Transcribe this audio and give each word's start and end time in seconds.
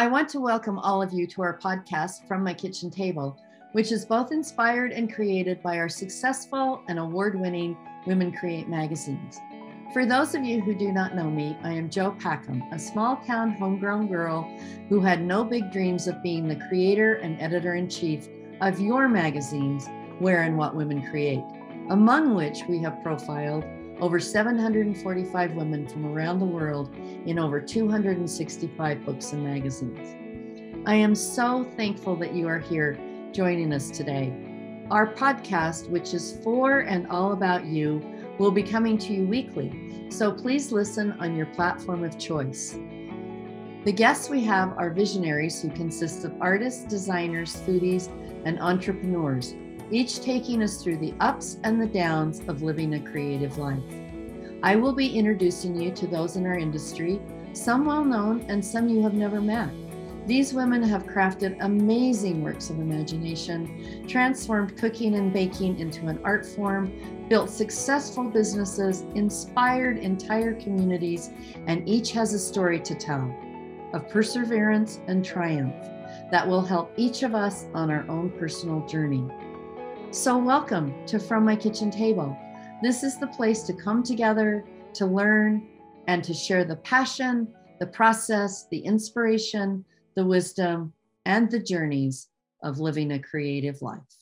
I 0.00 0.06
want 0.06 0.30
to 0.30 0.40
welcome 0.40 0.78
all 0.78 1.02
of 1.02 1.12
you 1.12 1.26
to 1.26 1.42
our 1.42 1.58
podcast, 1.58 2.26
From 2.26 2.42
My 2.42 2.54
Kitchen 2.54 2.90
Table, 2.90 3.36
which 3.72 3.92
is 3.92 4.06
both 4.06 4.32
inspired 4.32 4.92
and 4.92 5.12
created 5.12 5.62
by 5.62 5.76
our 5.76 5.90
successful 5.90 6.80
and 6.88 6.98
award 6.98 7.38
winning 7.38 7.76
Women 8.06 8.32
Create 8.32 8.66
magazines. 8.66 9.38
For 9.92 10.06
those 10.06 10.34
of 10.34 10.42
you 10.42 10.62
who 10.62 10.74
do 10.74 10.90
not 10.90 11.14
know 11.14 11.30
me, 11.30 11.54
I 11.62 11.72
am 11.72 11.90
Jo 11.90 12.12
Packham, 12.18 12.62
a 12.72 12.78
small 12.78 13.16
town 13.26 13.52
homegrown 13.52 14.08
girl 14.08 14.50
who 14.88 15.02
had 15.02 15.20
no 15.20 15.44
big 15.44 15.70
dreams 15.70 16.08
of 16.08 16.22
being 16.22 16.48
the 16.48 16.66
creator 16.70 17.16
and 17.16 17.38
editor 17.38 17.74
in 17.74 17.86
chief 17.86 18.26
of 18.62 18.80
your 18.80 19.06
magazines, 19.06 19.86
Where 20.18 20.44
and 20.44 20.56
What 20.56 20.74
Women 20.74 21.06
Create, 21.10 21.44
among 21.90 22.34
which 22.34 22.62
we 22.70 22.78
have 22.78 23.02
profiled 23.02 23.66
over 24.00 24.18
745 24.18 25.54
women 25.54 25.86
from 25.86 26.06
around 26.06 26.38
the 26.38 26.44
world 26.44 26.94
in 27.26 27.38
over 27.38 27.60
265 27.60 29.04
books 29.04 29.32
and 29.32 29.44
magazines. 29.44 30.16
I 30.86 30.94
am 30.94 31.14
so 31.14 31.64
thankful 31.76 32.16
that 32.16 32.34
you 32.34 32.48
are 32.48 32.58
here 32.58 32.98
joining 33.32 33.72
us 33.72 33.90
today. 33.90 34.32
Our 34.90 35.12
podcast, 35.14 35.88
which 35.90 36.14
is 36.14 36.38
for 36.42 36.80
and 36.80 37.06
all 37.08 37.32
about 37.32 37.66
you, 37.66 38.02
will 38.38 38.50
be 38.50 38.62
coming 38.62 38.96
to 38.98 39.12
you 39.12 39.26
weekly, 39.26 40.08
so 40.08 40.32
please 40.32 40.72
listen 40.72 41.12
on 41.20 41.36
your 41.36 41.46
platform 41.46 42.02
of 42.02 42.18
choice. 42.18 42.78
The 43.84 43.92
guests 43.92 44.28
we 44.28 44.42
have 44.44 44.76
are 44.78 44.90
visionaries 44.90 45.60
who 45.60 45.68
consist 45.70 46.24
of 46.24 46.32
artists, 46.40 46.84
designers, 46.84 47.56
foodies, 47.56 48.08
and 48.44 48.58
entrepreneurs, 48.58 49.54
each 49.90 50.20
taking 50.20 50.62
us 50.62 50.82
through 50.82 50.98
the 50.98 51.14
ups 51.20 51.58
and 51.64 51.80
the 51.80 51.86
downs 51.86 52.40
of 52.48 52.62
living 52.62 52.94
a 52.94 53.00
creative 53.00 53.58
life. 53.58 53.82
I 54.62 54.76
will 54.76 54.92
be 54.92 55.18
introducing 55.18 55.80
you 55.80 55.90
to 55.92 56.06
those 56.06 56.36
in 56.36 56.46
our 56.46 56.58
industry, 56.58 57.20
some 57.52 57.84
well 57.86 58.04
known 58.04 58.42
and 58.48 58.64
some 58.64 58.88
you 58.88 59.02
have 59.02 59.14
never 59.14 59.40
met. 59.40 59.70
These 60.26 60.52
women 60.52 60.82
have 60.82 61.06
crafted 61.06 61.56
amazing 61.60 62.42
works 62.42 62.70
of 62.70 62.78
imagination, 62.78 64.06
transformed 64.06 64.76
cooking 64.76 65.14
and 65.16 65.32
baking 65.32 65.80
into 65.80 66.06
an 66.08 66.20
art 66.22 66.46
form, 66.46 67.26
built 67.28 67.48
successful 67.48 68.24
businesses, 68.24 69.00
inspired 69.14 69.98
entire 69.98 70.54
communities, 70.54 71.30
and 71.66 71.88
each 71.88 72.12
has 72.12 72.34
a 72.34 72.38
story 72.38 72.78
to 72.80 72.94
tell 72.94 73.34
of 73.92 74.08
perseverance 74.08 75.00
and 75.08 75.24
triumph 75.24 75.74
that 76.30 76.46
will 76.46 76.62
help 76.62 76.92
each 76.96 77.22
of 77.22 77.34
us 77.34 77.64
on 77.74 77.90
our 77.90 78.08
own 78.08 78.30
personal 78.30 78.86
journey. 78.86 79.26
So, 80.12 80.36
welcome 80.36 81.06
to 81.06 81.20
From 81.20 81.44
My 81.44 81.54
Kitchen 81.54 81.88
Table. 81.88 82.36
This 82.82 83.04
is 83.04 83.20
the 83.20 83.28
place 83.28 83.62
to 83.62 83.72
come 83.72 84.02
together, 84.02 84.64
to 84.94 85.06
learn, 85.06 85.68
and 86.08 86.24
to 86.24 86.34
share 86.34 86.64
the 86.64 86.74
passion, 86.74 87.46
the 87.78 87.86
process, 87.86 88.66
the 88.72 88.80
inspiration, 88.80 89.84
the 90.16 90.26
wisdom, 90.26 90.92
and 91.26 91.48
the 91.48 91.60
journeys 91.60 92.26
of 92.64 92.80
living 92.80 93.12
a 93.12 93.20
creative 93.20 93.82
life 93.82 94.19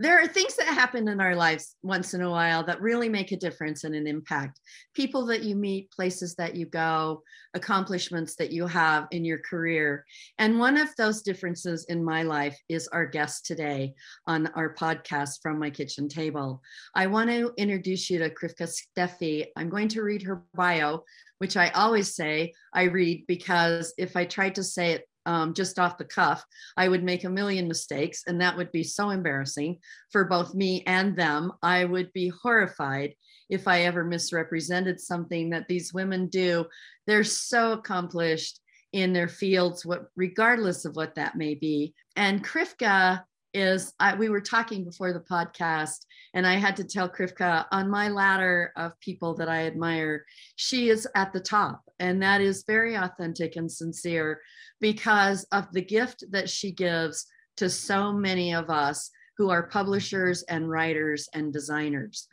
there 0.00 0.22
are 0.22 0.28
things 0.28 0.54
that 0.54 0.68
happen 0.68 1.08
in 1.08 1.20
our 1.20 1.34
lives 1.34 1.74
once 1.82 2.14
in 2.14 2.22
a 2.22 2.30
while 2.30 2.62
that 2.64 2.80
really 2.80 3.08
make 3.08 3.32
a 3.32 3.36
difference 3.36 3.82
and 3.82 3.96
an 3.96 4.06
impact. 4.06 4.60
People 4.94 5.26
that 5.26 5.42
you 5.42 5.56
meet, 5.56 5.90
places 5.90 6.36
that 6.36 6.54
you 6.54 6.66
go, 6.66 7.22
accomplishments 7.54 8.36
that 8.36 8.52
you 8.52 8.66
have 8.68 9.08
in 9.10 9.24
your 9.24 9.38
career. 9.38 10.04
And 10.38 10.60
one 10.60 10.76
of 10.76 10.94
those 10.96 11.22
differences 11.22 11.84
in 11.88 12.04
my 12.04 12.22
life 12.22 12.56
is 12.68 12.86
our 12.88 13.06
guest 13.06 13.44
today 13.44 13.94
on 14.28 14.46
our 14.54 14.72
podcast 14.74 15.40
from 15.42 15.58
my 15.58 15.70
kitchen 15.70 16.08
table. 16.08 16.62
I 16.94 17.08
want 17.08 17.30
to 17.30 17.52
introduce 17.56 18.08
you 18.08 18.20
to 18.20 18.30
Krivka 18.30 18.70
Steffi. 18.70 19.46
I'm 19.56 19.68
going 19.68 19.88
to 19.88 20.02
read 20.02 20.22
her 20.22 20.44
bio, 20.54 21.02
which 21.38 21.56
I 21.56 21.70
always 21.70 22.14
say 22.14 22.52
I 22.72 22.84
read 22.84 23.24
because 23.26 23.94
if 23.98 24.16
I 24.16 24.26
tried 24.26 24.54
to 24.56 24.62
say 24.62 24.92
it 24.92 25.07
um, 25.28 25.52
just 25.52 25.78
off 25.78 25.98
the 25.98 26.06
cuff, 26.06 26.42
I 26.78 26.88
would 26.88 27.04
make 27.04 27.24
a 27.24 27.30
million 27.30 27.68
mistakes, 27.68 28.22
and 28.26 28.40
that 28.40 28.56
would 28.56 28.72
be 28.72 28.82
so 28.82 29.10
embarrassing 29.10 29.78
for 30.10 30.24
both 30.24 30.54
me 30.54 30.82
and 30.86 31.14
them. 31.14 31.52
I 31.62 31.84
would 31.84 32.10
be 32.14 32.32
horrified 32.42 33.14
if 33.50 33.68
I 33.68 33.82
ever 33.82 34.04
misrepresented 34.04 34.98
something 34.98 35.50
that 35.50 35.68
these 35.68 35.92
women 35.92 36.28
do. 36.28 36.64
They're 37.06 37.24
so 37.24 37.72
accomplished 37.72 38.58
in 38.94 39.12
their 39.12 39.28
fields, 39.28 39.84
what 39.84 40.06
regardless 40.16 40.86
of 40.86 40.96
what 40.96 41.14
that 41.16 41.36
may 41.36 41.54
be. 41.54 41.94
And 42.16 42.42
Krivka 42.42 43.22
is 43.52 43.92
I, 44.00 44.14
we 44.14 44.30
were 44.30 44.40
talking 44.40 44.84
before 44.84 45.14
the 45.14 45.20
podcast 45.20 46.04
and 46.34 46.46
i 46.46 46.56
had 46.56 46.76
to 46.76 46.84
tell 46.84 47.08
krivka 47.08 47.64
on 47.72 47.88
my 47.88 48.08
ladder 48.08 48.72
of 48.76 49.00
people 49.00 49.32
that 49.36 49.48
i 49.48 49.66
admire 49.66 50.26
she 50.56 50.90
is 50.90 51.08
at 51.14 51.32
the 51.32 51.40
top 51.40 51.87
and 52.00 52.22
that 52.22 52.40
is 52.40 52.64
very 52.66 52.94
authentic 52.94 53.56
and 53.56 53.70
sincere 53.70 54.40
because 54.80 55.44
of 55.52 55.70
the 55.72 55.82
gift 55.82 56.24
that 56.30 56.48
she 56.48 56.72
gives 56.72 57.26
to 57.56 57.68
so 57.68 58.12
many 58.12 58.54
of 58.54 58.70
us 58.70 59.10
who 59.36 59.50
are 59.50 59.68
publishers 59.68 60.42
and 60.44 60.68
writers 60.68 61.28
and 61.34 61.52
designers 61.52 62.28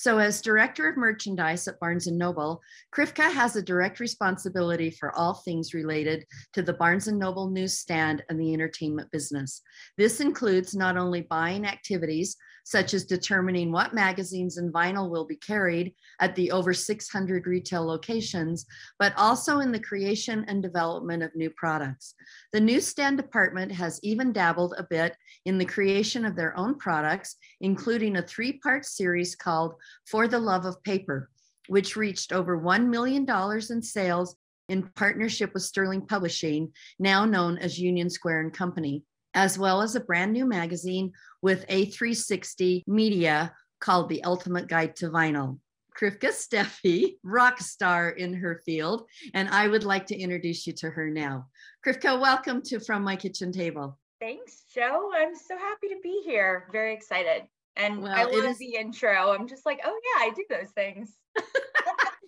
so, 0.00 0.18
as 0.18 0.40
director 0.40 0.88
of 0.88 0.96
merchandise 0.96 1.66
at 1.66 1.80
Barnes 1.80 2.06
& 2.06 2.12
Noble, 2.12 2.60
Krivka 2.94 3.32
has 3.32 3.56
a 3.56 3.62
direct 3.62 3.98
responsibility 3.98 4.90
for 4.90 5.12
all 5.18 5.34
things 5.34 5.74
related 5.74 6.24
to 6.52 6.62
the 6.62 6.74
Barnes 6.74 7.08
& 7.08 7.12
Noble 7.12 7.50
newsstand 7.50 8.22
and 8.28 8.38
the 8.38 8.54
entertainment 8.54 9.10
business. 9.10 9.60
This 9.96 10.20
includes 10.20 10.76
not 10.76 10.96
only 10.96 11.22
buying 11.22 11.66
activities, 11.66 12.36
such 12.68 12.92
as 12.92 13.06
determining 13.06 13.72
what 13.72 13.94
magazines 13.94 14.58
and 14.58 14.70
vinyl 14.70 15.08
will 15.08 15.24
be 15.24 15.36
carried 15.36 15.94
at 16.20 16.34
the 16.34 16.50
over 16.50 16.74
600 16.74 17.46
retail 17.46 17.82
locations, 17.82 18.66
but 18.98 19.14
also 19.16 19.60
in 19.60 19.72
the 19.72 19.80
creation 19.80 20.44
and 20.48 20.62
development 20.62 21.22
of 21.22 21.34
new 21.34 21.48
products. 21.48 22.14
The 22.52 22.60
newsstand 22.60 23.16
department 23.16 23.72
has 23.72 23.98
even 24.02 24.34
dabbled 24.34 24.74
a 24.76 24.82
bit 24.82 25.16
in 25.46 25.56
the 25.56 25.64
creation 25.64 26.26
of 26.26 26.36
their 26.36 26.54
own 26.58 26.74
products, 26.74 27.36
including 27.62 28.16
a 28.16 28.22
three 28.22 28.52
part 28.58 28.84
series 28.84 29.34
called 29.34 29.72
For 30.06 30.28
the 30.28 30.38
Love 30.38 30.66
of 30.66 30.82
Paper, 30.82 31.30
which 31.68 31.96
reached 31.96 32.34
over 32.34 32.60
$1 32.60 32.86
million 32.86 33.26
in 33.70 33.80
sales 33.80 34.36
in 34.68 34.82
partnership 34.94 35.54
with 35.54 35.62
Sterling 35.62 36.02
Publishing, 36.02 36.70
now 36.98 37.24
known 37.24 37.56
as 37.56 37.78
Union 37.80 38.10
Square 38.10 38.40
and 38.40 38.52
Company 38.52 39.04
as 39.34 39.58
well 39.58 39.82
as 39.82 39.94
a 39.94 40.00
brand 40.00 40.32
new 40.32 40.46
magazine 40.46 41.12
with 41.42 41.66
A360 41.68 42.84
media 42.86 43.52
called 43.80 44.08
The 44.08 44.24
Ultimate 44.24 44.68
Guide 44.68 44.96
to 44.96 45.10
Vinyl. 45.10 45.58
Krivka 45.98 46.30
Steffi, 46.30 47.16
rock 47.24 47.58
star 47.58 48.10
in 48.10 48.32
her 48.32 48.62
field, 48.64 49.08
and 49.34 49.48
I 49.48 49.66
would 49.66 49.82
like 49.82 50.06
to 50.06 50.16
introduce 50.16 50.66
you 50.66 50.72
to 50.74 50.90
her 50.90 51.10
now. 51.10 51.48
Krivka, 51.84 52.20
welcome 52.20 52.62
to 52.62 52.78
From 52.78 53.02
My 53.02 53.16
Kitchen 53.16 53.50
Table. 53.50 53.98
Thanks, 54.20 54.64
Jo. 54.72 55.10
I'm 55.16 55.34
so 55.34 55.56
happy 55.56 55.88
to 55.88 55.96
be 56.02 56.22
here. 56.24 56.68
Very 56.72 56.94
excited. 56.94 57.42
And 57.76 58.02
well, 58.02 58.14
I 58.14 58.24
love 58.24 58.44
is... 58.44 58.58
the 58.58 58.76
intro. 58.76 59.32
I'm 59.32 59.48
just 59.48 59.66
like, 59.66 59.80
oh 59.84 60.00
yeah, 60.04 60.26
I 60.26 60.30
do 60.34 60.44
those 60.48 60.70
things. 60.70 61.14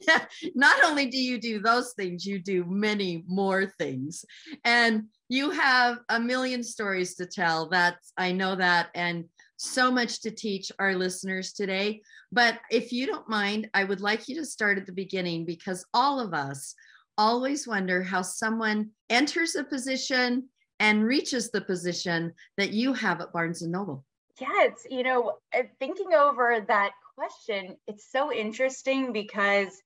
Not 0.55 0.85
only 0.85 1.07
do 1.07 1.19
you 1.19 1.39
do 1.39 1.61
those 1.61 1.93
things, 1.95 2.25
you 2.25 2.39
do 2.39 2.65
many 2.65 3.25
more 3.27 3.67
things. 3.79 4.25
And 4.65 5.05
you 5.29 5.51
have 5.51 5.99
a 6.09 6.19
million 6.19 6.63
stories 6.63 7.15
to 7.17 7.27
tell. 7.27 7.69
That's 7.69 8.13
I 8.17 8.33
know 8.33 8.57
that 8.57 8.89
and 8.95 9.25
so 9.57 9.91
much 9.91 10.23
to 10.23 10.31
teach 10.31 10.73
our 10.79 10.95
listeners 10.95 11.53
today. 11.53 12.01
But 12.33 12.59
if 12.71 12.93
you 12.93 13.07
don't 13.07 13.29
mind, 13.29 13.69
I 13.75 13.85
would 13.85 14.01
like 14.01 14.27
you 14.27 14.35
to 14.37 14.45
start 14.45 14.79
at 14.79 14.87
the 14.87 14.93
beginning 14.93 15.45
because 15.45 15.85
all 15.93 16.19
of 16.19 16.33
us 16.33 16.75
always 17.19 17.69
wonder 17.69 18.03
how 18.03 18.23
someone 18.23 18.91
enters 19.11 19.55
a 19.57 19.65
position 19.65 20.49
and 20.79 21.05
reaches 21.05 21.51
the 21.51 21.61
position 21.61 22.33
that 22.57 22.73
you 22.73 22.95
have 22.95 23.21
at 23.21 23.33
Barnes 23.33 23.61
and 23.61 23.71
Noble. 23.71 24.05
Yeah, 24.41 24.49
it's, 24.61 24.87
you 24.91 25.03
know, 25.03 25.35
uh, 25.55 25.65
thinking 25.79 26.15
over 26.15 26.65
that 26.67 26.93
question, 27.15 27.77
it's 27.87 28.11
so 28.11 28.33
interesting 28.33 29.13
because 29.13 29.83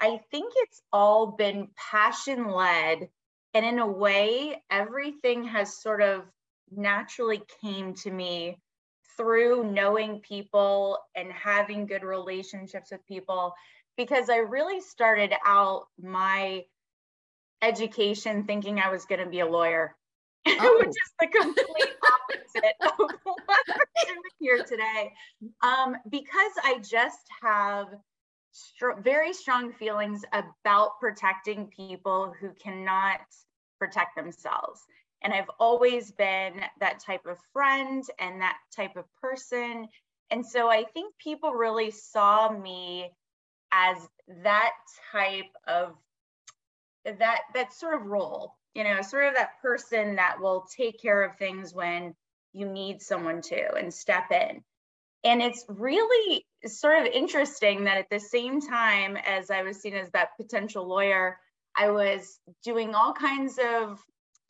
I 0.00 0.20
think 0.30 0.52
it's 0.56 0.82
all 0.92 1.28
been 1.28 1.68
passion 1.76 2.48
led. 2.50 3.08
And 3.54 3.64
in 3.64 3.78
a 3.78 3.86
way, 3.86 4.62
everything 4.70 5.44
has 5.44 5.80
sort 5.80 6.02
of 6.02 6.24
naturally 6.70 7.42
came 7.62 7.94
to 7.94 8.10
me 8.10 8.58
through 9.16 9.72
knowing 9.72 10.20
people 10.20 10.98
and 11.14 11.32
having 11.32 11.86
good 11.86 12.02
relationships 12.02 12.90
with 12.90 13.06
people 13.06 13.54
because 13.96 14.28
I 14.28 14.38
really 14.38 14.80
started 14.80 15.32
out 15.44 15.86
my 15.98 16.64
education 17.62 18.44
thinking 18.44 18.78
I 18.78 18.90
was 18.90 19.06
going 19.06 19.24
to 19.24 19.30
be 19.30 19.40
a 19.40 19.46
lawyer, 19.46 19.96
oh. 20.46 20.76
which 20.78 20.88
is 20.88 21.12
the 21.18 21.28
complete 21.28 21.94
opposite 22.04 22.76
of 22.82 23.10
what 23.24 23.58
I'm 23.68 24.06
doing 24.06 24.22
here 24.38 24.62
today. 24.64 25.12
Um, 25.62 25.96
because 26.10 26.52
I 26.62 26.78
just 26.78 27.26
have 27.42 27.88
str- 28.56 29.00
very 29.00 29.32
strong 29.32 29.72
feelings 29.72 30.24
about 30.32 30.98
protecting 31.00 31.66
people 31.68 32.34
who 32.40 32.50
cannot 32.62 33.20
protect 33.78 34.16
themselves. 34.16 34.80
And 35.22 35.32
I've 35.32 35.50
always 35.58 36.12
been 36.12 36.60
that 36.80 37.00
type 37.00 37.26
of 37.26 37.38
friend 37.52 38.04
and 38.18 38.40
that 38.40 38.58
type 38.74 38.96
of 38.96 39.04
person. 39.20 39.88
And 40.30 40.44
so 40.44 40.68
I 40.68 40.84
think 40.84 41.14
people 41.18 41.52
really 41.52 41.90
saw 41.90 42.50
me 42.50 43.10
as 43.72 43.96
that 44.42 44.72
type 45.12 45.50
of 45.66 45.94
that 47.04 47.42
that 47.54 47.72
sort 47.72 47.94
of 47.94 48.06
role 48.06 48.56
you 48.76 48.84
know, 48.84 49.00
sort 49.00 49.24
of 49.24 49.34
that 49.36 49.62
person 49.62 50.16
that 50.16 50.38
will 50.38 50.66
take 50.76 51.00
care 51.00 51.22
of 51.22 51.34
things 51.36 51.72
when 51.72 52.14
you 52.52 52.68
need 52.68 53.00
someone 53.00 53.40
to 53.40 53.74
and 53.74 53.92
step 53.92 54.30
in. 54.30 54.62
And 55.24 55.40
it's 55.40 55.64
really 55.66 56.44
sort 56.68 57.00
of 57.00 57.12
interesting 57.12 57.84
that 57.84 57.98
at 57.98 58.10
the 58.10 58.20
same 58.20 58.60
time 58.60 59.16
as 59.16 59.50
I 59.50 59.62
was 59.62 59.80
seen 59.80 59.94
as 59.94 60.10
that 60.10 60.36
potential 60.36 60.86
lawyer, 60.86 61.38
I 61.76 61.90
was 61.90 62.38
doing 62.64 62.94
all 62.94 63.12
kinds 63.12 63.58
of, 63.58 64.00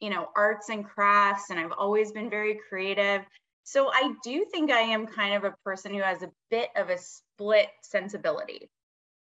you 0.00 0.10
know, 0.10 0.28
arts 0.36 0.68
and 0.68 0.84
crafts, 0.84 1.50
and 1.50 1.58
I've 1.58 1.72
always 1.72 2.12
been 2.12 2.30
very 2.30 2.60
creative. 2.68 3.22
So 3.64 3.90
I 3.92 4.14
do 4.22 4.44
think 4.52 4.70
I 4.70 4.80
am 4.80 5.06
kind 5.06 5.34
of 5.34 5.44
a 5.44 5.56
person 5.64 5.92
who 5.92 6.00
has 6.00 6.22
a 6.22 6.30
bit 6.50 6.68
of 6.76 6.88
a 6.88 6.98
split 6.98 7.68
sensibility. 7.82 8.70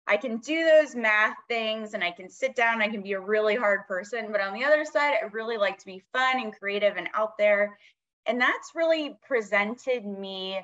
I 0.07 0.19
can 0.19 0.37
do 0.37 0.65
those 0.65 0.95
math 0.95 1.37
things 1.49 1.95
and 1.95 2.05
I 2.05 2.11
can 2.11 2.29
sit 2.29 2.55
down, 2.55 2.83
I 2.83 2.89
can 2.89 3.01
be 3.01 3.13
a 3.13 3.21
really 3.21 3.57
hard 3.57 3.87
person. 3.89 4.31
But 4.31 4.43
on 4.43 4.53
the 4.53 4.65
other 4.65 4.85
side, 4.85 5.15
I 5.15 5.27
really 5.33 5.57
like 5.57 5.79
to 5.79 5.87
be 5.87 6.03
fun 6.13 6.41
and 6.41 6.53
creative 6.53 6.99
and 6.99 7.09
out 7.15 7.39
there. 7.39 7.79
And 8.27 8.39
that's 8.39 8.73
really 8.75 9.17
presented 9.27 10.05
me 10.05 10.61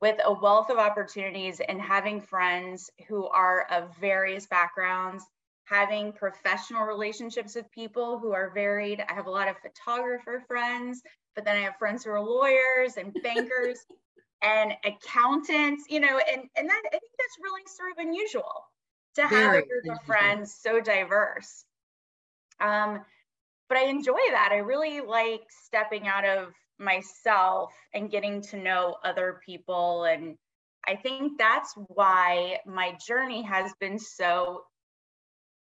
with 0.00 0.18
a 0.24 0.32
wealth 0.32 0.70
of 0.70 0.78
opportunities 0.78 1.60
and 1.60 1.80
having 1.80 2.20
friends 2.20 2.90
who 3.08 3.26
are 3.28 3.66
of 3.70 3.96
various 4.00 4.46
backgrounds, 4.46 5.24
having 5.64 6.12
professional 6.12 6.84
relationships 6.84 7.54
with 7.54 7.70
people 7.72 8.18
who 8.18 8.32
are 8.32 8.50
varied. 8.54 9.04
I 9.08 9.14
have 9.14 9.26
a 9.26 9.30
lot 9.30 9.48
of 9.48 9.56
photographer 9.58 10.42
friends, 10.46 11.02
but 11.34 11.44
then 11.44 11.56
I 11.56 11.60
have 11.60 11.76
friends 11.78 12.04
who 12.04 12.10
are 12.10 12.20
lawyers 12.20 12.96
and 12.96 13.14
bankers 13.22 13.78
and 14.42 14.72
accountants, 14.84 15.84
you 15.88 16.00
know, 16.00 16.20
and, 16.32 16.42
and 16.56 16.68
that 16.68 16.82
I 16.86 16.90
think 16.90 17.12
that's 17.18 17.38
really 17.42 17.62
sort 17.66 17.92
of 17.92 17.98
unusual 17.98 18.64
to 19.16 19.22
have 19.22 19.30
Very 19.30 19.62
a 19.62 19.66
group 19.66 19.96
of 19.98 20.04
friends 20.06 20.54
so 20.54 20.80
diverse. 20.80 21.64
Um, 22.60 23.00
but 23.68 23.78
I 23.78 23.86
enjoy 23.86 24.20
that. 24.30 24.50
I 24.52 24.58
really 24.58 25.00
like 25.00 25.42
stepping 25.64 26.06
out 26.06 26.24
of 26.24 26.54
myself 26.78 27.72
and 27.94 28.10
getting 28.10 28.42
to 28.42 28.56
know 28.56 28.96
other 29.04 29.40
people. 29.44 30.04
And 30.04 30.36
I 30.86 30.96
think 30.96 31.38
that's 31.38 31.74
why 31.88 32.58
my 32.66 32.96
journey 33.06 33.42
has 33.42 33.72
been 33.80 33.98
so 33.98 34.62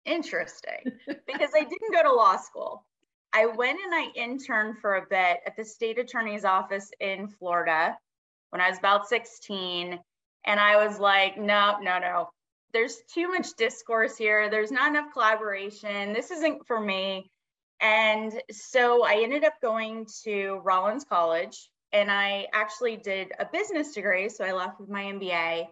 interesting 0.06 0.84
because 1.08 1.52
I 1.56 1.62
didn't 1.62 1.94
go 1.94 2.04
to 2.04 2.14
law 2.14 2.38
school. 2.38 2.86
I 3.34 3.48
went 3.48 3.80
and 3.84 3.94
I 3.94 4.10
interned 4.16 4.78
for 4.80 4.96
a 4.96 5.08
bit 5.10 5.40
at 5.46 5.56
the 5.58 5.66
state 5.66 5.98
attorney's 5.98 6.46
office 6.46 6.92
in 7.00 7.28
Florida 7.28 7.98
when 8.52 8.62
I 8.62 8.70
was 8.70 8.78
about 8.78 9.08
16. 9.08 10.00
And 10.46 10.60
I 10.60 10.86
was 10.86 11.00
like, 11.00 11.38
no, 11.38 11.78
no, 11.82 11.98
no. 12.00 12.30
There's 12.74 12.98
too 13.12 13.30
much 13.30 13.48
discourse 13.58 14.18
here. 14.18 14.50
There's 14.50 14.72
not 14.72 14.90
enough 14.90 15.12
collaboration. 15.14 16.14
This 16.14 16.32
isn't 16.32 16.68
for 16.68 16.80
me. 16.80 17.32
And 17.84 18.42
so 18.50 19.04
I 19.04 19.20
ended 19.22 19.44
up 19.44 19.56
going 19.62 20.08
to 20.24 20.62
Rollins 20.64 21.04
College 21.04 21.70
and 21.92 22.10
I 22.10 22.48
actually 22.54 22.96
did 22.96 23.34
a 23.40 23.46
business 23.46 23.94
degree. 23.94 24.30
So 24.30 24.46
I 24.46 24.54
left 24.54 24.80
with 24.80 24.90
my 24.90 25.04
MBA 25.04 25.68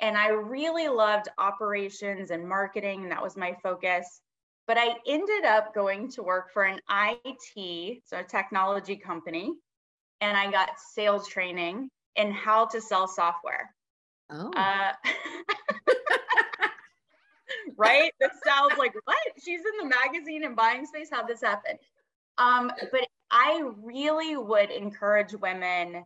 and 0.00 0.16
I 0.16 0.28
really 0.28 0.88
loved 0.88 1.28
operations 1.36 2.30
and 2.30 2.48
marketing. 2.48 3.02
And 3.02 3.12
that 3.12 3.22
was 3.22 3.36
my 3.36 3.54
focus. 3.62 4.22
But 4.66 4.78
I 4.78 4.94
ended 5.06 5.44
up 5.44 5.74
going 5.74 6.10
to 6.12 6.22
work 6.22 6.52
for 6.54 6.64
an 6.64 6.80
IT, 6.90 8.02
so 8.06 8.20
a 8.20 8.24
technology 8.24 8.96
company, 8.96 9.52
and 10.20 10.36
I 10.36 10.50
got 10.50 10.70
sales 10.94 11.28
training 11.28 11.90
in 12.16 12.30
how 12.30 12.66
to 12.66 12.80
sell 12.80 13.08
software. 13.08 13.74
Oh. 14.30 14.50
Uh, 14.56 14.92
right? 17.76 18.12
That 18.20 18.32
sounds 18.44 18.78
like 18.78 18.94
what? 19.04 19.18
She's 19.42 19.60
in 19.60 19.88
the 19.88 19.96
magazine 19.96 20.44
and 20.44 20.56
buying 20.56 20.86
space. 20.86 21.08
How'd 21.10 21.28
this 21.28 21.42
happen? 21.42 21.76
Um, 22.38 22.70
but 22.90 23.06
I 23.30 23.62
really 23.82 24.36
would 24.36 24.70
encourage 24.70 25.32
women, 25.34 26.04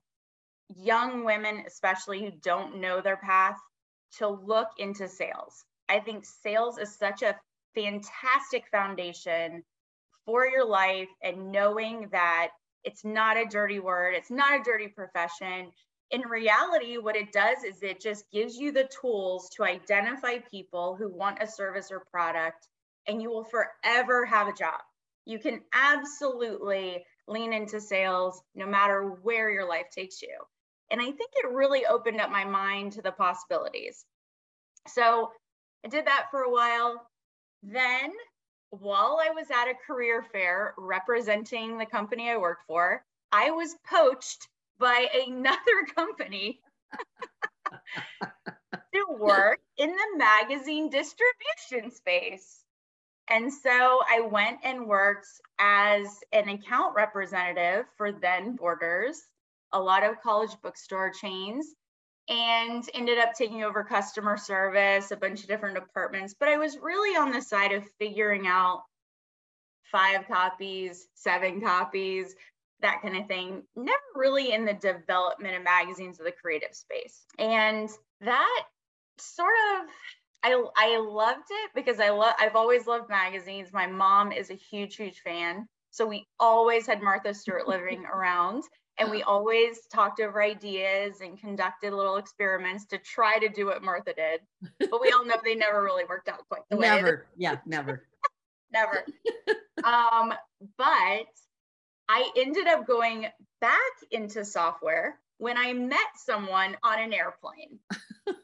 young 0.77 1.25
women 1.25 1.65
especially 1.67 2.25
who 2.25 2.31
don't 2.43 2.81
know 2.81 3.01
their 3.01 3.17
path, 3.17 3.57
to 4.19 4.29
look 4.29 4.69
into 4.79 5.09
sales. 5.09 5.65
I 5.89 6.01
think 6.01 6.25
sales 6.25 6.79
is 6.79 6.97
such 6.97 7.23
a 7.23 7.37
fantastic 7.75 8.65
foundation 8.71 9.63
for 10.25 10.47
your 10.47 10.65
life 10.65 11.09
and 11.23 11.53
knowing 11.53 12.09
that 12.13 12.49
it's 12.85 13.05
not 13.05 13.37
a 13.37 13.45
dirty 13.45 13.79
word, 13.79 14.15
it's 14.15 14.31
not 14.31 14.61
a 14.61 14.63
dirty 14.63 14.89
profession 14.89 15.73
in 16.11 16.23
reality, 16.23 16.99
what 16.99 17.17
it 17.17 17.33
does 17.33 17.65
is 17.65 17.83
it 17.83 18.01
just 18.01 18.31
gives 18.31 18.57
you 18.57 18.71
the 18.71 18.89
tools 19.01 19.51
to 19.57 19.65
identify 19.65 20.39
people 20.51 20.95
who 20.97 21.13
want 21.13 21.43
a 21.43 21.47
service 21.47 21.91
or 21.91 22.05
product, 22.11 22.69
and 23.09 23.21
you 23.21 23.31
will 23.31 23.45
forever 23.45 24.25
have 24.25 24.47
a 24.47 24.53
job. 24.53 24.81
You 25.25 25.39
can 25.39 25.63
absolutely 25.73 27.05
lean 27.27 27.53
into 27.53 27.81
sales 27.81 28.41
no 28.55 28.67
matter 28.67 29.03
where 29.23 29.51
your 29.51 29.69
life 29.69 29.91
takes 29.91 30.23
you. 30.23 30.39
And 30.91 31.01
I 31.01 31.07
think 31.07 31.31
it 31.35 31.51
really 31.51 31.85
opened 31.85 32.21
up 32.21 32.31
my 32.31 32.45
mind 32.45 32.93
to 32.93 33.03
the 33.03 33.11
possibilities. 33.11 34.05
So 34.87 35.33
I 35.85 35.89
did 35.89 36.07
that 36.07 36.29
for 36.31 36.43
a 36.43 36.51
while. 36.51 37.09
Then, 37.65 38.13
while 38.71 39.19
I 39.21 39.31
was 39.31 39.51
at 39.51 39.69
a 39.69 39.75
career 39.87 40.25
fair 40.33 40.75
representing 40.79 41.77
the 41.79 41.87
company 41.87 42.31
I 42.31 42.37
worked 42.37 42.67
for, 42.69 43.03
I 43.33 43.51
was 43.51 43.75
poached 43.91 44.47
by 44.79 45.09
another 45.27 45.59
company 45.95 46.61
to 48.95 49.07
work 49.19 49.61
in 49.77 49.91
the 49.91 50.19
magazine 50.19 50.91
distribution 50.91 51.91
space. 51.91 52.63
And 53.29 53.53
so 53.53 54.01
I 54.09 54.21
went 54.21 54.61
and 54.63 54.87
worked 54.87 55.27
as 55.59 56.07
an 56.33 56.49
account 56.49 56.95
representative 56.95 57.87
for 57.97 58.13
then 58.13 58.55
Borders, 58.55 59.21
a 59.73 59.81
lot 59.81 60.05
of 60.05 60.21
college 60.23 60.53
bookstore 60.63 61.11
chains, 61.11 61.75
and 62.29 62.89
ended 62.95 63.19
up 63.19 63.35
taking 63.35 63.65
over 63.65 63.83
customer 63.85 64.37
service, 64.37 65.11
a 65.11 65.17
bunch 65.17 65.43
of 65.43 65.49
different 65.49 65.75
departments. 65.75 66.35
But 66.39 66.49
I 66.49 66.57
was 66.57 66.79
really 66.81 67.17
on 67.17 67.33
the 67.33 67.43
side 67.43 67.73
of 67.73 67.85
figuring 67.99 68.47
out 68.47 68.83
five 69.91 70.27
copies, 70.29 71.09
seven 71.15 71.61
copies, 71.61 72.35
that 72.81 73.01
kind 73.03 73.17
of 73.17 73.27
thing, 73.27 73.63
never 73.75 73.97
really 74.15 74.53
in 74.53 74.65
the 74.65 74.75
development 74.75 75.57
of 75.57 75.65
magazines 75.65 76.19
of 76.19 76.27
the 76.27 76.33
creative 76.33 76.75
space. 76.75 77.25
And 77.39 77.89
that 78.21 78.65
sort 79.19 79.55
of 79.77 79.89
I 80.43 80.65
I 80.77 80.99
loved 80.99 81.49
it 81.51 81.71
because 81.75 82.01
I 82.01 82.11
love 82.11 82.35
I've 82.39 82.57
always 82.57 82.87
loved 82.87 83.09
magazines. 83.09 83.73
My 83.73 83.87
mom 83.87 84.33
is 84.33 84.51
a 84.51 84.55
huge, 84.55 84.97
huge 84.97 85.21
fan. 85.21 85.67
So 85.91 86.07
we 86.07 86.27
always 86.39 86.87
had 86.87 87.03
Martha 87.03 87.33
Stewart 87.35 87.67
living 87.67 88.05
around 88.13 88.65
and 88.99 89.11
we 89.11 89.23
always 89.23 89.81
talked 89.93 90.21
over 90.21 90.43
ideas 90.43 91.21
and 91.21 91.39
conducted 91.39 91.93
little 91.93 92.17
experiments 92.17 92.87
to 92.87 92.99
try 92.99 93.39
to 93.39 93.49
do 93.49 93.67
what 93.67 93.83
Martha 93.83 94.15
did. 94.15 94.41
But 94.91 95.01
we 95.01 95.11
all 95.11 95.25
know 95.25 95.37
they 95.45 95.55
never 95.55 95.83
really 95.83 96.05
worked 96.09 96.29
out 96.29 96.49
quite 96.49 96.63
the 96.71 96.77
way. 96.77 96.89
Never. 96.89 97.27
Yeah, 97.37 97.57
never. 97.67 98.07
never. 98.73 99.05
um, 99.85 100.33
but 100.79 101.27
I 102.09 102.31
ended 102.37 102.67
up 102.67 102.87
going 102.87 103.27
back 103.61 103.81
into 104.11 104.45
software 104.45 105.19
when 105.39 105.57
I 105.57 105.73
met 105.73 105.99
someone 106.17 106.77
on 106.83 107.01
an 107.01 107.13
airplane. 107.13 107.79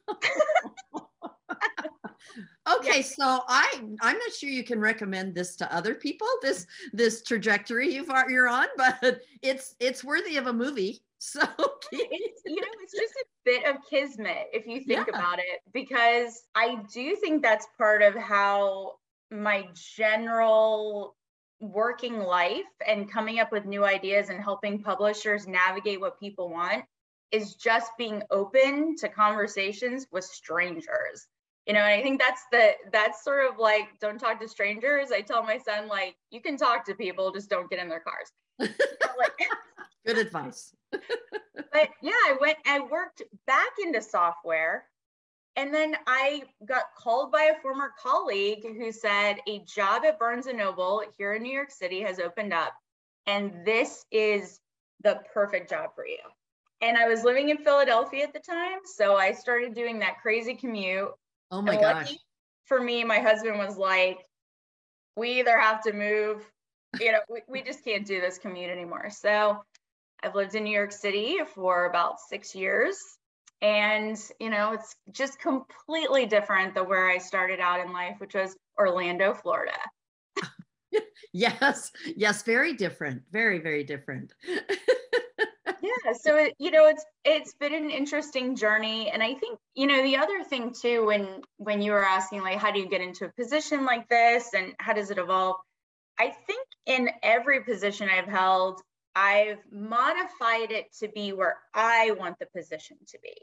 okay 2.70 2.98
yeah. 2.98 3.02
so 3.02 3.40
i 3.48 3.80
i'm 4.00 4.18
not 4.18 4.32
sure 4.32 4.48
you 4.48 4.64
can 4.64 4.80
recommend 4.80 5.34
this 5.34 5.56
to 5.56 5.74
other 5.74 5.94
people 5.94 6.26
this 6.42 6.66
this 6.92 7.22
trajectory 7.22 7.92
you've 7.92 8.10
you're 8.28 8.48
on 8.48 8.66
but 8.76 9.20
it's 9.42 9.74
it's 9.80 10.04
worthy 10.04 10.36
of 10.36 10.46
a 10.46 10.52
movie 10.52 11.02
so 11.18 11.40
it's, 11.92 12.42
you 12.44 12.60
know 12.60 12.66
it's 12.82 12.92
just 12.92 13.14
a 13.14 13.24
bit 13.44 13.64
of 13.64 13.76
kismet 13.88 14.48
if 14.52 14.66
you 14.66 14.82
think 14.82 15.06
yeah. 15.08 15.18
about 15.18 15.38
it 15.38 15.60
because 15.72 16.44
i 16.54 16.76
do 16.92 17.14
think 17.16 17.42
that's 17.42 17.66
part 17.78 18.02
of 18.02 18.14
how 18.14 18.94
my 19.30 19.66
general 19.74 21.14
working 21.62 22.18
life 22.18 22.64
and 22.86 23.10
coming 23.10 23.38
up 23.38 23.52
with 23.52 23.64
new 23.64 23.84
ideas 23.84 24.28
and 24.28 24.42
helping 24.42 24.82
publishers 24.82 25.46
navigate 25.46 26.00
what 26.00 26.18
people 26.18 26.50
want 26.50 26.84
is 27.30 27.54
just 27.54 27.92
being 27.96 28.22
open 28.30 28.96
to 28.96 29.08
conversations 29.08 30.06
with 30.10 30.24
strangers. 30.24 31.28
You 31.66 31.74
know 31.74 31.80
and 31.80 31.94
i 31.94 32.02
think 32.02 32.20
that's 32.20 32.42
the 32.50 32.72
that's 32.90 33.22
sort 33.22 33.48
of 33.48 33.56
like 33.56 33.84
don't 34.00 34.18
talk 34.18 34.40
to 34.40 34.48
strangers. 34.48 35.12
I 35.12 35.20
tell 35.20 35.44
my 35.44 35.58
son 35.58 35.86
like 35.86 36.16
you 36.30 36.40
can 36.40 36.56
talk 36.56 36.84
to 36.86 36.94
people 36.94 37.30
just 37.30 37.48
don't 37.48 37.70
get 37.70 37.78
in 37.78 37.88
their 37.88 38.00
cars. 38.00 38.32
Like, 39.18 39.48
good 40.06 40.18
advice. 40.18 40.74
But 41.54 41.88
yeah 42.02 42.12
i 42.12 42.36
went 42.40 42.58
i 42.66 42.80
worked 42.80 43.22
back 43.46 43.70
into 43.82 44.02
software 44.02 44.84
and 45.56 45.72
then 45.72 45.96
I 46.06 46.44
got 46.66 46.84
called 46.96 47.32
by 47.32 47.52
a 47.54 47.60
former 47.60 47.92
colleague 48.00 48.64
who 48.64 48.92
said 48.92 49.36
a 49.46 49.60
job 49.60 50.04
at 50.04 50.18
Barnes 50.18 50.46
and 50.46 50.58
Noble 50.58 51.02
here 51.16 51.34
in 51.34 51.42
New 51.42 51.52
York 51.52 51.70
City 51.70 52.00
has 52.00 52.18
opened 52.18 52.52
up, 52.52 52.72
and 53.26 53.64
this 53.64 54.04
is 54.10 54.60
the 55.02 55.20
perfect 55.32 55.70
job 55.70 55.90
for 55.94 56.06
you. 56.06 56.18
And 56.80 56.96
I 56.96 57.08
was 57.08 57.22
living 57.22 57.50
in 57.50 57.58
Philadelphia 57.58 58.24
at 58.24 58.32
the 58.32 58.40
time, 58.40 58.80
so 58.84 59.16
I 59.16 59.32
started 59.32 59.74
doing 59.74 60.00
that 60.00 60.20
crazy 60.20 60.54
commute. 60.54 61.10
Oh 61.50 61.62
my 61.62 61.76
gosh. 61.76 62.14
For 62.64 62.80
me, 62.80 63.04
my 63.04 63.18
husband 63.18 63.58
was 63.58 63.76
like, 63.76 64.18
we 65.16 65.40
either 65.40 65.58
have 65.58 65.82
to 65.82 65.92
move 65.92 66.44
you 67.00 67.12
know, 67.12 67.20
we, 67.28 67.40
we 67.48 67.62
just 67.62 67.84
can't 67.84 68.06
do 68.06 68.20
this 68.20 68.38
commute 68.38 68.70
anymore. 68.70 69.08
So 69.10 69.62
I've 70.22 70.34
lived 70.34 70.54
in 70.54 70.64
New 70.64 70.74
York 70.74 70.92
City 70.92 71.38
for 71.54 71.86
about 71.86 72.20
six 72.20 72.54
years. 72.54 72.96
And, 73.62 74.18
you 74.40 74.50
know, 74.50 74.72
it's 74.72 74.96
just 75.12 75.38
completely 75.38 76.26
different 76.26 76.74
than 76.74 76.88
where 76.88 77.08
I 77.08 77.18
started 77.18 77.60
out 77.60 77.80
in 77.80 77.92
life, 77.92 78.16
which 78.18 78.34
was 78.34 78.56
Orlando, 78.76 79.34
Florida. 79.34 79.78
yes, 81.32 81.92
yes, 82.16 82.42
very 82.42 82.74
different. 82.74 83.22
Very, 83.30 83.60
very 83.60 83.84
different. 83.84 84.34
yeah 85.82 86.12
so 86.12 86.36
it, 86.36 86.54
you 86.58 86.70
know 86.70 86.86
it's 86.86 87.04
it's 87.24 87.54
been 87.54 87.74
an 87.74 87.90
interesting 87.90 88.56
journey 88.56 89.10
and 89.10 89.22
i 89.22 89.34
think 89.34 89.58
you 89.74 89.86
know 89.86 90.02
the 90.02 90.16
other 90.16 90.42
thing 90.44 90.72
too 90.72 91.04
when 91.04 91.42
when 91.56 91.82
you 91.82 91.92
were 91.92 92.04
asking 92.04 92.40
like 92.40 92.58
how 92.58 92.70
do 92.70 92.78
you 92.78 92.88
get 92.88 93.00
into 93.00 93.24
a 93.24 93.32
position 93.32 93.84
like 93.84 94.08
this 94.08 94.54
and 94.54 94.74
how 94.78 94.92
does 94.92 95.10
it 95.10 95.18
evolve 95.18 95.56
i 96.18 96.32
think 96.46 96.66
in 96.86 97.10
every 97.22 97.62
position 97.62 98.08
i've 98.08 98.28
held 98.28 98.80
i've 99.14 99.58
modified 99.70 100.70
it 100.70 100.86
to 100.98 101.08
be 101.08 101.32
where 101.32 101.58
i 101.74 102.12
want 102.18 102.38
the 102.38 102.46
position 102.56 102.96
to 103.06 103.18
be 103.22 103.34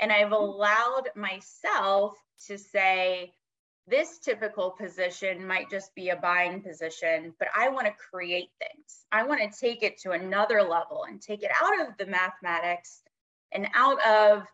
and 0.00 0.12
i've 0.12 0.26
mm-hmm. 0.26 0.34
allowed 0.34 1.08
myself 1.14 2.16
to 2.46 2.58
say 2.58 3.32
this 3.86 4.18
typical 4.18 4.70
position 4.70 5.46
might 5.46 5.70
just 5.70 5.94
be 5.94 6.08
a 6.08 6.16
buying 6.16 6.62
position, 6.62 7.34
but 7.38 7.48
I 7.54 7.68
want 7.68 7.86
to 7.86 7.92
create 7.92 8.48
things. 8.58 9.04
I 9.12 9.24
want 9.24 9.40
to 9.40 9.60
take 9.60 9.82
it 9.82 9.98
to 10.00 10.12
another 10.12 10.62
level 10.62 11.04
and 11.06 11.20
take 11.20 11.42
it 11.42 11.50
out 11.62 11.86
of 11.86 11.96
the 11.98 12.06
mathematics 12.06 13.02
and 13.52 13.68
out 13.74 14.04
of 14.06 14.46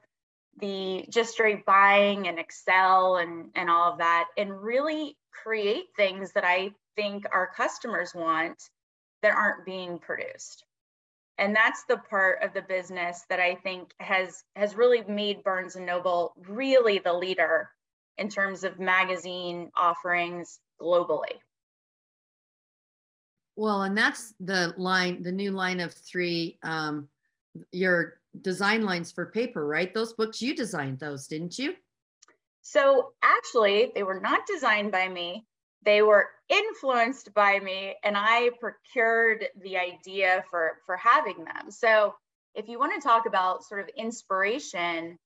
the 0.58 1.06
just 1.08 1.32
straight 1.32 1.64
buying 1.64 2.26
and 2.26 2.38
Excel 2.40 3.16
and, 3.18 3.50
and 3.54 3.70
all 3.70 3.92
of 3.92 3.98
that, 3.98 4.26
and 4.36 4.60
really 4.60 5.16
create 5.30 5.86
things 5.96 6.32
that 6.32 6.44
I 6.44 6.72
think 6.96 7.24
our 7.32 7.46
customers 7.46 8.12
want 8.14 8.60
that 9.22 9.34
aren't 9.34 9.64
being 9.64 10.00
produced. 10.00 10.64
And 11.40 11.56
that's 11.56 11.84
the 11.88 11.96
part 11.96 12.42
of 12.42 12.52
the 12.52 12.60
business 12.60 13.24
that 13.30 13.40
I 13.40 13.54
think 13.54 13.94
has 13.98 14.44
has 14.56 14.74
really 14.76 15.02
made 15.08 15.42
Barnes 15.42 15.74
and 15.74 15.86
Noble 15.86 16.34
really 16.46 16.98
the 16.98 17.14
leader 17.14 17.70
in 18.18 18.28
terms 18.28 18.62
of 18.62 18.78
magazine 18.78 19.70
offerings 19.74 20.60
globally. 20.78 21.40
Well, 23.56 23.82
and 23.82 23.96
that's 23.96 24.34
the 24.38 24.74
line, 24.76 25.22
the 25.22 25.32
new 25.32 25.50
line 25.50 25.80
of 25.80 25.94
three, 25.94 26.58
um, 26.62 27.08
your 27.72 28.20
design 28.42 28.82
lines 28.82 29.10
for 29.10 29.26
paper, 29.26 29.66
right? 29.66 29.92
Those 29.94 30.12
books, 30.12 30.42
you 30.42 30.54
designed 30.54 30.98
those, 30.98 31.26
didn't 31.26 31.58
you? 31.58 31.74
So 32.60 33.12
actually, 33.22 33.92
they 33.94 34.02
were 34.02 34.20
not 34.20 34.40
designed 34.46 34.92
by 34.92 35.08
me. 35.08 35.46
They 35.82 36.02
were 36.02 36.28
influenced 36.48 37.32
by 37.34 37.58
me, 37.58 37.94
and 38.04 38.16
I 38.16 38.50
procured 38.60 39.46
the 39.62 39.78
idea 39.78 40.44
for, 40.50 40.78
for 40.84 40.96
having 40.96 41.44
them. 41.44 41.70
So 41.70 42.14
if 42.54 42.68
you 42.68 42.78
want 42.78 43.00
to 43.00 43.06
talk 43.06 43.26
about 43.26 43.64
sort 43.64 43.80
of 43.80 43.88
inspiration, 43.96 45.18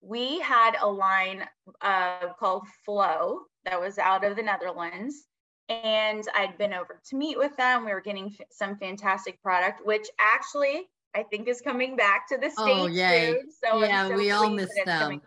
we 0.00 0.40
had 0.40 0.76
a 0.80 0.88
line 0.88 1.44
uh, 1.80 2.32
called 2.38 2.66
Flow 2.84 3.40
that 3.64 3.80
was 3.80 3.98
out 3.98 4.24
of 4.24 4.36
the 4.36 4.42
Netherlands. 4.42 5.24
And 5.68 6.24
I'd 6.36 6.56
been 6.58 6.72
over 6.72 7.00
to 7.10 7.16
meet 7.16 7.36
with 7.36 7.56
them. 7.56 7.84
We 7.84 7.92
were 7.92 8.00
getting 8.00 8.32
f- 8.38 8.46
some 8.52 8.76
fantastic 8.76 9.42
product, 9.42 9.84
which 9.84 10.06
actually 10.20 10.88
I 11.12 11.24
think 11.24 11.48
is 11.48 11.60
coming 11.60 11.96
back 11.96 12.28
to 12.28 12.38
the 12.38 12.52
oh, 12.58 12.64
States. 12.64 12.80
Oh, 12.82 12.86
yay. 12.86 13.32
Soon, 13.32 13.50
so 13.50 13.84
yeah, 13.84 14.08
so 14.08 14.14
we 14.14 14.30
all 14.30 14.50
miss 14.50 14.70
them. 14.84 15.22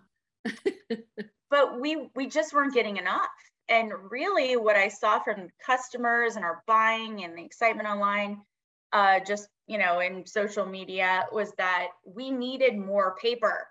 but 1.49 1.81
we 1.81 2.07
we 2.15 2.27
just 2.27 2.53
weren't 2.53 2.73
getting 2.73 2.95
enough. 2.95 3.27
And 3.69 3.91
really 4.09 4.57
what 4.57 4.75
I 4.75 4.87
saw 4.87 5.19
from 5.19 5.49
customers 5.65 6.35
and 6.35 6.43
our 6.43 6.63
buying 6.67 7.23
and 7.23 7.37
the 7.37 7.43
excitement 7.43 7.87
online, 7.87 8.41
uh, 8.91 9.19
just 9.19 9.47
you 9.67 9.77
know, 9.77 9.99
in 9.99 10.25
social 10.25 10.65
media 10.65 11.25
was 11.31 11.51
that 11.57 11.89
we 12.03 12.31
needed 12.31 12.75
more 12.75 13.15
paper. 13.21 13.67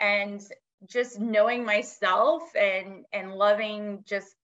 And 0.00 0.42
just 0.86 1.18
knowing 1.18 1.64
myself 1.64 2.42
and 2.54 3.04
and 3.12 3.34
loving 3.34 4.02
just 4.06 4.34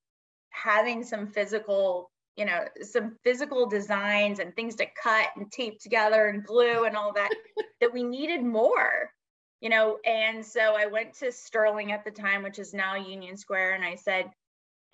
having 0.50 1.04
some 1.04 1.26
physical 1.26 2.10
you 2.36 2.44
know 2.44 2.64
some 2.80 3.16
physical 3.22 3.68
designs 3.68 4.38
and 4.38 4.54
things 4.56 4.76
to 4.76 4.86
cut 5.02 5.26
and 5.36 5.52
tape 5.52 5.78
together 5.80 6.28
and 6.28 6.44
glue 6.44 6.84
and 6.84 6.96
all 6.96 7.12
that 7.12 7.30
that 7.80 7.92
we 7.92 8.02
needed 8.02 8.42
more 8.42 9.10
you 9.60 9.68
know? 9.68 9.98
And 10.04 10.44
so 10.44 10.74
i 10.76 10.86
went 10.86 11.14
to 11.18 11.30
sterling 11.30 11.92
at 11.92 12.04
the 12.04 12.10
time 12.10 12.42
which 12.42 12.58
is 12.58 12.74
now 12.74 12.96
union 12.96 13.36
square 13.36 13.74
and 13.74 13.84
i 13.84 13.94
said 13.94 14.30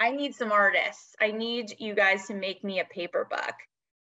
i 0.01 0.11
need 0.11 0.35
some 0.35 0.53
artists. 0.53 1.15
I 1.21 1.31
need 1.31 1.75
you 1.79 1.95
guys 1.95 2.27
to 2.27 2.35
make 2.35 2.65
me 2.65 2.81
a 2.81 2.85
paper 2.85 3.27
book. 3.29 3.55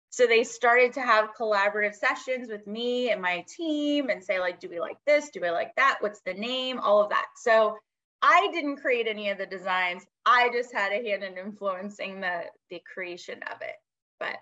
So 0.09 0.27
they 0.27 0.43
started 0.43 0.93
to 0.93 1.01
have 1.01 1.33
collaborative 1.39 1.95
sessions 1.95 2.49
with 2.49 2.67
me 2.67 3.09
and 3.09 3.21
my 3.21 3.43
team 3.47 4.09
and 4.09 4.23
say 4.23 4.39
like 4.39 4.59
do 4.59 4.69
we 4.69 4.79
like 4.79 4.97
this? 5.05 5.29
Do 5.29 5.41
we 5.41 5.49
like 5.49 5.73
that? 5.75 5.97
What's 6.01 6.21
the 6.21 6.33
name? 6.33 6.79
All 6.79 7.01
of 7.01 7.09
that. 7.09 7.27
So 7.37 7.77
i 8.25 8.47
didn't 8.53 8.77
create 8.77 9.07
any 9.07 9.29
of 9.29 9.37
the 9.37 9.45
designs. 9.45 10.03
I 10.25 10.49
just 10.53 10.73
had 10.73 10.93
a 10.93 11.03
hand 11.03 11.23
in 11.23 11.37
influencing 11.37 12.21
the 12.21 12.43
the 12.69 12.81
creation 12.91 13.39
of 13.51 13.61
it. 13.61 13.75
But 14.19 14.37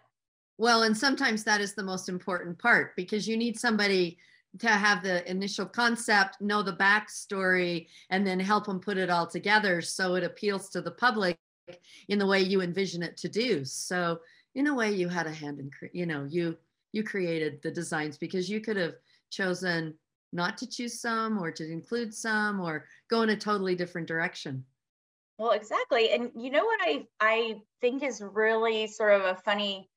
well 0.58 0.84
and 0.84 0.98
sometimes 0.98 1.44
that 1.44 1.62
is 1.62 1.74
the 1.74 1.84
most 1.84 2.10
important 2.10 2.60
part 2.60 2.96
because 2.96 3.28
you 3.28 3.38
need 3.38 3.60
somebody 3.60 4.18
to 4.60 4.68
have 4.68 5.02
the 5.04 5.30
initial 5.30 5.66
concept 5.66 6.42
know 6.42 6.62
the 6.62 6.74
backstory 6.74 7.88
and 8.10 8.26
then 8.26 8.40
help 8.40 8.66
them 8.66 8.80
put 8.80 8.98
it 8.98 9.10
all 9.10 9.26
together 9.26 9.82
so 9.82 10.16
it 10.16 10.24
appeals 10.24 10.70
to 10.70 10.82
the 10.82 10.92
public 10.92 11.38
in 12.10 12.20
the 12.20 12.26
way 12.26 12.42
you 12.42 12.62
envision 12.62 13.04
it 13.04 13.18
to 13.18 13.30
do. 13.30 13.64
So 13.64 14.20
in 14.56 14.68
a 14.68 14.76
way 14.76 14.92
you 14.92 15.08
had 15.08 15.28
a 15.28 15.32
hand 15.32 15.60
in 15.60 15.72
you 15.94 16.06
know 16.06 16.26
you 16.30 16.58
you 16.92 17.04
created 17.04 17.62
the 17.62 17.72
designs 17.72 18.18
because 18.18 18.50
you 18.50 18.60
could 18.60 18.78
have 18.78 18.96
chosen 19.30 19.94
not 20.34 20.58
to 20.58 20.68
choose 20.68 21.00
some 21.00 21.38
or 21.38 21.52
to 21.52 21.70
include 21.70 22.14
some 22.14 22.60
or 22.60 22.86
go 23.10 23.22
in 23.22 23.30
a 23.30 23.36
totally 23.36 23.76
different 23.76 24.08
direction. 24.08 24.66
Well 25.38 25.52
exactly. 25.52 26.12
And 26.12 26.32
you 26.36 26.52
know 26.52 26.66
what 26.66 26.80
i 26.82 27.06
i 27.20 27.56
think 27.80 28.04
is 28.04 28.22
really 28.22 28.88
sort 28.88 29.14
of 29.14 29.22
a 29.22 29.42
funny 29.44 29.90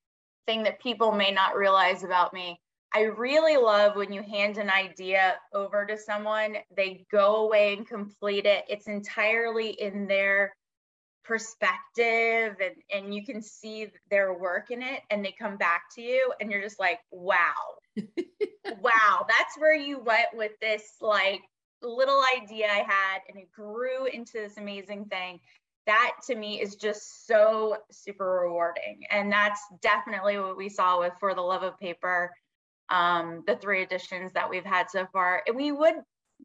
thing 0.46 0.62
that 0.62 0.80
people 0.80 1.12
may 1.12 1.30
not 1.30 1.56
realize 1.56 2.04
about 2.04 2.32
me 2.32 2.60
i 2.94 3.02
really 3.02 3.56
love 3.56 3.96
when 3.96 4.12
you 4.12 4.22
hand 4.22 4.56
an 4.58 4.70
idea 4.70 5.36
over 5.52 5.84
to 5.84 5.98
someone 5.98 6.56
they 6.76 7.04
go 7.10 7.36
away 7.46 7.74
and 7.74 7.86
complete 7.86 8.46
it. 8.46 8.64
It's 8.68 8.86
entirely 8.86 9.70
in 9.70 10.06
their 10.06 10.54
perspective 11.24 12.56
and 12.60 12.74
and 12.92 13.14
you 13.14 13.24
can 13.24 13.40
see 13.40 13.88
their 14.10 14.34
work 14.34 14.70
in 14.70 14.82
it 14.82 15.00
and 15.10 15.24
they 15.24 15.34
come 15.38 15.56
back 15.56 15.84
to 15.94 16.02
you 16.02 16.32
and 16.40 16.50
you're 16.50 16.62
just 16.62 16.78
like 16.80 16.98
wow. 17.10 17.54
Wow 18.80 19.26
that's 19.28 19.58
where 19.58 19.74
you 19.74 19.98
went 19.98 20.28
with 20.34 20.52
this 20.60 20.82
like 21.00 21.40
little 21.82 22.22
idea 22.40 22.66
i 22.66 22.78
had 22.86 23.18
and 23.28 23.38
it 23.38 23.52
grew 23.52 24.06
into 24.06 24.32
this 24.34 24.56
amazing 24.56 25.06
thing. 25.06 25.40
That 25.86 26.12
to 26.28 26.34
me 26.34 26.62
is 26.62 26.76
just 26.76 27.26
so 27.26 27.76
super 27.90 28.40
rewarding. 28.42 29.02
And 29.10 29.30
that's 29.30 29.60
definitely 29.82 30.38
what 30.38 30.56
we 30.56 30.70
saw 30.70 30.98
with 31.00 31.12
for 31.20 31.34
the 31.34 31.42
love 31.42 31.62
of 31.62 31.78
paper 31.78 32.32
um, 32.90 33.42
the 33.46 33.56
three 33.56 33.82
editions 33.82 34.32
that 34.34 34.48
we've 34.48 34.64
had 34.64 34.90
so 34.90 35.06
far 35.12 35.42
and 35.46 35.56
we 35.56 35.72
would 35.72 35.94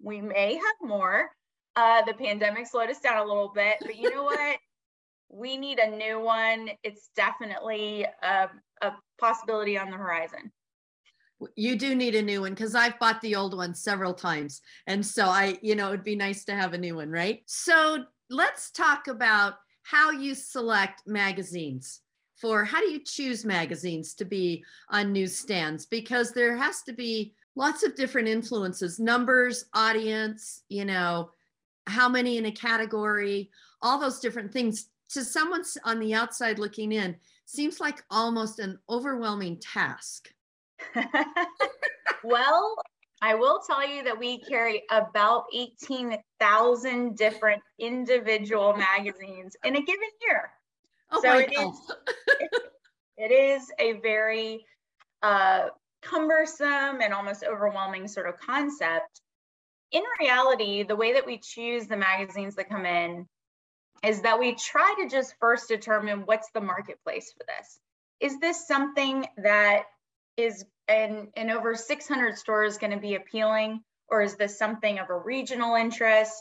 we 0.01 0.21
may 0.21 0.53
have 0.53 0.75
more 0.81 1.29
uh, 1.75 2.01
the 2.03 2.13
pandemic 2.13 2.67
slowed 2.67 2.89
us 2.89 2.99
down 2.99 3.17
a 3.17 3.25
little 3.25 3.51
bit 3.53 3.77
but 3.81 3.95
you 3.95 4.13
know 4.13 4.23
what 4.23 4.57
we 5.29 5.57
need 5.57 5.79
a 5.79 5.89
new 5.89 6.19
one. 6.19 6.69
It's 6.83 7.09
definitely 7.15 8.05
a, 8.23 8.49
a 8.81 8.91
possibility 9.19 9.77
on 9.77 9.91
the 9.91 9.97
horizon. 9.97 10.51
You 11.55 11.77
do 11.77 11.95
need 11.95 12.15
a 12.15 12.21
new 12.21 12.41
one 12.41 12.53
because 12.53 12.75
I've 12.75 12.99
bought 12.99 13.21
the 13.21 13.35
old 13.35 13.55
one 13.55 13.73
several 13.73 14.13
times. 14.13 14.61
And 14.87 15.05
so 15.05 15.25
I, 15.25 15.57
you 15.61 15.75
know, 15.75 15.87
it'd 15.89 16.03
be 16.03 16.15
nice 16.15 16.43
to 16.45 16.55
have 16.55 16.73
a 16.73 16.77
new 16.77 16.95
one, 16.95 17.09
right? 17.09 17.43
So 17.45 18.03
let's 18.29 18.71
talk 18.71 19.07
about 19.07 19.53
how 19.83 20.11
you 20.11 20.35
select 20.35 21.03
magazines 21.07 22.01
for 22.39 22.63
how 22.63 22.79
do 22.79 22.89
you 22.89 22.99
choose 23.03 23.45
magazines 23.45 24.13
to 24.13 24.25
be 24.25 24.63
on 24.89 25.11
newsstands 25.11 25.85
because 25.85 26.31
there 26.31 26.55
has 26.55 26.81
to 26.81 26.93
be 26.93 27.33
lots 27.55 27.83
of 27.83 27.95
different 27.95 28.27
influences 28.27 28.99
numbers 28.99 29.65
audience 29.73 30.63
you 30.69 30.85
know 30.85 31.29
how 31.87 32.07
many 32.07 32.37
in 32.37 32.45
a 32.45 32.51
category 32.51 33.49
all 33.81 33.99
those 33.99 34.19
different 34.19 34.51
things 34.51 34.89
to 35.09 35.23
someone 35.23 35.63
on 35.83 35.99
the 35.99 36.13
outside 36.13 36.59
looking 36.59 36.91
in 36.91 37.15
seems 37.45 37.79
like 37.79 38.03
almost 38.11 38.59
an 38.59 38.77
overwhelming 38.89 39.57
task. 39.57 40.31
well, 42.23 42.75
I 43.21 43.35
will 43.35 43.59
tell 43.65 43.87
you 43.87 44.03
that 44.03 44.17
we 44.17 44.39
carry 44.41 44.83
about 44.91 45.45
18,000 45.53 47.17
different 47.17 47.61
individual 47.79 48.75
magazines 48.77 49.57
in 49.63 49.75
a 49.75 49.81
given 49.81 50.09
year. 50.21 50.51
Oh 51.11 51.21
so 51.21 51.37
it 51.37 51.51
is, 51.51 51.91
it 53.17 53.31
is 53.31 53.71
a 53.79 53.93
very 54.01 54.65
uh, 55.21 55.67
cumbersome 56.01 57.01
and 57.01 57.13
almost 57.13 57.43
overwhelming 57.43 58.07
sort 58.07 58.27
of 58.27 58.39
concept. 58.39 59.21
In 59.91 60.03
reality, 60.19 60.83
the 60.83 60.95
way 60.95 61.13
that 61.13 61.25
we 61.25 61.39
choose 61.39 61.87
the 61.87 61.97
magazines 61.97 62.55
that 62.55 62.69
come 62.69 62.85
in 62.85 63.27
is 64.03 64.21
that 64.21 64.39
we 64.39 64.55
try 64.55 64.95
to 65.01 65.09
just 65.09 65.33
first 65.39 65.67
determine 65.67 66.21
what's 66.21 66.49
the 66.51 66.61
marketplace 66.61 67.33
for 67.35 67.43
this. 67.47 67.79
is 68.19 68.39
this 68.39 68.67
something 68.67 69.25
that 69.37 69.83
is 70.37 70.65
in, 70.87 71.29
in 71.35 71.49
over 71.49 71.75
600 71.75 72.37
stores 72.37 72.77
going 72.77 72.91
to 72.91 72.99
be 72.99 73.15
appealing? 73.15 73.81
Or 74.07 74.21
is 74.21 74.35
this 74.35 74.57
something 74.57 74.99
of 74.99 75.09
a 75.09 75.17
regional 75.17 75.75
interest? 75.75 76.33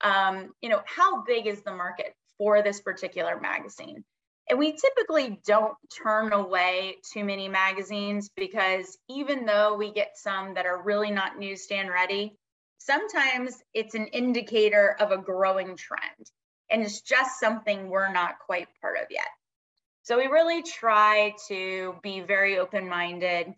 Um, 0.00 0.52
you 0.62 0.68
know, 0.68 0.80
how 0.86 1.22
big 1.24 1.46
is 1.46 1.62
the 1.62 1.74
market 1.74 2.14
for 2.42 2.60
this 2.60 2.80
particular 2.80 3.38
magazine? 3.38 4.02
And 4.50 4.58
we 4.58 4.72
typically 4.72 5.40
don't 5.46 5.74
turn 6.02 6.32
away 6.32 6.96
too 7.12 7.22
many 7.22 7.48
magazines 7.48 8.30
because 8.34 8.98
even 9.08 9.46
though 9.46 9.76
we 9.76 9.92
get 9.92 10.16
some 10.16 10.54
that 10.54 10.66
are 10.66 10.82
really 10.82 11.12
not 11.12 11.38
newsstand 11.38 11.88
ready, 11.88 12.36
sometimes 12.78 13.62
it's 13.72 13.94
an 13.94 14.08
indicator 14.08 14.96
of 14.98 15.12
a 15.12 15.18
growing 15.18 15.76
trend. 15.76 16.26
And 16.68 16.82
it's 16.82 17.00
just 17.02 17.38
something 17.38 17.88
we're 17.88 18.12
not 18.12 18.40
quite 18.44 18.66
part 18.80 18.96
of 18.96 19.06
yet. 19.08 19.28
So 20.02 20.16
we 20.16 20.26
really 20.26 20.64
try 20.64 21.34
to 21.46 21.94
be 22.02 22.22
very 22.22 22.58
open 22.58 22.88
minded, 22.88 23.54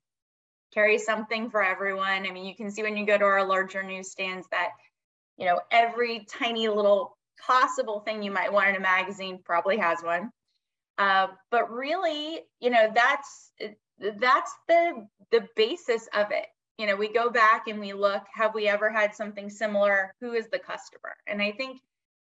carry 0.75 0.99
something 0.99 1.49
for 1.49 1.65
everyone. 1.65 2.27
I 2.27 2.31
mean, 2.33 2.45
you 2.45 2.55
can 2.55 2.71
see 2.71 2.83
when 2.83 2.99
you 2.99 3.07
go 3.07 3.17
to 3.17 3.25
our 3.25 3.49
larger 3.49 3.83
newsstands 3.83 4.47
that, 4.51 4.73
you 5.39 5.47
know, 5.47 5.59
every 5.71 6.27
tiny 6.29 6.69
little 6.69 7.17
possible 7.41 8.01
thing 8.01 8.23
you 8.23 8.31
might 8.31 8.53
want 8.53 8.69
in 8.69 8.77
a 8.77 8.81
magazine 8.81 9.41
probably 9.45 9.79
has 9.79 10.03
one. 10.03 10.31
Uh, 10.99 11.29
but 11.51 11.73
really, 11.73 12.41
you 12.61 12.71
know, 12.71 12.91
that's 12.95 13.53
that's 13.99 14.53
the 14.69 15.07
the 15.31 15.47
basis 15.57 16.09
of 16.15 16.31
it. 16.31 16.47
You 16.79 16.87
know, 16.87 16.97
we 16.97 17.13
go 17.13 17.31
back 17.31 17.69
and 17.69 17.79
we 17.79 17.93
look, 17.93 18.23
have 18.33 18.55
we 18.55 18.69
ever 18.69 18.91
had 18.91 19.15
something 19.15 19.49
similar? 19.49 20.13
Who 20.21 20.33
is 20.33 20.49
the 20.49 20.59
customer? 20.59 21.15
And 21.27 21.41
I 21.41 21.53
think 21.53 21.81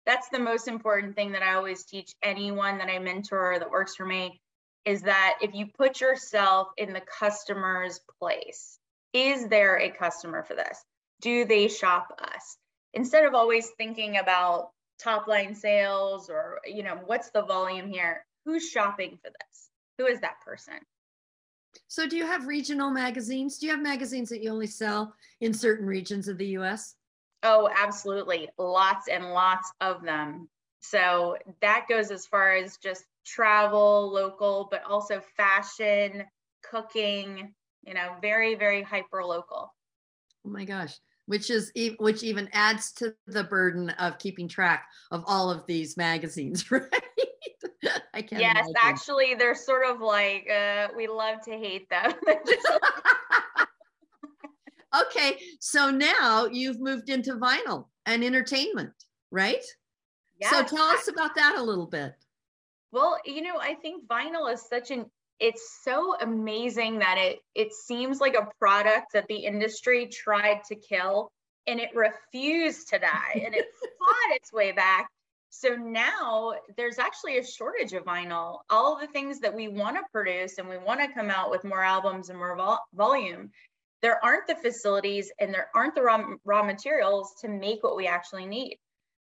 that's 0.04 0.28
the 0.28 0.38
most 0.38 0.68
important 0.68 1.16
thing 1.16 1.32
that 1.32 1.42
I 1.42 1.54
always 1.54 1.84
teach 1.84 2.14
anyone 2.22 2.78
that 2.78 2.88
I 2.88 2.98
mentor 3.00 3.54
or 3.54 3.58
that 3.58 3.70
works 3.70 3.96
for 3.96 4.06
me 4.06 4.40
is 4.84 5.02
that 5.02 5.38
if 5.42 5.52
you 5.52 5.66
put 5.66 6.00
yourself 6.00 6.68
in 6.76 6.92
the 6.92 7.00
customer's 7.00 8.00
place, 8.20 8.78
is 9.12 9.48
there 9.48 9.80
a 9.80 9.90
customer 9.90 10.44
for 10.44 10.54
this? 10.54 10.84
Do 11.20 11.44
they 11.44 11.66
shop 11.66 12.08
us? 12.22 12.56
Instead 12.94 13.24
of 13.24 13.34
always 13.34 13.68
thinking 13.76 14.16
about 14.16 14.70
top 14.98 15.26
line 15.26 15.54
sales 15.54 16.30
or, 16.30 16.60
you 16.64 16.82
know, 16.82 16.98
what's 17.06 17.30
the 17.30 17.42
volume 17.42 17.88
here? 17.88 18.24
Who's 18.44 18.68
shopping 18.68 19.18
for 19.22 19.30
this? 19.30 19.70
Who 19.98 20.06
is 20.06 20.20
that 20.20 20.40
person? 20.44 20.74
So, 21.88 22.06
do 22.06 22.16
you 22.16 22.26
have 22.26 22.46
regional 22.46 22.90
magazines? 22.90 23.58
Do 23.58 23.66
you 23.66 23.72
have 23.72 23.82
magazines 23.82 24.28
that 24.30 24.42
you 24.42 24.50
only 24.50 24.66
sell 24.66 25.14
in 25.40 25.52
certain 25.52 25.86
regions 25.86 26.28
of 26.28 26.38
the 26.38 26.46
US? 26.58 26.96
Oh, 27.42 27.68
absolutely. 27.76 28.48
Lots 28.58 29.08
and 29.08 29.32
lots 29.32 29.70
of 29.80 30.02
them. 30.02 30.48
So 30.80 31.36
that 31.60 31.86
goes 31.88 32.10
as 32.10 32.26
far 32.26 32.56
as 32.56 32.76
just 32.76 33.04
travel, 33.24 34.12
local, 34.12 34.68
but 34.70 34.84
also 34.84 35.20
fashion, 35.36 36.24
cooking, 36.62 37.54
you 37.84 37.94
know, 37.94 38.16
very, 38.20 38.54
very 38.54 38.82
hyper 38.82 39.24
local. 39.24 39.74
Oh 40.44 40.50
my 40.50 40.64
gosh. 40.64 40.98
Which 41.26 41.50
is 41.50 41.72
which 41.98 42.22
even 42.22 42.48
adds 42.52 42.92
to 42.94 43.14
the 43.26 43.44
burden 43.44 43.90
of 43.90 44.18
keeping 44.18 44.46
track 44.46 44.86
of 45.10 45.24
all 45.26 45.50
of 45.50 45.66
these 45.66 45.96
magazines, 45.96 46.70
right? 46.70 46.82
I 48.14 48.22
can't. 48.22 48.40
Yes, 48.40 48.56
imagine. 48.56 48.74
actually, 48.80 49.34
they're 49.34 49.54
sort 49.54 49.86
of 49.86 50.00
like 50.00 50.48
uh, 50.50 50.88
we 50.96 51.08
love 51.08 51.40
to 51.44 51.50
hate 51.50 51.90
them. 51.90 52.12
okay, 55.06 55.36
so 55.60 55.90
now 55.90 56.46
you've 56.46 56.80
moved 56.80 57.10
into 57.10 57.34
vinyl 57.34 57.88
and 58.06 58.22
entertainment, 58.22 58.92
right? 59.30 59.64
Yes. 60.40 60.50
So 60.50 60.62
tell 60.62 60.84
us 60.84 61.08
about 61.08 61.34
that 61.34 61.56
a 61.58 61.62
little 61.62 61.86
bit. 61.86 62.14
Well, 62.92 63.18
you 63.24 63.42
know, 63.42 63.58
I 63.60 63.74
think 63.74 64.06
vinyl 64.06 64.52
is 64.52 64.66
such 64.68 64.90
an 64.90 65.06
it's 65.38 65.80
so 65.82 66.16
amazing 66.20 67.00
that 67.00 67.18
it 67.18 67.38
it 67.54 67.72
seems 67.72 68.20
like 68.20 68.34
a 68.34 68.48
product 68.58 69.12
that 69.12 69.26
the 69.28 69.36
industry 69.36 70.06
tried 70.06 70.62
to 70.68 70.76
kill 70.76 71.30
and 71.66 71.80
it 71.80 71.90
refused 71.94 72.88
to 72.88 72.98
die 72.98 73.42
and 73.44 73.54
it 73.54 73.66
fought 73.98 74.36
its 74.36 74.52
way 74.52 74.72
back. 74.72 75.08
So 75.50 75.74
now 75.74 76.54
there's 76.76 76.98
actually 76.98 77.38
a 77.38 77.44
shortage 77.44 77.92
of 77.92 78.04
vinyl. 78.04 78.58
All 78.68 78.98
the 78.98 79.06
things 79.06 79.40
that 79.40 79.54
we 79.54 79.68
want 79.68 79.96
to 79.96 80.02
produce 80.12 80.58
and 80.58 80.68
we 80.68 80.78
want 80.78 81.00
to 81.00 81.12
come 81.12 81.30
out 81.30 81.50
with 81.50 81.64
more 81.64 81.82
albums 81.82 82.28
and 82.28 82.38
more 82.38 82.56
vol- 82.56 82.84
volume, 82.94 83.50
there 84.02 84.22
aren't 84.24 84.46
the 84.46 84.56
facilities 84.56 85.32
and 85.40 85.52
there 85.52 85.70
aren't 85.74 85.94
the 85.94 86.02
raw, 86.02 86.22
raw 86.44 86.62
materials 86.62 87.34
to 87.40 87.48
make 87.48 87.82
what 87.82 87.96
we 87.96 88.06
actually 88.06 88.46
need. 88.46 88.78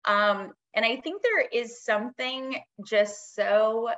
Um, 0.05 0.53
and 0.75 0.85
I 0.85 0.97
think 0.97 1.23
there 1.23 1.41
is 1.41 1.83
something 1.83 2.57
just 2.87 3.35
so 3.35 3.91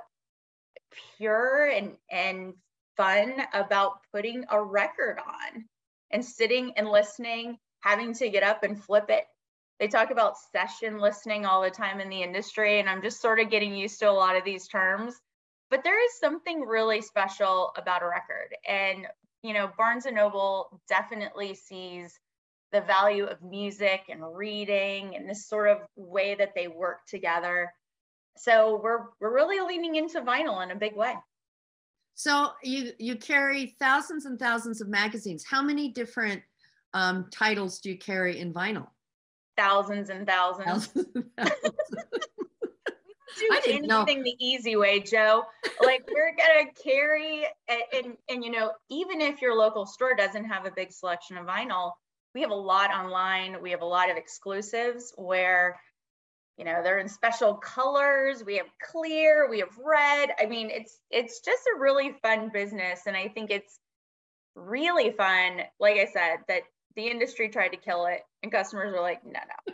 pure 1.17 1.67
and, 1.67 1.97
and 2.11 2.55
fun 2.97 3.35
about 3.53 4.01
putting 4.13 4.45
a 4.51 4.63
record 4.63 5.19
on 5.19 5.65
and 6.11 6.25
sitting 6.25 6.73
and 6.77 6.89
listening, 6.89 7.59
having 7.81 8.15
to 8.15 8.29
get 8.31 8.43
up 8.43 8.63
and 8.63 8.83
flip 8.83 9.07
it. 9.09 9.25
They 9.81 9.89
talk 9.89 10.11
about 10.11 10.37
session 10.53 10.99
listening 10.99 11.45
all 11.45 11.63
the 11.63 11.71
time 11.71 12.01
in 12.01 12.09
the 12.09 12.23
industry, 12.23 12.79
and 12.79 12.89
I'm 12.89 13.03
just 13.03 13.21
sort 13.21 13.41
of 13.41 13.51
getting 13.51 13.75
used 13.75 13.99
to 14.01 14.11
a 14.11 14.13
lot 14.13 14.37
of 14.37 14.45
these 14.45 14.69
terms. 14.69 15.15
But 15.71 15.83
there 15.83 16.05
is 16.05 16.19
something 16.21 16.61
really 16.61 17.01
special 17.01 17.73
about 17.77 18.03
a 18.03 18.07
record. 18.07 18.55
And 18.69 19.07
you 19.43 19.53
know, 19.53 19.71
Barnes 19.77 20.07
and 20.07 20.17
Noble 20.17 20.81
definitely 20.89 21.55
sees 21.55 22.19
the 22.71 22.81
value 22.81 23.25
of 23.25 23.43
music 23.43 24.03
and 24.09 24.23
reading 24.37 25.17
and 25.17 25.29
this 25.29 25.47
sort 25.47 25.69
of 25.69 25.79
way 25.97 26.35
that 26.37 26.53
they 26.55 26.69
work 26.69 27.01
together. 27.07 27.73
So 28.37 28.81
we're 28.83 29.07
we're 29.21 29.35
really 29.35 29.61
leaning 29.61 29.97
into 29.97 30.21
vinyl 30.21 30.63
in 30.63 30.71
a 30.71 30.77
big 30.77 30.97
way. 30.97 31.15
So 32.15 32.51
you 32.63 32.93
you 32.99 33.17
carry 33.17 33.75
thousands 33.79 34.27
and 34.27 34.39
thousands 34.39 34.81
of 34.81 34.89
magazines. 34.89 35.45
How 35.45 35.63
many 35.63 35.89
different 35.91 36.43
um, 36.95 37.27
titles 37.31 37.81
do 37.81 37.91
you 37.91 37.99
carry 37.99 38.39
in 38.39 38.53
vinyl? 38.53 38.89
Thousands 39.57 40.11
and 40.11 40.27
thousands. 40.27 40.87
thousands 40.87 41.07
and 41.15 41.25
thousands. 41.37 41.77
do 43.39 43.49
anything 43.53 43.87
know. 43.87 44.05
the 44.05 44.37
easy 44.39 44.77
way, 44.77 45.01
Jo. 45.01 45.45
Like 45.83 46.09
we're 46.13 46.35
gonna 46.37 46.71
carry 46.83 47.47
and, 47.69 47.83
and, 47.93 48.17
and 48.29 48.45
you 48.45 48.51
know, 48.51 48.73
even 48.91 49.21
if 49.21 49.41
your 49.41 49.57
local 49.57 49.87
store 49.87 50.15
doesn't 50.15 50.45
have 50.45 50.67
a 50.67 50.71
big 50.71 50.93
selection 50.93 51.37
of 51.37 51.47
vinyl, 51.47 51.93
we 52.35 52.41
have 52.41 52.51
a 52.51 52.55
lot 52.55 52.91
online. 52.91 53.61
We 53.61 53.71
have 53.71 53.83
a 53.83 53.87
lot 53.87 54.11
of 54.11 54.17
exclusives 54.17 55.13
where 55.17 55.79
you 56.59 56.65
know 56.65 56.83
they're 56.83 56.99
in 56.99 57.09
special 57.09 57.55
colors 57.55 58.45
we 58.45 58.57
have 58.57 58.67
clear 58.91 59.49
we 59.49 59.61
have 59.61 59.77
red 59.85 60.31
i 60.41 60.47
mean 60.47 60.71
it's 60.71 61.01
it's 61.11 61.41
just 61.41 61.63
a 61.75 61.81
really 61.81 62.15
fun 62.23 62.51
business 62.53 63.03
and 63.07 63.17
i 63.17 63.29
think 63.29 63.51
it's 63.51 63.79
really 64.55 65.11
fun 65.13 65.61
like 65.81 65.97
i 65.97 66.07
said 66.13 66.37
that 66.49 66.63
the 66.95 67.07
industry 67.07 67.49
tried 67.49 67.69
to 67.69 67.77
kill 67.79 68.07
it 68.07 68.21
and 68.43 68.53
customers 68.53 68.93
were 68.93 69.01
like 69.01 69.25
no 69.25 69.31
no 69.33 69.73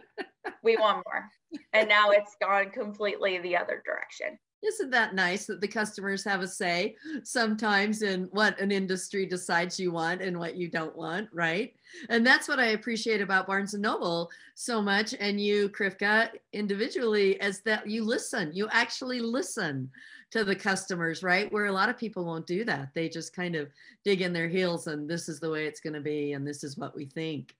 we 0.63 0.77
want 0.77 1.05
more. 1.07 1.29
And 1.73 1.89
now 1.89 2.11
it's 2.11 2.37
gone 2.41 2.71
completely 2.71 3.39
the 3.39 3.57
other 3.57 3.83
direction. 3.85 4.39
Isn't 4.67 4.91
that 4.91 5.15
nice 5.15 5.47
that 5.47 5.61
the 5.61 5.69
customers 5.69 6.25
have 6.25 6.41
a 6.41 6.49
say 6.49 6.97
sometimes 7.23 8.03
in 8.03 8.25
what 8.33 8.59
an 8.61 8.73
industry 8.73 9.25
decides 9.25 9.79
you 9.79 9.93
want 9.93 10.21
and 10.21 10.39
what 10.39 10.57
you 10.57 10.69
don't 10.69 10.97
want, 10.97 11.29
right? 11.33 11.75
And 12.09 12.27
that's 12.27 12.49
what 12.49 12.59
I 12.59 12.69
appreciate 12.69 13.21
about 13.21 13.47
Barnes 13.47 13.75
and 13.75 13.83
Noble 13.83 14.31
so 14.57 14.83
much, 14.83 15.15
and 15.21 15.41
you, 15.41 15.69
Krivka, 15.69 16.31
individually, 16.53 17.41
as 17.41 17.61
that 17.61 17.89
you 17.89 18.05
listen. 18.05 18.51
You 18.53 18.69
actually 18.73 19.21
listen 19.21 19.91
to 20.31 20.45
the 20.45 20.57
customers, 20.57 21.23
right? 21.23 21.51
Where 21.53 21.67
a 21.67 21.73
lot 21.73 21.89
of 21.89 21.97
people 21.97 22.25
won't 22.25 22.47
do 22.47 22.65
that. 22.65 22.91
They 22.95 23.09
just 23.09 23.35
kind 23.35 23.55
of 23.55 23.71
dig 24.05 24.23
in 24.23 24.33
their 24.33 24.49
heels 24.49 24.87
and 24.87 25.09
this 25.09 25.29
is 25.29 25.41
the 25.41 25.51
way 25.51 25.67
it's 25.67 25.81
going 25.81 25.95
to 25.95 26.01
be, 26.01 26.33
and 26.33 26.47
this 26.47 26.65
is 26.65 26.77
what 26.77 26.97
we 26.97 27.07
think. 27.07 27.55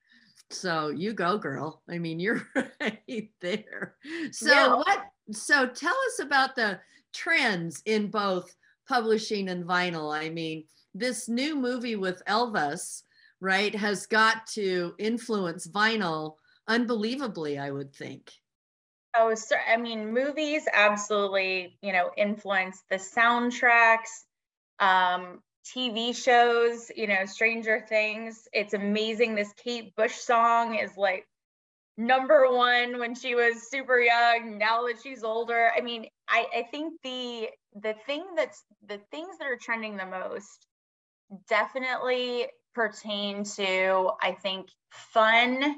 So 0.49 0.89
you 0.89 1.13
go, 1.13 1.37
girl. 1.37 1.81
I 1.89 1.99
mean, 1.99 2.19
you're 2.19 2.41
right 2.81 3.29
there. 3.41 3.95
So 4.31 4.51
yeah. 4.51 4.75
what? 4.75 5.05
So 5.31 5.67
tell 5.67 5.95
us 6.07 6.19
about 6.19 6.55
the 6.55 6.79
trends 7.13 7.81
in 7.85 8.07
both 8.07 8.55
publishing 8.87 9.49
and 9.49 9.65
vinyl. 9.65 10.15
I 10.15 10.29
mean, 10.29 10.65
this 10.93 11.29
new 11.29 11.55
movie 11.55 11.95
with 11.95 12.23
Elvis, 12.27 13.03
right, 13.39 13.75
has 13.75 14.07
got 14.07 14.47
to 14.53 14.93
influence 14.97 15.67
vinyl 15.67 16.35
unbelievably. 16.67 17.59
I 17.59 17.71
would 17.71 17.93
think. 17.93 18.31
Oh, 19.17 19.33
so, 19.33 19.55
I 19.67 19.77
mean, 19.77 20.13
movies 20.13 20.67
absolutely, 20.71 21.77
you 21.81 21.93
know, 21.93 22.11
influence 22.15 22.83
the 22.89 22.97
soundtracks. 22.97 24.23
Um, 24.79 25.41
TV 25.65 26.15
shows, 26.15 26.91
you 26.95 27.07
know, 27.07 27.25
Stranger 27.25 27.85
Things. 27.87 28.47
It's 28.53 28.73
amazing. 28.73 29.35
This 29.35 29.53
Kate 29.53 29.95
Bush 29.95 30.15
song 30.15 30.75
is 30.75 30.91
like 30.97 31.25
number 31.97 32.51
one 32.51 32.99
when 32.99 33.13
she 33.13 33.35
was 33.35 33.69
super 33.69 33.99
young. 33.99 34.57
Now 34.57 34.87
that 34.87 35.01
she's 35.03 35.23
older, 35.23 35.71
I 35.75 35.81
mean, 35.81 36.07
I, 36.27 36.45
I 36.55 36.63
think 36.63 36.93
the 37.03 37.49
the 37.75 37.95
thing 38.05 38.23
that's 38.35 38.63
the 38.87 38.99
things 39.11 39.37
that 39.37 39.47
are 39.47 39.57
trending 39.61 39.97
the 39.97 40.05
most 40.05 40.65
definitely 41.47 42.47
pertain 42.73 43.43
to 43.43 44.11
I 44.21 44.31
think 44.31 44.69
fun 44.91 45.75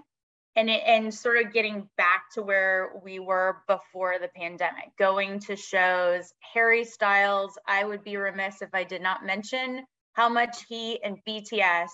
and 0.55 0.69
it, 0.69 0.81
and 0.85 1.13
sort 1.13 1.43
of 1.45 1.53
getting 1.53 1.89
back 1.97 2.23
to 2.33 2.41
where 2.41 2.91
we 3.03 3.19
were 3.19 3.57
before 3.67 4.19
the 4.19 4.29
pandemic, 4.35 4.91
going 4.99 5.39
to 5.39 5.55
shows. 5.55 6.33
Harry 6.53 6.83
Styles, 6.83 7.57
I 7.67 7.83
would 7.83 8.03
be 8.03 8.17
remiss 8.17 8.61
if 8.61 8.69
I 8.73 8.83
did 8.83 9.01
not 9.01 9.25
mention 9.25 9.85
how 10.13 10.27
much 10.27 10.65
he 10.67 11.01
and 11.03 11.17
BTS 11.27 11.89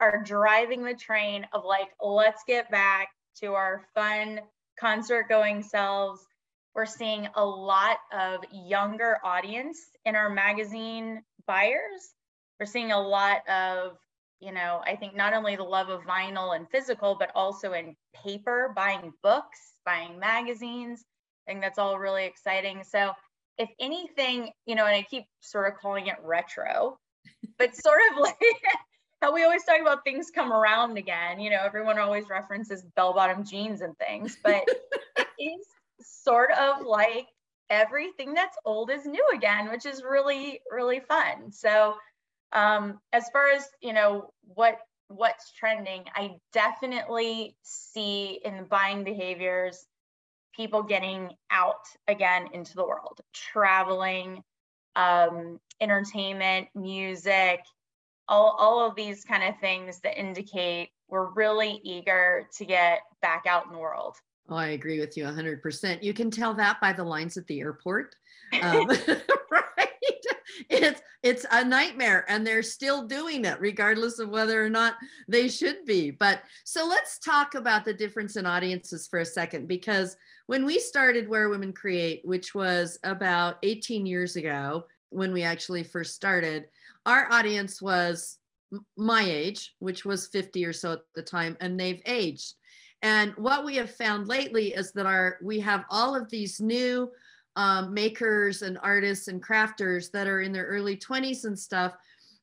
are 0.00 0.22
driving 0.22 0.84
the 0.84 0.94
train 0.94 1.46
of 1.52 1.64
like, 1.64 1.88
let's 2.00 2.42
get 2.46 2.70
back 2.70 3.08
to 3.40 3.54
our 3.54 3.82
fun 3.94 4.40
concert 4.78 5.28
going 5.28 5.62
selves. 5.62 6.20
We're 6.74 6.86
seeing 6.86 7.26
a 7.34 7.44
lot 7.44 7.96
of 8.12 8.40
younger 8.52 9.18
audience 9.24 9.80
in 10.04 10.14
our 10.14 10.28
magazine 10.28 11.22
buyers. 11.46 12.14
We're 12.60 12.66
seeing 12.66 12.92
a 12.92 13.00
lot 13.00 13.48
of 13.48 13.96
you 14.40 14.52
know, 14.52 14.82
I 14.86 14.96
think 14.96 15.16
not 15.16 15.34
only 15.34 15.56
the 15.56 15.62
love 15.64 15.88
of 15.88 16.02
vinyl 16.02 16.56
and 16.56 16.68
physical, 16.70 17.16
but 17.18 17.30
also 17.34 17.72
in 17.72 17.96
paper, 18.14 18.72
buying 18.76 19.12
books, 19.22 19.58
buying 19.84 20.18
magazines. 20.18 21.04
I 21.46 21.52
think 21.52 21.62
that's 21.62 21.78
all 21.78 21.98
really 21.98 22.24
exciting. 22.24 22.82
So, 22.84 23.12
if 23.58 23.70
anything, 23.80 24.50
you 24.66 24.74
know, 24.74 24.84
and 24.84 24.94
I 24.94 25.02
keep 25.02 25.24
sort 25.40 25.72
of 25.72 25.78
calling 25.80 26.08
it 26.08 26.16
retro, 26.22 26.98
but 27.58 27.74
sort 27.74 28.00
of 28.12 28.18
like 28.20 28.36
how 29.22 29.32
we 29.32 29.44
always 29.44 29.64
talk 29.64 29.80
about 29.80 30.04
things 30.04 30.30
come 30.34 30.52
around 30.52 30.98
again. 30.98 31.40
You 31.40 31.50
know, 31.50 31.60
everyone 31.64 31.98
always 31.98 32.28
references 32.28 32.84
bell 32.96 33.14
bottom 33.14 33.44
jeans 33.44 33.80
and 33.80 33.96
things, 33.98 34.36
but 34.44 34.64
it 35.16 35.26
is 35.38 35.66
sort 36.02 36.50
of 36.52 36.84
like 36.84 37.26
everything 37.70 38.34
that's 38.34 38.56
old 38.64 38.90
is 38.90 39.06
new 39.06 39.24
again, 39.34 39.70
which 39.70 39.86
is 39.86 40.02
really, 40.02 40.60
really 40.70 41.00
fun. 41.00 41.50
So, 41.50 41.94
um, 42.56 42.98
as 43.12 43.28
far 43.32 43.48
as 43.50 43.68
you 43.80 43.92
know, 43.92 44.32
what 44.42 44.78
what's 45.08 45.52
trending, 45.52 46.04
I 46.16 46.32
definitely 46.52 47.56
see 47.62 48.40
in 48.44 48.56
the 48.56 48.64
buying 48.64 49.04
behaviors 49.04 49.86
people 50.56 50.82
getting 50.82 51.30
out 51.50 51.84
again 52.08 52.48
into 52.52 52.74
the 52.74 52.84
world, 52.84 53.20
traveling, 53.34 54.42
um, 54.96 55.60
entertainment, 55.80 56.68
music, 56.74 57.60
all, 58.26 58.56
all 58.58 58.88
of 58.88 58.96
these 58.96 59.22
kind 59.22 59.44
of 59.44 59.60
things 59.60 60.00
that 60.00 60.18
indicate 60.18 60.88
we're 61.08 61.30
really 61.34 61.80
eager 61.84 62.48
to 62.56 62.64
get 62.64 63.00
back 63.22 63.44
out 63.46 63.66
in 63.66 63.72
the 63.72 63.78
world. 63.78 64.16
Oh, 64.48 64.56
I 64.56 64.68
agree 64.68 64.98
with 64.98 65.16
you 65.16 65.24
100%. 65.24 66.02
You 66.02 66.14
can 66.14 66.30
tell 66.30 66.54
that 66.54 66.80
by 66.80 66.92
the 66.92 67.04
lines 67.04 67.36
at 67.36 67.46
the 67.46 67.60
airport. 67.60 68.16
Um, 68.62 68.88
it's 70.70 71.02
it's 71.26 71.44
a 71.50 71.64
nightmare 71.64 72.24
and 72.28 72.46
they're 72.46 72.62
still 72.62 73.04
doing 73.04 73.44
it 73.44 73.60
regardless 73.60 74.20
of 74.20 74.28
whether 74.28 74.64
or 74.64 74.70
not 74.70 74.94
they 75.26 75.48
should 75.48 75.84
be. 75.84 76.12
But 76.12 76.42
so 76.62 76.86
let's 76.86 77.18
talk 77.18 77.56
about 77.56 77.84
the 77.84 77.92
difference 77.92 78.36
in 78.36 78.46
audiences 78.46 79.08
for 79.08 79.18
a 79.18 79.24
second 79.24 79.66
because 79.66 80.16
when 80.46 80.64
we 80.64 80.78
started 80.78 81.28
where 81.28 81.48
women 81.48 81.72
create 81.72 82.22
which 82.24 82.54
was 82.54 83.00
about 83.02 83.56
18 83.64 84.06
years 84.06 84.36
ago 84.36 84.84
when 85.10 85.32
we 85.32 85.42
actually 85.42 85.82
first 85.82 86.14
started 86.14 86.66
our 87.06 87.26
audience 87.32 87.82
was 87.82 88.38
my 88.96 89.22
age 89.22 89.74
which 89.80 90.04
was 90.04 90.28
50 90.28 90.64
or 90.64 90.72
so 90.72 90.92
at 90.92 91.00
the 91.16 91.22
time 91.22 91.56
and 91.60 91.78
they've 91.78 92.02
aged. 92.06 92.54
And 93.02 93.32
what 93.36 93.64
we 93.64 93.74
have 93.76 93.90
found 93.90 94.28
lately 94.28 94.74
is 94.74 94.92
that 94.92 95.06
our 95.06 95.38
we 95.42 95.58
have 95.58 95.86
all 95.90 96.14
of 96.14 96.30
these 96.30 96.60
new 96.60 97.10
um, 97.56 97.92
makers 97.92 98.62
and 98.62 98.78
artists 98.82 99.28
and 99.28 99.42
crafters 99.42 100.10
that 100.12 100.26
are 100.26 100.42
in 100.42 100.52
their 100.52 100.66
early 100.66 100.96
20s 100.96 101.44
and 101.44 101.58
stuff. 101.58 101.94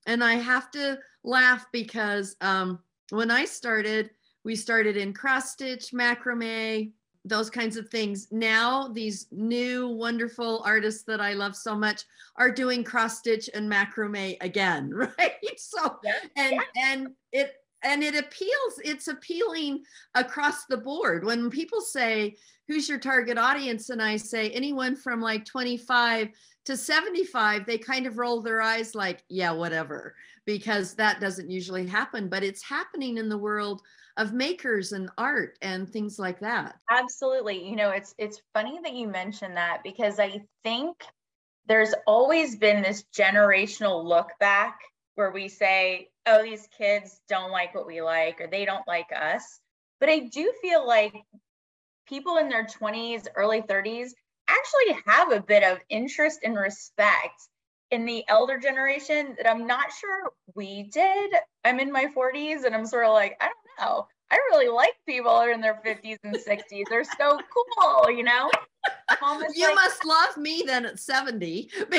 And 0.05 0.23
I 0.23 0.33
have 0.35 0.69
to 0.71 0.99
laugh 1.23 1.65
because 1.71 2.35
um, 2.41 2.79
when 3.11 3.31
I 3.31 3.45
started, 3.45 4.09
we 4.43 4.55
started 4.55 4.97
in 4.97 5.13
cross 5.13 5.51
stitch, 5.51 5.91
macrame, 5.91 6.91
those 7.25 7.49
kinds 7.49 7.77
of 7.77 7.87
things. 7.87 8.27
Now, 8.31 8.89
these 8.89 9.27
new 9.31 9.87
wonderful 9.87 10.61
artists 10.65 11.03
that 11.03 11.21
I 11.21 11.33
love 11.33 11.55
so 11.55 11.75
much 11.75 12.03
are 12.35 12.51
doing 12.51 12.83
cross 12.83 13.19
stitch 13.19 13.49
and 13.53 13.71
macrame 13.71 14.35
again, 14.41 14.89
right? 14.93 15.33
So, 15.57 15.99
yeah. 16.03 16.13
and 16.35 16.59
and 16.75 17.07
it 17.31 17.53
and 17.83 18.03
it 18.03 18.15
appeals 18.15 18.79
it's 18.83 19.07
appealing 19.07 19.83
across 20.15 20.65
the 20.65 20.77
board. 20.77 21.23
When 21.23 21.49
people 21.49 21.81
say 21.81 22.35
who's 22.67 22.87
your 22.87 22.99
target 22.99 23.37
audience? 23.37 23.89
and 23.89 24.01
i 24.01 24.15
say 24.15 24.49
anyone 24.51 24.95
from 24.95 25.19
like 25.21 25.45
25 25.45 26.29
to 26.65 26.77
75 26.77 27.65
they 27.65 27.77
kind 27.77 28.07
of 28.07 28.17
roll 28.17 28.41
their 28.41 28.61
eyes 28.61 28.95
like 28.95 29.23
yeah 29.29 29.51
whatever 29.51 30.15
because 30.45 30.93
that 30.95 31.19
doesn't 31.19 31.49
usually 31.49 31.85
happen 31.85 32.29
but 32.29 32.43
it's 32.43 32.63
happening 32.63 33.17
in 33.17 33.27
the 33.27 33.37
world 33.37 33.81
of 34.17 34.33
makers 34.33 34.91
and 34.91 35.09
art 35.17 35.57
and 35.61 35.89
things 35.89 36.19
like 36.19 36.39
that. 36.39 36.75
Absolutely. 36.91 37.67
You 37.67 37.75
know 37.75 37.89
it's 37.89 38.13
it's 38.17 38.41
funny 38.53 38.79
that 38.83 38.93
you 38.93 39.07
mentioned 39.07 39.57
that 39.57 39.81
because 39.83 40.19
i 40.19 40.41
think 40.63 41.03
there's 41.65 41.93
always 42.05 42.55
been 42.55 42.81
this 42.81 43.05
generational 43.15 44.03
look 44.03 44.29
back 44.39 44.79
where 45.15 45.31
we 45.31 45.47
say 45.47 46.09
oh, 46.25 46.43
these 46.43 46.67
kids 46.77 47.19
don't 47.27 47.51
like 47.51 47.75
what 47.75 47.87
we 47.87 48.01
like 48.01 48.39
or 48.39 48.47
they 48.47 48.65
don't 48.65 48.87
like 48.87 49.09
us. 49.15 49.59
But 49.99 50.09
I 50.09 50.29
do 50.31 50.53
feel 50.61 50.85
like 50.85 51.13
people 52.07 52.37
in 52.37 52.49
their 52.49 52.65
20s, 52.65 53.27
early 53.35 53.61
30s 53.61 54.11
actually 54.47 55.01
have 55.05 55.31
a 55.31 55.41
bit 55.41 55.63
of 55.63 55.79
interest 55.89 56.39
and 56.43 56.57
respect 56.57 57.47
in 57.91 58.05
the 58.05 58.23
elder 58.27 58.57
generation 58.57 59.35
that 59.37 59.49
I'm 59.49 59.67
not 59.67 59.91
sure 59.91 60.31
we 60.55 60.89
did. 60.91 61.31
I'm 61.63 61.79
in 61.79 61.91
my 61.91 62.07
40s 62.15 62.65
and 62.65 62.75
I'm 62.75 62.85
sort 62.85 63.05
of 63.05 63.13
like, 63.13 63.37
I 63.39 63.45
don't 63.45 63.87
know. 63.87 64.07
I 64.31 64.35
really 64.51 64.67
like 64.67 64.93
people 65.07 65.31
that 65.31 65.47
are 65.47 65.51
in 65.51 65.61
their 65.61 65.79
50s 65.85 66.17
and 66.23 66.35
60s. 66.35 66.83
They're 66.89 67.03
so 67.03 67.39
cool, 67.53 68.09
you 68.09 68.23
know? 68.23 68.49
you 69.53 69.67
like, 69.67 69.75
must 69.75 70.05
love 70.05 70.37
me 70.37 70.63
then 70.65 70.85
at 70.85 70.99
70. 70.99 71.69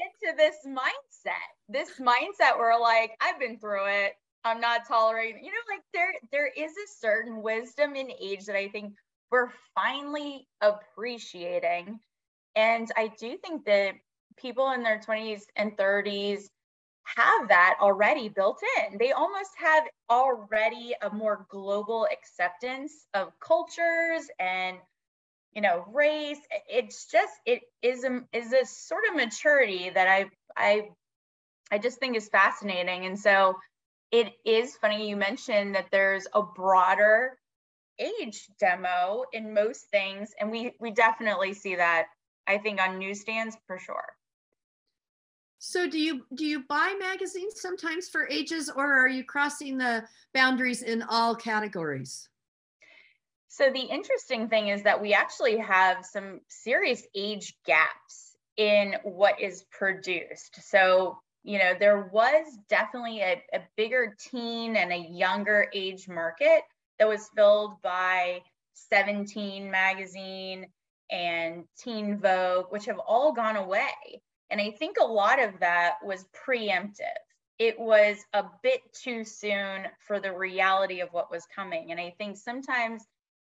get 0.00 0.12
to 0.22 0.36
this 0.36 0.56
mindset 0.66 1.59
this 1.72 1.90
mindset 1.98 2.58
where 2.58 2.78
like 2.78 3.12
I've 3.20 3.38
been 3.38 3.58
through 3.58 3.86
it. 3.86 4.12
I'm 4.44 4.60
not 4.60 4.86
tolerating. 4.88 5.44
You 5.44 5.50
know, 5.50 5.74
like 5.74 5.82
there 5.92 6.12
there 6.32 6.50
is 6.56 6.72
a 6.72 6.88
certain 6.98 7.42
wisdom 7.42 7.94
in 7.94 8.10
age 8.20 8.46
that 8.46 8.56
I 8.56 8.68
think 8.68 8.94
we're 9.30 9.50
finally 9.74 10.46
appreciating. 10.60 12.00
And 12.56 12.90
I 12.96 13.12
do 13.18 13.36
think 13.36 13.64
that 13.66 13.94
people 14.36 14.72
in 14.72 14.82
their 14.82 15.00
20s 15.00 15.42
and 15.56 15.76
30s 15.76 16.48
have 17.04 17.48
that 17.48 17.76
already 17.80 18.28
built 18.28 18.60
in. 18.78 18.98
They 18.98 19.12
almost 19.12 19.50
have 19.58 19.84
already 20.08 20.94
a 21.02 21.10
more 21.10 21.46
global 21.50 22.06
acceptance 22.10 22.92
of 23.14 23.32
cultures 23.40 24.28
and 24.38 24.76
you 25.54 25.62
know 25.62 25.84
race. 25.92 26.38
It's 26.68 27.06
just 27.06 27.32
it 27.46 27.62
is 27.82 28.04
a 28.04 28.22
is 28.32 28.52
a 28.52 28.64
sort 28.66 29.04
of 29.08 29.16
maturity 29.16 29.90
that 29.90 30.08
I 30.08 30.26
I 30.56 30.90
I 31.70 31.78
just 31.78 31.98
think 31.98 32.16
is 32.16 32.28
fascinating. 32.28 33.06
And 33.06 33.18
so 33.18 33.56
it 34.10 34.32
is 34.44 34.76
funny 34.76 35.08
you 35.08 35.16
mentioned 35.16 35.74
that 35.74 35.86
there's 35.90 36.26
a 36.34 36.42
broader 36.42 37.38
age 37.98 38.48
demo 38.58 39.24
in 39.32 39.54
most 39.54 39.88
things. 39.90 40.30
And 40.40 40.50
we 40.50 40.72
we 40.80 40.90
definitely 40.90 41.54
see 41.54 41.76
that, 41.76 42.06
I 42.46 42.58
think, 42.58 42.80
on 42.80 42.98
newsstands 42.98 43.56
for 43.66 43.78
sure. 43.78 44.16
So 45.58 45.88
do 45.88 45.98
you 45.98 46.24
do 46.34 46.44
you 46.44 46.64
buy 46.64 46.96
magazines 46.98 47.60
sometimes 47.60 48.08
for 48.08 48.26
ages 48.28 48.70
or 48.74 48.92
are 48.92 49.08
you 49.08 49.24
crossing 49.24 49.76
the 49.76 50.04
boundaries 50.32 50.82
in 50.82 51.02
all 51.02 51.34
categories? 51.34 52.28
So 53.48 53.68
the 53.68 53.80
interesting 53.80 54.48
thing 54.48 54.68
is 54.68 54.82
that 54.84 55.02
we 55.02 55.12
actually 55.12 55.58
have 55.58 56.06
some 56.06 56.40
serious 56.48 57.02
age 57.14 57.54
gaps 57.66 58.36
in 58.56 58.94
what 59.02 59.40
is 59.40 59.64
produced. 59.70 60.62
So 60.62 61.18
you 61.42 61.58
know, 61.58 61.74
there 61.78 62.10
was 62.12 62.46
definitely 62.68 63.20
a, 63.20 63.42
a 63.52 63.60
bigger 63.76 64.16
teen 64.18 64.76
and 64.76 64.92
a 64.92 64.96
younger 64.96 65.68
age 65.74 66.08
market 66.08 66.62
that 66.98 67.08
was 67.08 67.30
filled 67.34 67.80
by 67.82 68.42
17 68.74 69.70
magazine 69.70 70.66
and 71.10 71.64
Teen 71.78 72.18
Vogue, 72.18 72.66
which 72.70 72.86
have 72.86 72.98
all 72.98 73.32
gone 73.32 73.56
away. 73.56 74.22
And 74.50 74.60
I 74.60 74.70
think 74.70 74.96
a 75.00 75.04
lot 75.04 75.42
of 75.42 75.58
that 75.60 75.94
was 76.04 76.26
preemptive. 76.46 77.00
It 77.58 77.78
was 77.78 78.18
a 78.32 78.44
bit 78.62 78.80
too 78.92 79.24
soon 79.24 79.86
for 80.06 80.20
the 80.20 80.32
reality 80.32 81.00
of 81.00 81.12
what 81.12 81.30
was 81.30 81.46
coming. 81.54 81.90
And 81.90 82.00
I 82.00 82.14
think 82.18 82.36
sometimes 82.36 83.04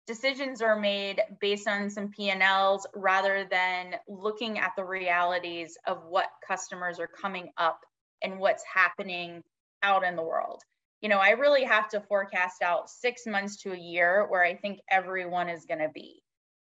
decisions 0.07 0.63
are 0.63 0.79
made 0.79 1.21
based 1.41 1.67
on 1.69 1.91
some 1.91 2.09
P&Ls 2.09 2.87
rather 2.95 3.47
than 3.51 3.97
looking 4.09 4.59
at 4.59 4.73
the 4.77 4.85
realities 4.85 5.77
of 5.87 6.05
what 6.09 6.29
customers 6.47 6.99
are 7.01 7.09
coming 7.09 7.51
up 7.57 7.81
and 8.23 8.39
what's 8.39 8.65
happening 8.73 9.43
out 9.83 10.05
in 10.05 10.17
the 10.17 10.23
world. 10.23 10.63
You 11.03 11.09
know, 11.09 11.19
I 11.19 11.31
really 11.31 11.65
have 11.65 11.89
to 11.91 12.01
forecast 12.01 12.63
out 12.63 12.89
6 12.89 13.27
months 13.27 13.57
to 13.63 13.73
a 13.73 13.79
year 13.79 14.27
where 14.29 14.43
I 14.43 14.57
think 14.57 14.81
everyone 14.91 15.49
is 15.49 15.67
going 15.67 15.81
to 15.81 15.91
be. 15.93 16.23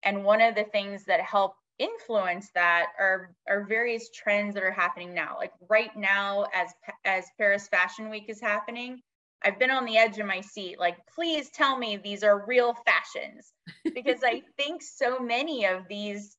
And 0.02 0.24
one 0.24 0.40
of 0.40 0.54
the 0.54 0.64
things 0.64 1.04
that 1.04 1.20
help 1.20 1.54
influence 1.78 2.50
that 2.54 2.86
are 3.00 3.34
are 3.48 3.66
various 3.66 4.08
trends 4.10 4.54
that 4.54 4.62
are 4.62 4.70
happening 4.70 5.12
now. 5.12 5.36
Like 5.36 5.52
right 5.68 5.94
now 5.96 6.46
as 6.54 6.70
as 7.04 7.26
Paris 7.36 7.68
Fashion 7.68 8.10
Week 8.10 8.26
is 8.28 8.40
happening, 8.40 9.02
I've 9.44 9.58
been 9.58 9.70
on 9.70 9.84
the 9.84 9.98
edge 9.98 10.18
of 10.18 10.26
my 10.26 10.40
seat. 10.40 10.78
Like, 10.78 10.96
please 11.14 11.50
tell 11.50 11.76
me 11.76 11.96
these 11.96 12.24
are 12.24 12.46
real 12.46 12.74
fashions. 12.86 13.52
Because 13.94 14.20
I 14.24 14.42
think 14.56 14.82
so 14.82 15.18
many 15.18 15.66
of 15.66 15.86
these 15.88 16.36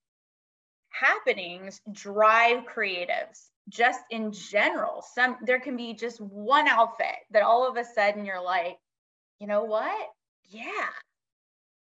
happenings 0.89 1.81
drive 1.91 2.63
creatives 2.65 3.49
just 3.69 3.99
in 4.09 4.31
general. 4.31 5.03
Some 5.13 5.37
there 5.43 5.59
can 5.59 5.77
be 5.77 5.93
just 5.93 6.19
one 6.21 6.67
outfit 6.67 7.15
that 7.31 7.43
all 7.43 7.67
of 7.67 7.77
a 7.77 7.83
sudden 7.83 8.25
you're 8.25 8.41
like, 8.41 8.77
you 9.39 9.47
know 9.47 9.63
what? 9.63 10.07
Yeah. 10.49 10.89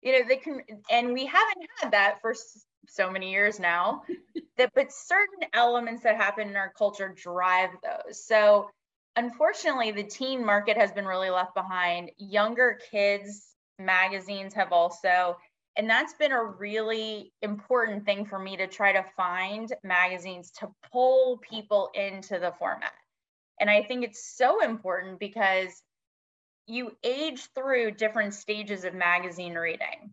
You 0.03 0.13
know, 0.13 0.29
they 0.29 0.37
can 0.37 0.61
and 0.91 1.13
we 1.13 1.27
haven't 1.27 1.69
had 1.81 1.93
that 1.93 2.21
for 2.21 2.35
so 2.89 3.11
many 3.11 3.31
years 3.31 3.59
now. 3.59 4.03
that 4.57 4.71
but 4.75 4.93
certain 4.93 5.49
elements 5.53 6.03
that 6.03 6.17
happen 6.17 6.49
in 6.49 6.57
our 6.57 6.73
culture 6.77 7.15
drive 7.17 7.71
those. 7.83 8.25
So 8.25 8.71
unfortunately, 9.17 9.91
the 9.91 10.05
teen 10.05 10.45
market 10.45 10.77
has 10.77 10.93
been 10.93 11.07
really 11.07 11.31
left 11.31 11.55
behind. 11.55 12.11
Younger 12.19 12.79
kids 12.91 13.55
magazines 13.79 14.55
have 14.55 14.73
also, 14.73 15.37
and 15.77 15.91
that's 15.91 16.15
been 16.15 16.33
a 16.33 16.45
really 16.45 17.33
important 17.43 18.05
thing 18.05 18.25
for 18.25 18.39
me 18.39 18.57
to 18.57 18.67
try 18.67 18.93
to 18.93 19.05
find 19.17 19.73
magazines 19.83 20.53
to 20.61 20.69
pull 20.93 21.39
people 21.39 21.91
into 21.95 22.39
the 22.39 22.53
format. 22.59 22.93
And 23.61 23.71
I 23.71 23.83
think 23.83 24.05
it's 24.05 24.37
so 24.37 24.63
important 24.63 25.19
because 25.19 25.83
you 26.67 26.97
age 27.03 27.49
through 27.55 27.93
different 27.93 28.35
stages 28.35 28.85
of 28.85 28.95
magazine 28.95 29.55
reading. 29.55 30.11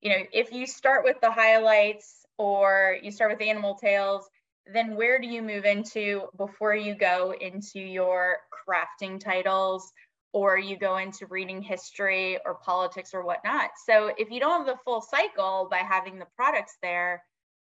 You 0.00 0.10
know, 0.10 0.24
if 0.32 0.52
you 0.52 0.66
start 0.66 1.04
with 1.04 1.20
the 1.20 1.30
highlights 1.30 2.26
or 2.36 2.98
you 3.02 3.10
start 3.10 3.30
with 3.30 3.46
Animal 3.46 3.76
Tales, 3.76 4.28
then 4.72 4.96
where 4.96 5.18
do 5.18 5.26
you 5.26 5.42
move 5.42 5.64
into 5.64 6.22
before 6.36 6.74
you 6.74 6.94
go 6.94 7.34
into 7.38 7.80
your 7.80 8.38
crafting 8.66 9.20
titles 9.20 9.92
or 10.32 10.58
you 10.58 10.78
go 10.78 10.96
into 10.96 11.26
reading 11.26 11.60
history 11.60 12.38
or 12.44 12.54
politics 12.54 13.10
or 13.12 13.24
whatnot? 13.24 13.70
So 13.86 14.12
if 14.16 14.30
you 14.30 14.40
don't 14.40 14.66
have 14.66 14.66
the 14.66 14.80
full 14.84 15.02
cycle 15.02 15.68
by 15.70 15.78
having 15.78 16.18
the 16.18 16.26
products 16.34 16.76
there, 16.82 17.22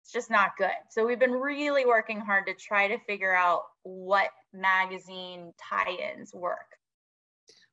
it's 0.01 0.11
just 0.11 0.31
not 0.31 0.57
good. 0.57 0.71
So 0.89 1.05
we've 1.05 1.19
been 1.19 1.31
really 1.31 1.85
working 1.85 2.19
hard 2.19 2.47
to 2.47 2.53
try 2.53 2.87
to 2.87 2.97
figure 3.05 3.35
out 3.35 3.63
what 3.83 4.29
magazine 4.53 5.53
tie-ins 5.69 6.33
work. 6.33 6.57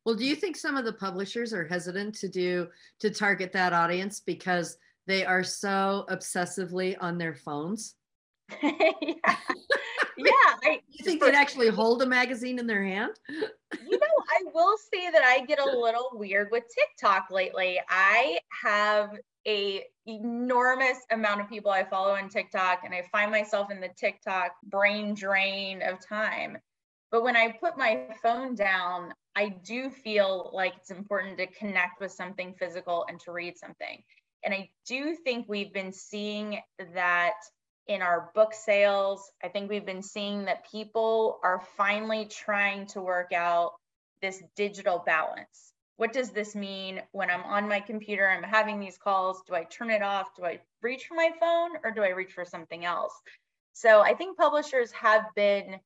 Well, 0.04 0.14
do 0.14 0.24
you 0.24 0.36
think 0.36 0.56
some 0.56 0.76
of 0.76 0.84
the 0.84 0.92
publishers 0.92 1.52
are 1.52 1.66
hesitant 1.66 2.14
to 2.16 2.28
do 2.28 2.68
to 3.00 3.10
target 3.10 3.52
that 3.52 3.72
audience 3.72 4.20
because 4.20 4.76
they 5.06 5.24
are 5.24 5.42
so 5.42 6.04
obsessively 6.10 6.96
on 7.00 7.18
their 7.18 7.34
phones? 7.34 7.94
yeah. 8.62 9.36
yeah. 10.16 10.54
I, 10.62 10.80
you 10.88 11.04
think 11.04 11.20
they'd 11.20 11.34
actually 11.34 11.68
hold 11.68 12.02
a 12.02 12.06
magazine 12.06 12.58
in 12.58 12.66
their 12.66 12.84
hand? 12.84 13.12
you 13.28 13.98
know, 13.98 14.24
I 14.30 14.42
will 14.54 14.76
say 14.92 15.10
that 15.10 15.22
I 15.24 15.44
get 15.46 15.58
a 15.58 15.78
little 15.78 16.10
weird 16.12 16.48
with 16.50 16.64
TikTok 16.72 17.26
lately. 17.30 17.80
I 17.88 18.38
have 18.62 19.10
a 19.46 19.84
enormous 20.06 20.98
amount 21.10 21.40
of 21.40 21.48
people 21.48 21.70
I 21.70 21.84
follow 21.84 22.14
on 22.14 22.28
TikTok 22.28 22.80
and 22.84 22.94
I 22.94 23.04
find 23.12 23.30
myself 23.30 23.70
in 23.70 23.80
the 23.80 23.90
TikTok 23.96 24.52
brain 24.64 25.14
drain 25.14 25.82
of 25.82 26.04
time. 26.06 26.58
But 27.10 27.22
when 27.22 27.36
I 27.36 27.56
put 27.60 27.78
my 27.78 28.08
phone 28.22 28.54
down, 28.54 29.12
I 29.36 29.48
do 29.64 29.90
feel 29.90 30.50
like 30.52 30.74
it's 30.76 30.90
important 30.90 31.38
to 31.38 31.46
connect 31.46 32.00
with 32.00 32.10
something 32.10 32.54
physical 32.58 33.06
and 33.08 33.20
to 33.20 33.32
read 33.32 33.56
something. 33.56 34.02
And 34.44 34.54
I 34.54 34.70
do 34.86 35.16
think 35.24 35.46
we've 35.48 35.72
been 35.72 35.92
seeing 35.92 36.58
that 36.94 37.34
in 37.86 38.02
our 38.02 38.30
book 38.34 38.52
sales. 38.52 39.30
I 39.42 39.48
think 39.48 39.70
we've 39.70 39.86
been 39.86 40.02
seeing 40.02 40.44
that 40.46 40.70
people 40.70 41.38
are 41.42 41.62
finally 41.76 42.26
trying 42.26 42.86
to 42.88 43.00
work 43.00 43.32
out 43.32 43.72
this 44.20 44.42
digital 44.56 45.02
balance. 45.04 45.72
What 45.96 46.12
does 46.12 46.30
this 46.30 46.54
mean 46.54 47.00
when 47.12 47.30
I'm 47.30 47.42
on 47.44 47.68
my 47.68 47.80
computer, 47.80 48.28
I'm 48.28 48.42
having 48.42 48.80
these 48.80 48.98
calls? 48.98 49.42
Do 49.46 49.54
I 49.54 49.64
turn 49.64 49.90
it 49.90 50.02
off? 50.02 50.34
Do 50.36 50.44
I 50.44 50.60
reach 50.82 51.06
for 51.06 51.14
my 51.14 51.30
phone 51.40 51.70
or 51.82 51.90
do 51.90 52.02
I 52.02 52.10
reach 52.10 52.32
for 52.32 52.44
something 52.44 52.84
else? 52.84 53.14
So 53.72 54.00
I 54.00 54.14
think 54.14 54.36
publishers 54.36 54.90
have 54.92 55.24
been, 55.34 55.80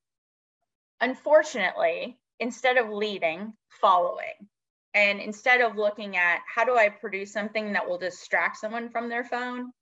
unfortunately, 1.00 2.18
instead 2.40 2.76
of 2.76 2.88
leading, 2.88 3.52
following. 3.80 4.48
And 4.94 5.20
instead 5.20 5.60
of 5.60 5.76
looking 5.76 6.16
at 6.16 6.40
how 6.52 6.64
do 6.64 6.76
I 6.76 6.88
produce 6.88 7.32
something 7.32 7.72
that 7.74 7.88
will 7.88 7.98
distract 7.98 8.56
someone 8.56 8.90
from 8.90 9.08
their 9.08 9.24
phone, 9.24 9.72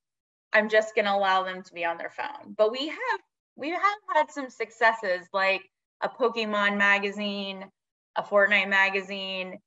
I'm 0.52 0.68
just 0.68 0.94
going 0.94 1.04
to 1.04 1.14
allow 1.14 1.42
them 1.44 1.62
to 1.62 1.72
be 1.72 1.84
on 1.84 1.98
their 1.98 2.10
phone. 2.10 2.54
But 2.56 2.72
we 2.72 2.88
have 2.88 3.20
we 3.56 3.70
have 3.70 3.80
had 4.14 4.30
some 4.30 4.48
successes 4.48 5.26
like 5.32 5.62
a 6.00 6.08
Pokemon 6.08 6.76
magazine, 6.76 7.64
a 8.16 8.22
Fortnite 8.22 8.68
magazine, 8.68 9.58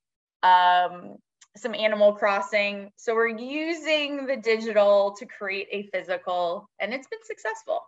um, 0.44 1.17
some 1.58 1.76
Animal 1.76 2.13
Crossing. 2.13 2.89
So 2.96 3.13
we're 3.13 3.28
using 3.28 4.26
the 4.26 4.38
digital 4.38 5.13
to 5.20 5.26
create 5.26 5.67
a 5.72 5.84
physical, 5.94 6.70
and 6.80 6.94
it's 6.94 7.08
been 7.08 7.20
successful. 7.24 7.82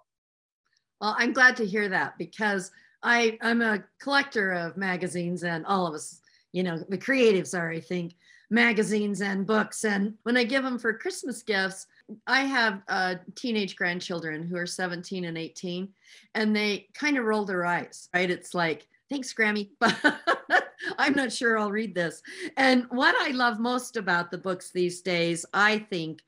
Well, 1.00 1.16
I'm 1.18 1.34
glad 1.34 1.56
to 1.58 1.66
hear 1.66 1.90
that 1.90 2.18
because 2.18 2.72
I 3.02 3.38
I'm 3.42 3.62
a 3.62 3.84
collector 4.00 4.52
of 4.52 4.78
magazines, 4.78 5.44
and 5.44 5.66
all 5.66 5.88
of 5.88 5.94
us, 5.94 6.20
you 6.52 6.64
know, 6.64 6.78
the 6.90 6.98
creatives 6.98 7.58
are, 7.58 7.72
I 7.72 7.80
think, 7.80 8.16
magazines 8.50 9.22
and 9.22 9.48
books. 9.48 9.84
And 9.84 10.14
when 10.24 10.38
I 10.38 10.44
give 10.44 10.64
them 10.64 10.78
for 10.78 10.94
Christmas 10.94 11.42
gifts, 11.44 11.88
I 12.28 12.42
have 12.42 12.82
uh, 12.88 13.16
teenage 13.36 13.76
grandchildren 13.76 14.44
who 14.44 14.58
are 14.58 14.66
17 14.66 15.26
and 15.26 15.38
18, 15.38 15.90
and 16.36 16.56
they 16.56 16.88
kind 16.94 17.18
of 17.18 17.26
roll 17.26 17.46
their 17.46 17.66
eyes, 17.66 18.10
right? 18.14 18.30
It's 18.30 18.54
like, 18.54 18.88
thanks, 19.10 19.34
Grammy, 19.34 19.70
but 19.80 19.98
I'm 20.98 21.14
not 21.14 21.32
sure 21.32 21.58
I'll 21.58 21.72
read 21.72 21.96
this. 21.96 22.22
And 22.58 22.86
what 22.90 23.16
I 23.20 23.32
love 23.32 23.60
most 23.60 23.98
about 23.98 24.32
the 24.32 24.38
books 24.38 24.72
these 24.72 25.02
days, 25.02 25.46
I 25.54 25.80
think, 25.80 26.22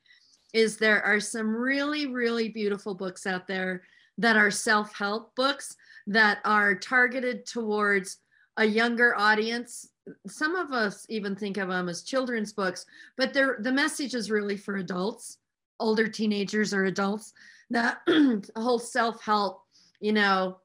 is 0.52 0.76
there 0.76 1.02
are 1.02 1.20
some 1.20 1.54
really, 1.54 2.06
really 2.06 2.48
beautiful 2.48 2.94
books 2.94 3.26
out 3.26 3.46
there 3.46 3.82
that 4.18 4.36
are 4.36 4.50
self 4.50 4.96
help 4.96 5.34
books 5.34 5.76
that 6.06 6.38
are 6.44 6.74
targeted 6.74 7.46
towards 7.46 8.18
a 8.56 8.64
younger 8.64 9.14
audience 9.16 9.88
some 10.26 10.54
of 10.54 10.72
us 10.72 11.06
even 11.08 11.34
think 11.34 11.56
of 11.56 11.68
them 11.68 11.88
as 11.88 12.02
children's 12.02 12.52
books, 12.52 12.86
but 13.16 13.32
they're 13.32 13.58
the 13.60 13.72
message 13.72 14.14
is 14.14 14.30
really 14.30 14.56
for 14.56 14.76
adults, 14.76 15.38
older 15.80 16.08
teenagers 16.08 16.72
or 16.72 16.84
adults. 16.84 17.32
That 17.70 17.98
whole 18.56 18.78
self-help, 18.78 19.62
you 20.00 20.12
know, 20.12 20.58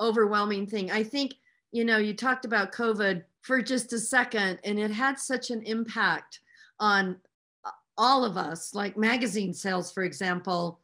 overwhelming 0.00 0.66
thing. 0.66 0.90
I 0.90 1.02
think, 1.02 1.34
you 1.72 1.84
know, 1.84 1.98
you 1.98 2.14
talked 2.14 2.44
about 2.44 2.72
COVID 2.72 3.22
for 3.42 3.62
just 3.62 3.92
a 3.92 3.98
second, 3.98 4.58
and 4.64 4.78
it 4.78 4.90
had 4.90 5.18
such 5.18 5.50
an 5.50 5.62
impact 5.62 6.40
on 6.78 7.16
uh, 7.64 7.70
all 7.96 8.24
of 8.24 8.36
us, 8.36 8.74
like 8.74 8.96
magazine 8.96 9.54
sales, 9.54 9.92
for 9.92 10.02
example. 10.02 10.80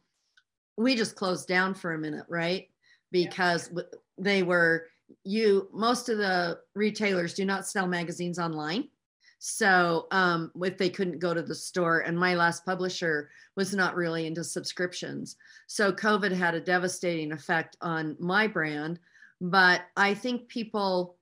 We 0.77 0.95
just 0.95 1.15
closed 1.15 1.47
down 1.47 1.73
for 1.73 1.93
a 1.93 1.97
minute, 1.97 2.25
right? 2.29 2.69
Because 3.11 3.69
yeah. 3.75 3.83
they 4.17 4.43
were 4.43 4.87
you 5.23 5.69
most 5.71 6.09
of 6.09 6.17
the 6.17 6.59
retailers 6.75 7.33
do 7.33 7.45
not 7.45 7.65
sell 7.65 7.87
magazines 7.87 8.39
online 8.39 8.87
so 9.39 10.07
um, 10.11 10.51
if 10.63 10.77
they 10.77 10.89
couldn't 10.89 11.19
go 11.19 11.33
to 11.33 11.41
the 11.41 11.55
store 11.55 11.99
and 11.99 12.17
my 12.17 12.35
last 12.35 12.65
publisher 12.65 13.29
was 13.55 13.73
not 13.73 13.95
really 13.95 14.25
into 14.25 14.43
subscriptions 14.43 15.35
so 15.67 15.91
covid 15.91 16.31
had 16.31 16.55
a 16.55 16.61
devastating 16.61 17.31
effect 17.31 17.77
on 17.81 18.15
my 18.19 18.47
brand 18.47 18.99
but 19.41 19.81
i 19.95 20.13
think 20.13 20.47
people 20.47 21.17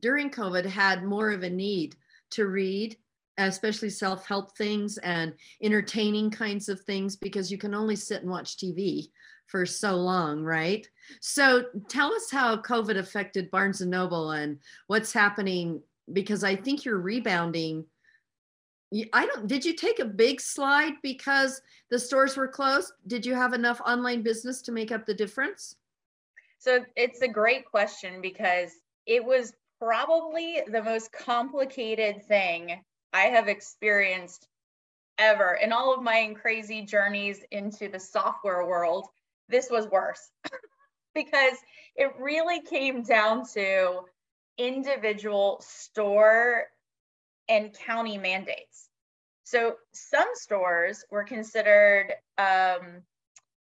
during 0.00 0.30
covid 0.30 0.64
had 0.64 1.04
more 1.04 1.30
of 1.30 1.42
a 1.42 1.50
need 1.50 1.94
to 2.30 2.46
read 2.46 2.96
especially 3.38 3.88
self-help 3.88 4.56
things 4.56 4.98
and 4.98 5.32
entertaining 5.62 6.30
kinds 6.30 6.68
of 6.68 6.80
things 6.80 7.16
because 7.16 7.50
you 7.50 7.56
can 7.56 7.74
only 7.74 7.96
sit 7.96 8.22
and 8.22 8.30
watch 8.30 8.56
tv 8.56 9.08
for 9.52 9.66
so 9.66 9.94
long, 9.94 10.42
right? 10.42 10.88
So 11.20 11.66
tell 11.88 12.12
us 12.14 12.30
how 12.30 12.56
COVID 12.56 12.96
affected 12.96 13.50
Barnes 13.50 13.82
and 13.82 13.90
Noble 13.90 14.30
and 14.30 14.58
what's 14.86 15.12
happening 15.12 15.82
because 16.12 16.44
I 16.44 16.56
think 16.56 16.84
you're 16.84 17.00
rebounding. 17.00 17.84
I 19.12 19.26
don't 19.26 19.46
did 19.46 19.64
you 19.64 19.74
take 19.74 20.00
a 20.00 20.04
big 20.04 20.40
slide 20.40 20.94
because 21.02 21.62
the 21.90 21.98
stores 21.98 22.36
were 22.36 22.48
closed? 22.48 22.92
Did 23.06 23.24
you 23.24 23.34
have 23.34 23.54
enough 23.54 23.80
online 23.80 24.22
business 24.22 24.60
to 24.62 24.72
make 24.72 24.92
up 24.92 25.06
the 25.06 25.14
difference? 25.14 25.76
So 26.58 26.84
it's 26.94 27.22
a 27.22 27.28
great 27.28 27.64
question 27.64 28.20
because 28.20 28.70
it 29.06 29.24
was 29.24 29.54
probably 29.80 30.60
the 30.70 30.82
most 30.82 31.10
complicated 31.10 32.22
thing 32.26 32.84
I 33.12 33.22
have 33.22 33.48
experienced 33.48 34.46
ever 35.18 35.58
in 35.62 35.72
all 35.72 35.94
of 35.94 36.02
my 36.02 36.34
crazy 36.40 36.82
journeys 36.82 37.40
into 37.50 37.88
the 37.88 37.98
software 37.98 38.66
world 38.66 39.08
this 39.48 39.68
was 39.70 39.86
worse 39.88 40.30
because 41.14 41.56
it 41.96 42.12
really 42.18 42.60
came 42.60 43.02
down 43.02 43.46
to 43.54 44.00
individual 44.58 45.62
store 45.66 46.64
and 47.48 47.72
county 47.74 48.18
mandates. 48.18 48.88
So 49.44 49.76
some 49.92 50.28
stores 50.34 51.04
were 51.10 51.24
considered, 51.24 52.14
um, 52.38 53.02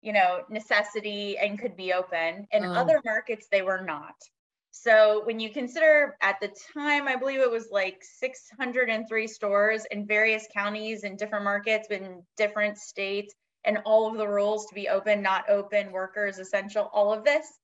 you 0.01 0.13
know, 0.13 0.41
necessity 0.49 1.38
and 1.38 1.60
could 1.60 1.75
be 1.75 1.93
open. 1.93 2.47
and 2.51 2.65
oh. 2.65 2.73
other 2.73 3.01
markets, 3.04 3.47
they 3.51 3.62
were 3.62 3.82
not. 3.82 4.15
So 4.71 5.21
when 5.25 5.39
you 5.39 5.51
consider 5.51 6.15
at 6.21 6.39
the 6.39 6.49
time, 6.73 7.08
I 7.08 7.17
believe 7.17 7.41
it 7.41 7.51
was 7.51 7.67
like 7.71 8.01
603 8.01 9.27
stores 9.27 9.86
in 9.91 10.08
various 10.08 10.47
counties 10.54 11.04
and 11.04 11.17
different 11.17 11.43
markets 11.43 11.89
in 11.89 12.23
different 12.38 12.77
states, 12.77 13.36
and 13.65 13.80
all 13.86 14.10
of 14.10 14.17
the 14.17 14.27
rules 14.27 14.67
to 14.67 14.75
be 14.75 14.88
open, 14.88 15.21
not 15.21 15.49
open, 15.49 15.91
workers, 15.91 16.39
essential, 16.39 16.89
all 16.93 17.13
of 17.13 17.25
this. 17.25 17.60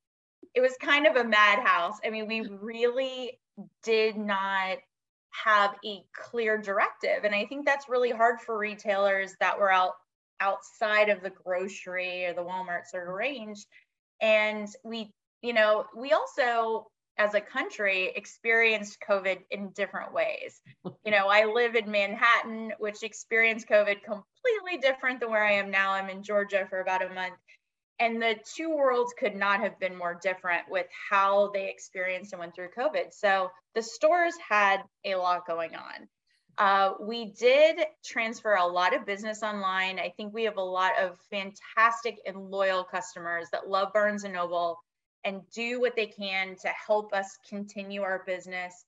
It 0.54 0.62
was 0.62 0.74
kind 0.82 1.06
of 1.06 1.16
a 1.16 1.24
madhouse. 1.24 1.98
I 2.06 2.10
mean, 2.10 2.28
we 2.28 2.42
really 2.42 3.40
did 3.84 4.18
not 4.18 4.78
have 5.32 5.76
a 5.86 6.04
clear 6.14 6.58
directive. 6.58 7.24
And 7.24 7.36
I 7.36 7.46
think 7.46 7.66
that's 7.66 7.90
really 7.90 8.12
hard 8.12 8.40
for 8.42 8.58
retailers 8.58 9.34
that 9.40 9.60
were 9.60 9.72
out 9.72 9.94
outside 10.40 11.10
of 11.10 11.22
the 11.22 11.32
grocery 11.32 12.26
or 12.26 12.34
the 12.34 12.44
Walmart 12.44 12.86
sort 12.86 13.08
of 13.08 13.14
range. 13.14 13.66
And 14.22 14.68
we, 14.84 15.12
you 15.42 15.54
know, 15.54 15.86
we 15.96 16.12
also 16.12 16.88
as 17.18 17.34
a 17.34 17.42
country 17.42 18.12
experienced 18.16 19.00
COVID 19.08 19.40
in 19.50 19.72
different 19.72 20.14
ways. 20.14 20.62
You 21.04 21.12
know, 21.12 21.28
I 21.28 21.46
live 21.46 21.76
in 21.76 21.90
Manhattan, 21.90 22.74
which 22.78 23.02
experienced 23.02 23.68
COVID 23.68 24.04
completely 24.04 24.78
different 24.82 25.20
than 25.20 25.32
where 25.32 25.44
I 25.44 25.54
am 25.54 25.72
now. 25.72 25.92
I'm 25.92 26.10
in 26.10 26.22
Georgia 26.22 26.68
for 26.70 26.80
about 26.80 27.04
a 27.04 27.14
month. 27.14 27.34
And 28.00 28.22
the 28.22 28.36
two 28.56 28.70
worlds 28.76 29.14
could 29.18 29.36
not 29.36 29.60
have 29.62 29.80
been 29.80 29.96
more 29.96 30.20
different 30.22 30.70
with 30.70 30.86
how 31.10 31.50
they 31.54 31.70
experienced 31.70 32.34
and 32.34 32.40
went 32.40 32.54
through 32.54 32.70
COVID. 32.78 33.12
So 33.12 33.50
the 33.74 33.82
stores 33.82 34.36
had 34.48 34.84
a 35.04 35.16
lot 35.16 35.48
going 35.48 35.76
on. 35.76 36.08
Uh, 36.60 36.94
we 37.00 37.34
did 37.40 37.78
transfer 38.04 38.56
a 38.56 38.66
lot 38.66 38.96
of 38.96 39.06
business 39.06 39.44
online. 39.44 40.00
I 40.00 40.14
think 40.18 40.34
we 40.34 40.44
have 40.46 40.58
a 40.58 40.62
lot 40.62 40.94
of 41.00 41.18
fantastic 41.30 42.18
and 42.26 42.50
loyal 42.50 42.84
customers 42.84 43.48
that 43.52 43.70
love 43.70 43.94
Barnes 43.94 44.24
and 44.24 44.34
Noble 44.34 44.80
and 45.24 45.42
do 45.54 45.80
what 45.80 45.96
they 45.96 46.08
can 46.08 46.56
to 46.62 46.70
help 46.70 47.14
us 47.14 47.38
continue 47.50 48.02
our 48.02 48.24
business. 48.26 48.86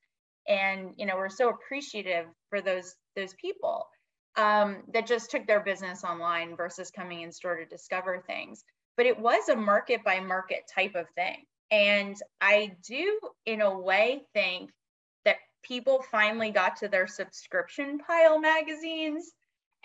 And 0.47 0.93
you 0.97 1.05
know, 1.05 1.15
we're 1.15 1.29
so 1.29 1.49
appreciative 1.49 2.25
for 2.49 2.61
those 2.61 2.95
those 3.15 3.33
people 3.33 3.87
um, 4.35 4.77
that 4.93 5.05
just 5.05 5.29
took 5.29 5.45
their 5.45 5.59
business 5.59 6.03
online 6.03 6.55
versus 6.55 6.89
coming 6.89 7.21
in 7.21 7.31
store 7.31 7.57
to 7.57 7.65
discover 7.65 8.23
things. 8.25 8.63
But 8.99 9.05
it 9.05 9.17
was 9.17 9.47
a 9.47 9.55
market 9.55 10.03
by 10.03 10.19
market 10.19 10.69
type 10.75 10.93
of 10.95 11.05
thing. 11.15 11.45
And 11.71 12.17
I 12.41 12.75
do, 12.85 13.17
in 13.45 13.61
a 13.61 13.79
way, 13.79 14.23
think 14.33 14.71
that 15.23 15.37
people 15.63 16.03
finally 16.11 16.51
got 16.51 16.75
to 16.79 16.89
their 16.89 17.07
subscription 17.07 17.99
pile 17.99 18.41
magazines 18.41 19.31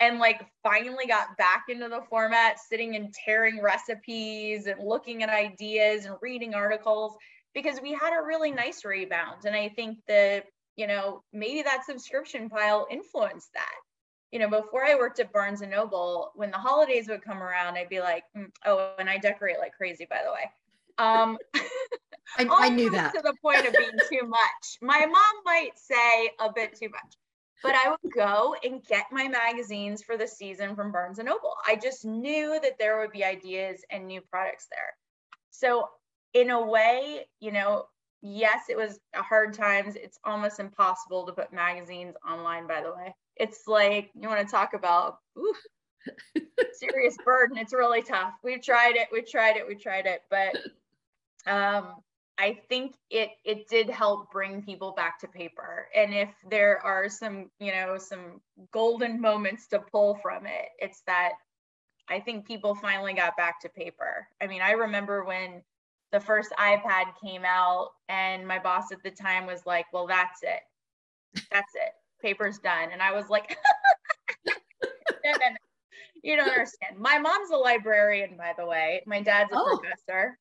and 0.01 0.19
like 0.19 0.45
finally 0.63 1.05
got 1.07 1.37
back 1.37 1.63
into 1.69 1.87
the 1.87 2.01
format, 2.09 2.59
sitting 2.59 2.97
and 2.97 3.13
tearing 3.13 3.61
recipes 3.61 4.67
and 4.67 4.85
looking 4.85 5.23
at 5.23 5.29
ideas 5.29 6.03
and 6.03 6.17
reading 6.21 6.53
articles 6.53 7.15
because 7.53 7.79
we 7.81 7.93
had 7.93 8.11
a 8.11 8.25
really 8.25 8.51
nice 8.51 8.83
rebound. 8.83 9.45
And 9.45 9.55
I 9.55 9.69
think 9.69 9.97
that, 10.09 10.43
you 10.75 10.87
know, 10.87 11.23
maybe 11.31 11.61
that 11.61 11.85
subscription 11.85 12.49
pile 12.49 12.85
influenced 12.91 13.53
that. 13.53 13.84
You 14.35 14.41
know, 14.41 14.49
before 14.49 14.83
I 14.83 14.95
worked 14.95 15.21
at 15.21 15.31
Barnes 15.31 15.61
and 15.61 15.71
Noble, 15.71 16.33
when 16.35 16.51
the 16.51 16.57
holidays 16.57 17.07
would 17.07 17.21
come 17.21 17.41
around, 17.41 17.77
I'd 17.77 17.87
be 17.87 18.01
like, 18.01 18.25
mm, 18.35 18.51
oh, 18.65 18.93
and 18.99 19.09
I 19.09 19.17
decorate 19.17 19.59
like 19.59 19.71
crazy, 19.71 20.05
by 20.09 20.23
the 20.25 20.31
way. 20.33 20.51
Um, 20.97 21.37
I, 22.37 22.45
I 22.51 22.67
knew 22.67 22.89
that. 22.89 23.13
To 23.13 23.21
the 23.21 23.33
point 23.41 23.65
of 23.65 23.71
being 23.71 23.97
too 24.11 24.27
much. 24.27 24.77
My 24.81 25.05
mom 25.05 25.35
might 25.45 25.79
say 25.79 26.31
a 26.41 26.51
bit 26.51 26.77
too 26.77 26.89
much, 26.89 27.15
but 27.63 27.75
I 27.75 27.91
would 27.91 28.11
go 28.13 28.57
and 28.61 28.83
get 28.83 29.05
my 29.09 29.29
magazines 29.29 30.03
for 30.03 30.17
the 30.17 30.27
season 30.27 30.75
from 30.75 30.91
Barnes 30.91 31.17
and 31.17 31.29
Noble. 31.29 31.53
I 31.65 31.77
just 31.77 32.03
knew 32.03 32.59
that 32.61 32.77
there 32.77 32.99
would 32.99 33.13
be 33.13 33.23
ideas 33.23 33.85
and 33.89 34.05
new 34.05 34.19
products 34.19 34.67
there. 34.69 34.97
So, 35.51 35.87
in 36.33 36.49
a 36.49 36.61
way, 36.61 37.25
you 37.39 37.53
know, 37.53 37.85
yes, 38.21 38.63
it 38.67 38.75
was 38.75 38.99
hard 39.15 39.53
times. 39.53 39.95
It's 39.95 40.19
almost 40.25 40.59
impossible 40.59 41.25
to 41.25 41.31
put 41.31 41.53
magazines 41.53 42.15
online, 42.29 42.67
by 42.67 42.81
the 42.81 42.91
way. 42.91 43.15
It's 43.35 43.67
like, 43.67 44.11
you 44.19 44.27
want 44.27 44.45
to 44.47 44.51
talk 44.51 44.73
about 44.73 45.19
oof, 45.37 45.57
serious 46.73 47.17
burden. 47.23 47.57
It's 47.57 47.73
really 47.73 48.01
tough. 48.01 48.33
We've 48.43 48.61
tried 48.61 48.95
it, 48.95 49.07
we've 49.11 49.29
tried 49.29 49.57
it, 49.57 49.67
we 49.67 49.75
tried 49.75 50.05
it, 50.05 50.21
but 50.29 50.55
um, 51.51 51.95
I 52.37 52.59
think 52.69 52.95
it 53.09 53.29
it 53.43 53.67
did 53.69 53.89
help 53.89 54.31
bring 54.31 54.61
people 54.61 54.91
back 54.91 55.19
to 55.19 55.27
paper. 55.27 55.87
And 55.95 56.13
if 56.13 56.29
there 56.49 56.79
are 56.83 57.09
some, 57.09 57.49
you 57.59 57.71
know, 57.71 57.97
some 57.97 58.41
golden 58.71 59.21
moments 59.21 59.67
to 59.67 59.79
pull 59.79 60.15
from 60.15 60.45
it, 60.45 60.69
it's 60.79 61.01
that 61.07 61.33
I 62.09 62.19
think 62.19 62.45
people 62.45 62.75
finally 62.75 63.13
got 63.13 63.37
back 63.37 63.61
to 63.61 63.69
paper. 63.69 64.27
I 64.41 64.47
mean, 64.47 64.61
I 64.61 64.71
remember 64.71 65.23
when 65.23 65.63
the 66.11 66.19
first 66.19 66.51
iPad 66.59 67.05
came 67.23 67.43
out 67.45 67.89
and 68.09 68.47
my 68.47 68.59
boss 68.59 68.91
at 68.91 69.01
the 69.03 69.11
time 69.11 69.45
was 69.47 69.65
like, 69.65 69.85
"Well, 69.93 70.07
that's 70.07 70.43
it. 70.43 70.61
That's 71.51 71.73
it. 71.75 71.93
Paper's 72.25 72.59
done." 72.59 72.89
And 72.91 73.01
I 73.01 73.13
was 73.13 73.29
like. 73.29 73.57
You 76.25 76.35
don't 76.35 76.49
understand. 76.49 76.97
My 76.97 77.19
mom's 77.19 77.51
a 77.51 77.55
librarian, 77.55 78.35
by 78.35 78.53
the 78.57 78.65
way. 78.65 79.03
My 79.05 79.21
dad's 79.21 79.51
a 79.53 79.57
oh. 79.57 79.77
professor. 79.77 80.39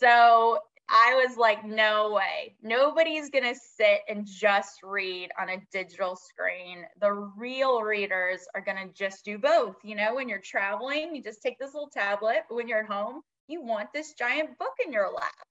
So 0.00 0.58
I 0.88 1.24
was 1.24 1.36
like, 1.36 1.64
no 1.64 2.12
way. 2.12 2.56
Nobody's 2.60 3.30
going 3.30 3.44
to 3.44 3.54
sit 3.54 4.00
and 4.08 4.26
just 4.26 4.82
read 4.82 5.30
on 5.40 5.48
a 5.48 5.62
digital 5.72 6.16
screen. 6.16 6.84
The 7.00 7.12
real 7.12 7.82
readers 7.82 8.40
are 8.52 8.60
going 8.60 8.78
to 8.78 8.92
just 8.92 9.24
do 9.24 9.38
both. 9.38 9.76
You 9.84 9.94
know, 9.94 10.16
when 10.16 10.28
you're 10.28 10.40
traveling, 10.40 11.14
you 11.14 11.22
just 11.22 11.40
take 11.40 11.60
this 11.60 11.72
little 11.72 11.88
tablet. 11.88 12.42
But 12.48 12.56
when 12.56 12.66
you're 12.66 12.82
at 12.82 12.90
home, 12.90 13.22
you 13.46 13.62
want 13.62 13.92
this 13.94 14.14
giant 14.14 14.58
book 14.58 14.74
in 14.84 14.92
your 14.92 15.12
lap. 15.14 15.46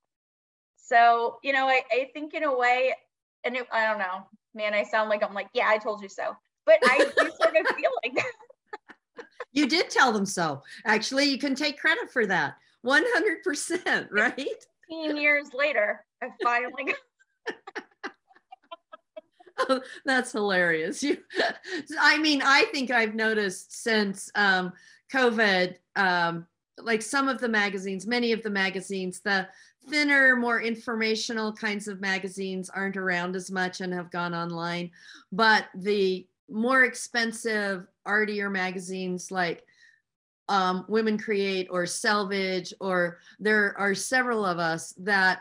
So, 0.75 1.37
you 1.43 1.53
know, 1.53 1.65
I, 1.65 1.81
I 1.89 2.09
think 2.13 2.33
in 2.33 2.43
a 2.43 2.55
way, 2.55 2.93
and 3.45 3.55
it, 3.55 3.67
I 3.71 3.87
don't 3.87 3.99
know, 3.99 4.27
man, 4.55 4.73
I 4.73 4.83
sound 4.83 5.09
like 5.09 5.23
I'm 5.23 5.33
like, 5.33 5.49
yeah, 5.53 5.67
I 5.67 5.77
told 5.77 6.01
you 6.01 6.09
so. 6.09 6.35
But 6.65 6.79
I 6.83 6.97
do 6.97 7.05
sort 7.41 7.55
of 7.55 7.75
feel 7.75 7.91
like 8.03 8.15
that. 8.15 8.31
you 9.51 9.67
did 9.67 9.89
tell 9.89 10.11
them 10.11 10.25
so. 10.25 10.63
Actually, 10.85 11.25
you 11.25 11.37
can 11.37 11.55
take 11.55 11.79
credit 11.79 12.11
for 12.11 12.25
that. 12.25 12.55
100%, 12.85 14.07
right? 14.11 14.35
15 14.89 15.17
years 15.17 15.47
later, 15.53 16.05
I 16.21 16.27
finally 16.43 16.93
oh, 19.69 19.81
that's 20.05 20.31
hilarious. 20.31 21.01
You, 21.03 21.17
I 21.99 22.17
mean, 22.17 22.41
I 22.43 22.65
think 22.71 22.91
I've 22.91 23.15
noticed 23.15 23.81
since 23.83 24.29
um, 24.35 24.73
COVID, 25.13 25.75
um, 25.95 26.45
like 26.77 27.01
some 27.01 27.27
of 27.27 27.39
the 27.39 27.49
magazines, 27.49 28.05
many 28.05 28.31
of 28.31 28.43
the 28.43 28.49
magazines, 28.49 29.21
the 29.21 29.47
thinner, 29.87 30.35
more 30.35 30.61
informational 30.61 31.53
kinds 31.53 31.87
of 31.87 32.01
magazines 32.01 32.69
aren't 32.69 32.97
around 32.97 33.35
as 33.35 33.51
much 33.51 33.81
and 33.81 33.93
have 33.93 34.11
gone 34.11 34.33
online. 34.33 34.91
But 35.31 35.65
the 35.75 36.27
more 36.49 36.83
expensive, 36.83 37.87
artier 38.05 38.49
magazines 38.49 39.31
like 39.31 39.65
um, 40.47 40.85
Women 40.87 41.17
Create 41.17 41.67
or 41.71 41.83
Selvedge, 41.83 42.73
or 42.79 43.19
there 43.39 43.75
are 43.77 43.95
several 43.95 44.45
of 44.45 44.59
us 44.59 44.93
that 44.97 45.39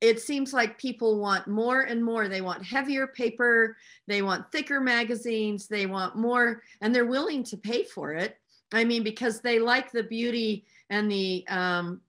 it 0.00 0.20
seems 0.20 0.52
like 0.52 0.78
people 0.78 1.18
want 1.18 1.46
more 1.48 1.82
and 1.82 2.02
more. 2.02 2.28
They 2.28 2.40
want 2.40 2.64
heavier 2.64 3.08
paper, 3.08 3.76
they 4.06 4.22
want 4.22 4.50
thicker 4.52 4.80
magazines, 4.80 5.66
they 5.66 5.86
want 5.86 6.16
more, 6.16 6.62
and 6.80 6.94
they're 6.94 7.04
willing 7.06 7.42
to 7.44 7.56
pay 7.56 7.84
for 7.84 8.14
it. 8.14 8.38
I 8.72 8.84
mean, 8.84 9.02
because 9.02 9.40
they 9.40 9.58
like 9.58 9.90
the 9.90 10.04
beauty 10.04 10.64
and 10.88 11.10
the, 11.10 11.44
um, 11.48 12.00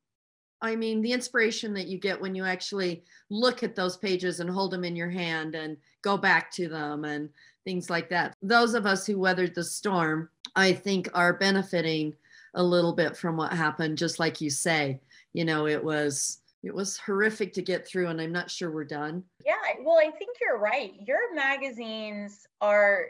I 0.61 0.75
mean, 0.75 1.01
the 1.01 1.13
inspiration 1.13 1.73
that 1.75 1.87
you 1.87 1.97
get 1.97 2.19
when 2.19 2.35
you 2.35 2.45
actually 2.45 3.03
look 3.29 3.63
at 3.63 3.75
those 3.75 3.97
pages 3.97 4.39
and 4.39 4.49
hold 4.49 4.71
them 4.71 4.83
in 4.83 4.95
your 4.95 5.09
hand 5.09 5.55
and 5.55 5.77
go 6.01 6.17
back 6.17 6.51
to 6.51 6.67
them 6.67 7.05
and 7.05 7.29
things 7.63 7.89
like 7.89 8.09
that. 8.09 8.35
Those 8.41 8.73
of 8.73 8.85
us 8.85 9.05
who 9.05 9.19
weathered 9.19 9.55
the 9.55 9.63
storm, 9.63 10.29
I 10.55 10.73
think, 10.73 11.09
are 11.13 11.33
benefiting 11.33 12.15
a 12.55 12.63
little 12.63 12.93
bit 12.93 13.15
from 13.15 13.37
what 13.37 13.53
happened 13.53 13.97
just 13.97 14.19
like 14.19 14.41
you 14.41 14.49
say. 14.49 14.99
You 15.33 15.45
know 15.45 15.67
it 15.67 15.83
was 15.83 16.39
it 16.63 16.73
was 16.73 16.97
horrific 16.97 17.53
to 17.53 17.61
get 17.61 17.87
through 17.87 18.07
and 18.07 18.19
i'm 18.19 18.31
not 18.31 18.49
sure 18.49 18.71
we're 18.71 18.83
done. 18.83 19.23
Yeah 19.45 19.53
well 19.83 19.99
i 19.99 20.09
think 20.11 20.37
you're 20.41 20.57
right. 20.57 20.93
Your 21.05 21.33
magazines 21.33 22.47
are 22.59 23.09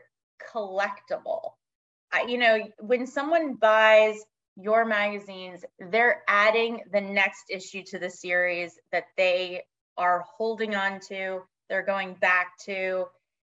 collectible. 0.53 1.53
I, 2.11 2.23
you 2.27 2.37
know 2.37 2.59
when 2.79 3.07
someone 3.07 3.53
buys 3.53 4.25
your 4.61 4.85
magazines 4.85 5.63
they're 5.91 6.23
adding 6.27 6.81
the 6.91 7.01
next 7.01 7.45
issue 7.49 7.83
to 7.83 7.99
the 7.99 8.09
series 8.09 8.77
that 8.91 9.05
they 9.17 9.63
are 9.97 10.23
holding 10.37 10.75
on 10.75 10.99
to 10.99 11.41
they're 11.69 11.85
going 11.85 12.13
back 12.15 12.57
to 12.57 13.05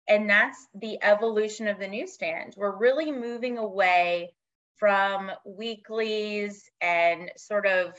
and 0.07 0.29
that's 0.29 0.67
the 0.75 0.97
evolution 1.03 1.67
of 1.67 1.79
the 1.79 1.87
newsstand 1.87 2.53
we're 2.57 2.75
really 2.77 3.11
moving 3.11 3.57
away 3.57 4.31
from 4.77 5.29
weeklies 5.45 6.69
and 6.81 7.31
sort 7.37 7.67
of 7.67 7.93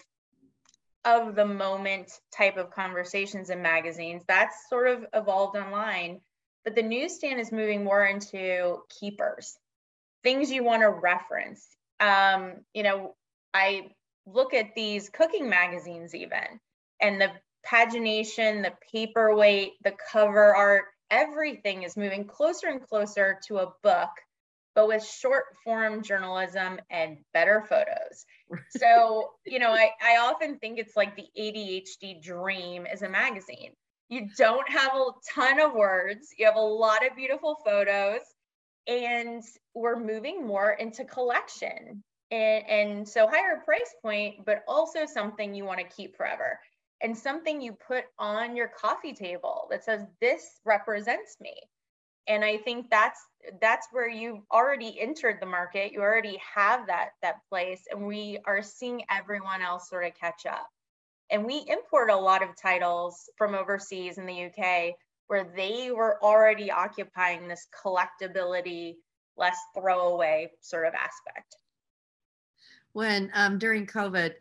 of 1.05 1.35
the 1.35 1.47
moment 1.47 2.11
type 2.33 2.57
of 2.57 2.71
conversations 2.71 3.51
in 3.51 3.63
magazines. 3.63 4.23
That's 4.29 4.69
sort 4.69 4.89
of 4.89 5.07
evolved 5.13 5.57
online. 5.57 6.21
But 6.65 6.75
the 6.75 6.83
newsstand 6.83 7.41
is 7.41 7.51
moving 7.51 7.83
more 7.83 8.05
into 8.05 8.79
keepers, 9.01 9.59
things 10.23 10.51
you 10.51 10.63
want 10.63 10.83
to 10.83 10.91
reference. 10.91 11.67
Um, 12.03 12.65
you 12.75 12.83
know, 12.83 13.15
I 13.55 13.93
look 14.27 14.55
at 14.55 14.75
these 14.75 15.09
cooking 15.09 15.49
magazines 15.49 16.15
even, 16.15 16.61
and 17.01 17.21
the 17.21 17.31
pagination, 17.67 18.63
the 18.63 18.73
paperweight, 18.93 19.73
the 19.85 19.95
cover 20.11 20.55
art, 20.55 20.85
everything 21.11 21.83
is 21.83 21.97
moving 21.97 22.25
closer 22.25 22.69
and 22.69 22.83
closer 22.83 23.39
to 23.47 23.59
a 23.59 23.73
book, 23.83 24.11
but 24.75 24.89
with 24.89 25.05
short 25.05 25.45
form 25.63 26.03
journalism 26.03 26.81
and 26.91 27.19
better 27.35 27.63
photos. 27.69 28.25
so, 28.77 29.31
you 29.47 29.59
know, 29.59 29.71
I, 29.71 29.91
I 30.03 30.17
often 30.19 30.59
think 30.59 30.79
it's 30.79 30.97
like 30.97 31.17
the 31.17 31.27
ADHD 31.39 32.23
dream 32.23 32.87
as 32.87 33.03
a 33.03 33.09
magazine. 33.09 33.73
You 34.09 34.29
don't 34.37 34.69
have 34.69 34.93
a 34.95 35.11
ton 35.35 35.61
of 35.61 35.73
words, 35.73 36.29
you 36.39 36.47
have 36.47 36.57
a 36.57 36.61
lot 36.61 37.07
of 37.07 37.17
beautiful 37.17 37.57
photos, 37.65 38.21
and 38.87 39.43
we're 39.75 39.99
moving 39.99 40.47
more 40.47 40.73
into 40.73 41.05
collection. 41.05 42.03
And, 42.31 42.65
and 42.69 43.09
so 43.09 43.29
higher 43.29 43.61
price 43.63 43.95
point, 44.01 44.47
but 44.47 44.65
also 44.67 45.05
something 45.05 45.55
you 45.55 45.65
want 45.65 45.81
to 45.81 45.97
keep 45.97 46.17
forever 46.17 46.59
and 47.03 47.19
something 47.19 47.61
you 47.61 47.73
put 47.73 48.05
on 48.19 48.57
your 48.57 48.69
coffee 48.69 49.13
table 49.13 49.67
that 49.71 49.85
says 49.85 50.03
this 50.21 50.61
represents 50.65 51.37
me 51.41 51.55
and 52.29 52.45
i 52.45 52.57
think 52.57 52.89
that's 52.91 53.21
that's 53.61 53.89
where 53.91 54.09
you've 54.09 54.43
already 54.53 54.99
entered 55.01 55.39
the 55.41 55.47
market 55.47 55.93
you 55.93 56.01
already 56.01 56.41
have 56.55 56.87
that 56.87 57.11
that 57.21 57.37
place 57.49 57.83
and 57.91 58.07
we 58.07 58.39
are 58.47 58.63
seeing 58.63 59.03
everyone 59.11 59.61
else 59.61 59.89
sort 59.89 60.05
of 60.05 60.15
catch 60.15 60.47
up 60.47 60.69
and 61.31 61.45
we 61.45 61.65
import 61.69 62.11
a 62.11 62.17
lot 62.17 62.43
of 62.43 62.57
titles 62.57 63.29
from 63.37 63.55
overseas 63.55 64.19
in 64.19 64.27
the 64.27 64.45
uk 64.45 64.95
where 65.33 65.51
they 65.57 65.91
were 65.91 66.23
already 66.23 66.71
occupying 66.71 67.49
this 67.49 67.67
collectability 67.83 68.97
less 69.39 69.57
throwaway 69.75 70.51
sort 70.61 70.87
of 70.87 70.93
aspect. 70.93 71.57
When 72.93 73.31
um, 73.33 73.59
during 73.59 73.87
covid 73.87 74.35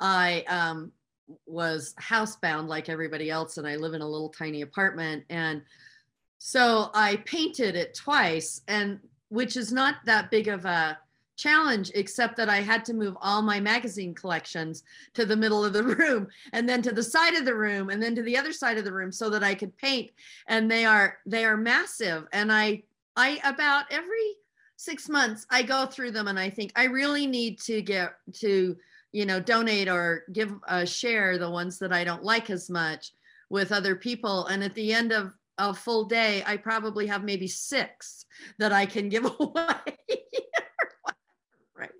i 0.00 0.44
um, 0.48 0.92
was 1.46 1.94
housebound 1.98 2.68
like 2.68 2.90
everybody 2.90 3.30
else 3.30 3.56
and 3.56 3.66
I 3.66 3.76
live 3.76 3.94
in 3.94 4.02
a 4.02 4.08
little 4.08 4.28
tiny 4.28 4.60
apartment 4.60 5.24
and 5.30 5.62
so 6.36 6.90
I 6.92 7.16
painted 7.24 7.74
it 7.74 7.94
twice 7.94 8.60
and 8.68 9.00
which 9.30 9.56
is 9.56 9.72
not 9.72 9.96
that 10.04 10.30
big 10.30 10.48
of 10.48 10.66
a 10.66 10.98
challenge 11.38 11.90
except 11.94 12.36
that 12.36 12.50
I 12.50 12.60
had 12.60 12.84
to 12.86 12.94
move 12.94 13.16
all 13.20 13.40
my 13.40 13.60
magazine 13.60 14.14
collections 14.14 14.82
to 15.14 15.24
the 15.24 15.36
middle 15.36 15.64
of 15.64 15.72
the 15.72 15.82
room 15.96 16.26
and 16.52 16.68
then 16.68 16.82
to 16.82 16.92
the 16.92 17.02
side 17.02 17.34
of 17.34 17.44
the 17.44 17.54
room 17.54 17.88
and 17.88 18.02
then 18.02 18.14
to 18.16 18.22
the 18.22 18.36
other 18.36 18.52
side 18.52 18.76
of 18.76 18.84
the 18.84 18.92
room 18.92 19.12
so 19.12 19.30
that 19.30 19.44
I 19.44 19.54
could 19.54 19.76
paint. 19.78 20.10
And 20.48 20.70
they 20.70 20.84
are 20.84 21.18
they 21.24 21.44
are 21.44 21.56
massive 21.56 22.26
and 22.32 22.52
I 22.52 22.82
I 23.16 23.40
about 23.44 23.86
every 23.90 24.36
6 24.76 25.08
months 25.08 25.46
I 25.50 25.62
go 25.62 25.86
through 25.86 26.10
them 26.10 26.28
and 26.28 26.38
I 26.38 26.50
think 26.50 26.72
I 26.76 26.84
really 26.84 27.26
need 27.26 27.60
to 27.62 27.80
get 27.80 28.14
to 28.34 28.76
you 29.12 29.24
know 29.24 29.40
donate 29.40 29.88
or 29.88 30.24
give 30.32 30.52
a 30.68 30.84
share 30.86 31.38
the 31.38 31.50
ones 31.50 31.78
that 31.78 31.92
i 31.92 32.04
don't 32.04 32.22
like 32.22 32.50
as 32.50 32.68
much 32.68 33.12
with 33.50 33.72
other 33.72 33.96
people. 33.96 34.46
And 34.46 34.62
at 34.62 34.74
the 34.74 34.92
end 34.92 35.12
of 35.12 35.32
a 35.56 35.74
full 35.74 36.04
day 36.04 36.42
i 36.46 36.56
probably 36.56 37.06
have 37.06 37.24
maybe 37.24 37.48
six 37.48 38.26
that 38.58 38.72
i 38.72 38.86
can 38.86 39.08
give 39.14 39.24
away 39.24 40.17
right? 41.78 41.90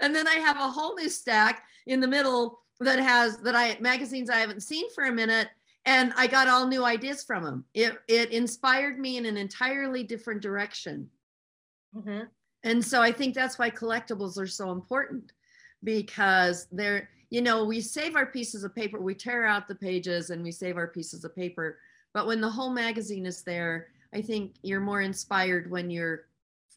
And 0.00 0.14
then 0.14 0.26
i 0.26 0.34
have 0.34 0.56
a 0.56 0.68
whole 0.68 0.94
new 0.94 1.08
stack 1.08 1.64
in 1.86 2.00
the 2.00 2.08
middle 2.08 2.60
that 2.80 2.98
has 2.98 3.38
that 3.38 3.54
i 3.54 3.76
magazines 3.80 4.30
i 4.30 4.36
haven't 4.36 4.62
seen 4.62 4.90
for 4.94 5.04
a 5.04 5.12
minute 5.12 5.48
and 5.84 6.12
i 6.16 6.26
got 6.26 6.48
all 6.48 6.66
new 6.66 6.84
ideas 6.84 7.24
from 7.24 7.42
them 7.42 7.64
it 7.74 7.98
it 8.08 8.30
inspired 8.30 8.98
me 8.98 9.16
in 9.16 9.26
an 9.26 9.36
entirely 9.36 10.02
different 10.02 10.40
direction. 10.40 11.08
Mm-hmm. 11.96 12.24
and 12.64 12.84
so 12.84 13.00
i 13.00 13.10
think 13.10 13.34
that's 13.34 13.58
why 13.58 13.70
collectibles 13.70 14.38
are 14.38 14.46
so 14.46 14.72
important 14.72 15.32
because 15.82 16.66
they're 16.70 17.08
you 17.30 17.40
know 17.40 17.64
we 17.64 17.80
save 17.80 18.14
our 18.14 18.26
pieces 18.26 18.62
of 18.62 18.74
paper 18.74 19.00
we 19.00 19.14
tear 19.14 19.46
out 19.46 19.68
the 19.68 19.74
pages 19.74 20.30
and 20.30 20.42
we 20.42 20.52
save 20.52 20.76
our 20.76 20.88
pieces 20.88 21.24
of 21.24 21.34
paper 21.34 21.78
but 22.12 22.26
when 22.26 22.40
the 22.40 22.50
whole 22.50 22.70
magazine 22.70 23.24
is 23.24 23.42
there 23.42 23.88
i 24.14 24.20
think 24.20 24.56
you're 24.62 24.80
more 24.80 25.00
inspired 25.00 25.70
when 25.70 25.90
you're 25.90 26.26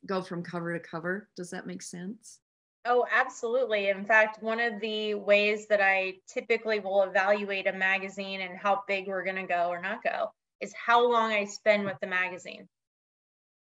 go 0.05 0.21
from 0.21 0.43
cover 0.43 0.73
to 0.73 0.79
cover. 0.79 1.29
Does 1.35 1.49
that 1.51 1.67
make 1.67 1.81
sense 1.81 2.39
oh 2.85 3.05
absolutely 3.11 3.89
in 3.89 4.05
fact 4.05 4.41
one 4.41 4.59
of 4.59 4.79
the 4.81 5.13
ways 5.13 5.67
that 5.67 5.81
i 5.81 6.13
typically 6.27 6.79
will 6.79 7.03
evaluate 7.03 7.67
a 7.67 7.73
magazine 7.73 8.41
and 8.41 8.57
how 8.57 8.81
big 8.87 9.07
we're 9.07 9.23
going 9.23 9.35
to 9.35 9.43
go 9.43 9.69
or 9.69 9.81
not 9.81 10.03
go 10.03 10.31
is 10.59 10.73
how 10.73 11.09
long 11.09 11.31
i 11.31 11.45
spend 11.45 11.85
with 11.85 11.97
the 12.01 12.07
magazine 12.07 12.67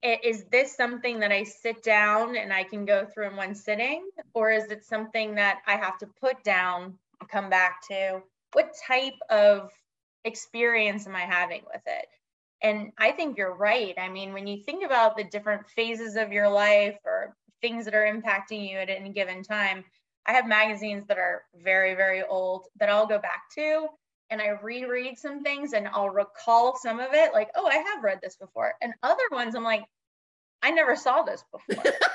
is 0.04 0.46
this 0.52 0.76
something 0.76 1.20
that 1.20 1.32
I 1.32 1.44
sit 1.44 1.84
down 1.84 2.36
and 2.36 2.54
I 2.54 2.64
can 2.64 2.86
go 2.86 3.06
through 3.06 3.30
in 3.30 3.36
one 3.36 3.56
sitting? 3.56 4.08
Or 4.34 4.52
is 4.52 4.66
it 4.66 4.86
something 4.86 5.36
that 5.36 5.60
I 5.66 5.76
have 5.76 5.98
to 6.00 6.08
put 6.22 6.44
down 6.44 6.98
and 7.20 7.30
come 7.30 7.50
back 7.50 7.82
to? 7.90 8.22
What 8.54 8.74
type 8.88 9.18
of 9.30 9.72
experience 10.24 11.08
am 11.08 11.16
I 11.16 11.22
having 11.22 11.62
with 11.72 11.82
it? 11.86 12.08
And 12.62 12.92
I 12.98 13.12
think 13.12 13.38
you're 13.38 13.56
right. 13.56 13.96
I 13.98 14.10
mean, 14.10 14.34
when 14.34 14.48
you 14.48 14.64
think 14.64 14.84
about 14.84 15.16
the 15.16 15.24
different 15.24 15.68
phases 15.68 16.16
of 16.16 16.32
your 16.32 16.50
life 16.50 16.98
or 17.06 17.36
things 17.62 17.86
that 17.86 17.96
are 17.96 18.06
impacting 18.06 18.70
you 18.70 18.78
at 18.78 18.90
any 18.90 19.10
given 19.10 19.44
time, 19.44 19.84
I 20.26 20.34
have 20.34 20.48
magazines 20.48 21.06
that 21.08 21.18
are 21.18 21.44
very, 21.56 21.96
very 21.96 22.24
old 22.24 22.66
that 22.80 22.90
I'll 22.90 23.08
go 23.08 23.20
back 23.20 23.44
to 23.56 23.88
and 24.30 24.42
I 24.42 24.50
reread 24.62 25.18
some 25.18 25.42
things 25.42 25.74
and 25.74 25.88
I'll 25.88 26.10
recall 26.10 26.78
some 26.78 27.00
of 27.00 27.14
it, 27.14 27.34
like, 27.34 27.50
oh, 27.56 27.66
I 27.66 27.76
have 27.76 28.04
read 28.04 28.20
this 28.22 28.36
before. 28.36 28.74
And 28.82 28.94
other 29.04 29.24
ones, 29.32 29.56
I'm 29.56 29.64
like, 29.64 29.86
I 30.62 30.72
never 30.72 30.96
saw 30.96 31.24
this 31.24 31.44
before. 31.52 31.94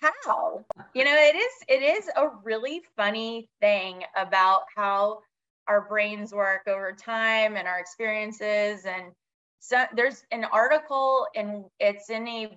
how? 0.00 0.64
You 0.94 1.04
know, 1.04 1.14
it 1.14 1.36
is 1.36 1.52
it 1.68 1.82
is 1.82 2.10
a 2.16 2.28
really 2.42 2.82
funny 2.96 3.48
thing 3.60 4.02
about 4.16 4.62
how 4.74 5.20
our 5.68 5.82
brains 5.82 6.32
work 6.32 6.62
over 6.66 6.92
time 6.92 7.56
and 7.56 7.68
our 7.68 7.78
experiences. 7.78 8.84
And 8.86 9.12
so 9.60 9.84
there's 9.94 10.24
an 10.32 10.44
article 10.44 11.26
and 11.36 11.64
it's 11.78 12.10
in 12.10 12.26
a, 12.26 12.44
a 12.44 12.50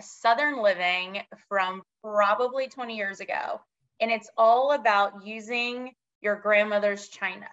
Southern 0.00 0.62
Living 0.62 1.22
from 1.48 1.82
probably 2.02 2.68
20 2.68 2.96
years 2.96 3.20
ago. 3.20 3.60
And 4.00 4.10
it's 4.10 4.30
all 4.36 4.72
about 4.72 5.26
using 5.26 5.92
your 6.20 6.36
grandmother's 6.36 7.08
china. 7.08 7.48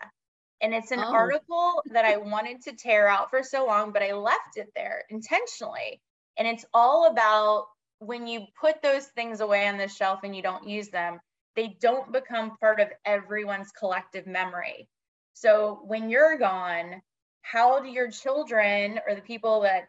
And 0.61 0.73
it's 0.73 0.91
an 0.91 0.99
oh. 0.99 1.13
article 1.13 1.83
that 1.91 2.05
I 2.05 2.17
wanted 2.17 2.61
to 2.63 2.73
tear 2.73 3.07
out 3.07 3.29
for 3.29 3.43
so 3.43 3.65
long, 3.65 3.91
but 3.91 4.01
I 4.01 4.13
left 4.13 4.57
it 4.57 4.69
there 4.75 5.03
intentionally. 5.09 6.01
And 6.37 6.47
it's 6.47 6.65
all 6.73 7.07
about 7.07 7.67
when 7.99 8.27
you 8.27 8.45
put 8.59 8.81
those 8.81 9.05
things 9.07 9.41
away 9.41 9.67
on 9.67 9.77
the 9.77 9.87
shelf 9.87 10.21
and 10.23 10.35
you 10.35 10.41
don't 10.41 10.67
use 10.67 10.89
them, 10.89 11.19
they 11.55 11.77
don't 11.79 12.11
become 12.11 12.57
part 12.57 12.79
of 12.79 12.89
everyone's 13.05 13.71
collective 13.71 14.27
memory. 14.27 14.87
So 15.33 15.81
when 15.85 16.09
you're 16.09 16.37
gone, 16.37 17.01
how 17.41 17.79
do 17.79 17.89
your 17.89 18.09
children 18.09 18.99
or 19.07 19.15
the 19.15 19.21
people 19.21 19.61
that 19.61 19.87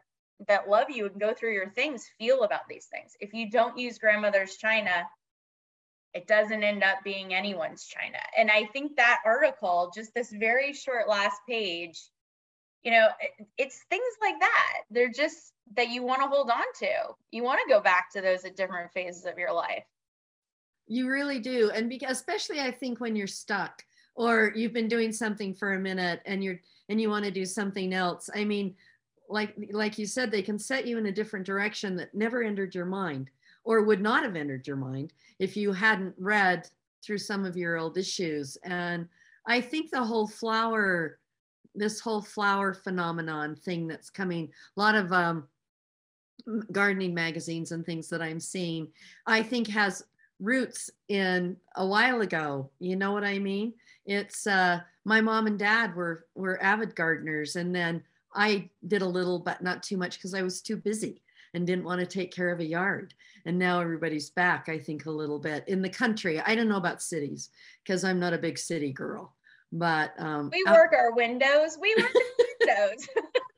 that 0.48 0.68
love 0.68 0.90
you 0.90 1.06
and 1.06 1.20
go 1.20 1.32
through 1.32 1.54
your 1.54 1.70
things 1.70 2.10
feel 2.18 2.42
about 2.42 2.68
these 2.68 2.86
things? 2.86 3.16
If 3.20 3.32
you 3.32 3.50
don't 3.50 3.78
use 3.78 3.98
grandmother's 3.98 4.56
china, 4.56 5.06
it 6.14 6.26
doesn't 6.26 6.62
end 6.62 6.82
up 6.82 6.98
being 7.04 7.34
anyone's 7.34 7.84
china. 7.84 8.18
And 8.36 8.50
i 8.50 8.64
think 8.72 8.96
that 8.96 9.18
article 9.24 9.92
just 9.94 10.14
this 10.14 10.32
very 10.32 10.72
short 10.72 11.08
last 11.08 11.40
page 11.48 12.00
you 12.86 12.92
know 12.92 13.08
it, 13.20 13.46
it's 13.58 13.84
things 13.90 14.14
like 14.22 14.38
that. 14.38 14.82
They're 14.90 15.10
just 15.10 15.52
that 15.74 15.88
you 15.88 16.04
want 16.04 16.22
to 16.22 16.28
hold 16.28 16.50
on 16.50 16.62
to. 16.78 17.14
You 17.32 17.42
want 17.42 17.60
to 17.66 17.74
go 17.74 17.80
back 17.80 18.12
to 18.12 18.20
those 18.20 18.44
at 18.44 18.56
different 18.56 18.92
phases 18.92 19.26
of 19.26 19.36
your 19.36 19.52
life. 19.52 19.84
You 20.86 21.10
really 21.10 21.40
do. 21.40 21.70
And 21.74 21.88
because 21.88 22.16
especially 22.16 22.60
i 22.60 22.70
think 22.70 23.00
when 23.00 23.16
you're 23.16 23.26
stuck 23.26 23.82
or 24.14 24.52
you've 24.54 24.72
been 24.72 24.88
doing 24.88 25.12
something 25.12 25.52
for 25.52 25.74
a 25.74 25.80
minute 25.80 26.20
and 26.26 26.42
you're 26.44 26.60
and 26.88 27.00
you 27.00 27.10
want 27.10 27.24
to 27.24 27.32
do 27.32 27.44
something 27.44 27.92
else. 27.92 28.30
I 28.34 28.44
mean 28.44 28.76
like 29.28 29.54
like 29.72 29.98
you 29.98 30.06
said 30.06 30.30
they 30.30 30.42
can 30.42 30.58
set 30.58 30.86
you 30.86 30.98
in 30.98 31.06
a 31.06 31.12
different 31.12 31.46
direction 31.46 31.96
that 31.96 32.14
never 32.14 32.42
entered 32.42 32.74
your 32.74 32.86
mind 32.86 33.30
or 33.64 33.82
would 33.82 34.00
not 34.00 34.22
have 34.22 34.36
entered 34.36 34.66
your 34.66 34.76
mind 34.76 35.12
if 35.38 35.56
you 35.56 35.72
hadn't 35.72 36.14
read 36.18 36.68
through 37.04 37.18
some 37.18 37.44
of 37.44 37.56
your 37.56 37.76
old 37.76 37.98
issues. 37.98 38.56
And 38.64 39.08
I 39.46 39.60
think 39.60 39.90
the 39.90 40.02
whole 40.02 40.26
flower, 40.26 41.18
this 41.74 42.00
whole 42.00 42.22
flower 42.22 42.74
phenomenon 42.74 43.56
thing 43.56 43.86
that's 43.86 44.10
coming, 44.10 44.50
a 44.76 44.80
lot 44.80 44.94
of 44.94 45.12
um, 45.12 45.48
gardening 46.72 47.14
magazines 47.14 47.72
and 47.72 47.84
things 47.84 48.08
that 48.08 48.22
I'm 48.22 48.40
seeing, 48.40 48.88
I 49.26 49.42
think 49.42 49.68
has 49.68 50.04
roots 50.40 50.90
in 51.08 51.56
a 51.76 51.86
while 51.86 52.20
ago. 52.20 52.70
You 52.78 52.96
know 52.96 53.12
what 53.12 53.24
I 53.24 53.38
mean? 53.38 53.74
It's 54.04 54.46
uh, 54.46 54.80
my 55.04 55.20
mom 55.20 55.46
and 55.46 55.58
dad 55.58 55.94
were 55.94 56.26
were 56.34 56.62
avid 56.62 56.94
gardeners, 56.94 57.56
and 57.56 57.74
then 57.74 58.02
I 58.36 58.70
did 58.86 59.02
a 59.02 59.06
little, 59.06 59.38
but 59.38 59.62
not 59.62 59.82
too 59.82 59.96
much 59.96 60.18
because 60.18 60.34
I 60.34 60.42
was 60.42 60.60
too 60.60 60.76
busy 60.76 61.22
and 61.54 61.66
didn't 61.66 61.84
want 61.84 62.00
to 62.00 62.06
take 62.06 62.34
care 62.34 62.50
of 62.50 62.60
a 62.60 62.64
yard. 62.64 63.14
And 63.46 63.58
now 63.58 63.80
everybody's 63.80 64.30
back, 64.30 64.68
I 64.68 64.78
think, 64.78 65.06
a 65.06 65.10
little 65.10 65.38
bit 65.38 65.64
in 65.68 65.80
the 65.80 65.88
country. 65.88 66.40
I 66.40 66.54
don't 66.54 66.68
know 66.68 66.76
about 66.76 67.02
cities 67.02 67.50
because 67.82 68.04
I'm 68.04 68.20
not 68.20 68.34
a 68.34 68.38
big 68.38 68.58
city 68.58 68.92
girl. 68.92 69.34
But 69.72 70.12
um, 70.18 70.50
we 70.52 70.64
work 70.68 70.92
our 70.92 71.12
windows. 71.12 71.78
We 71.80 71.94
work 71.98 72.12
our 72.14 72.76
windows. 72.76 73.08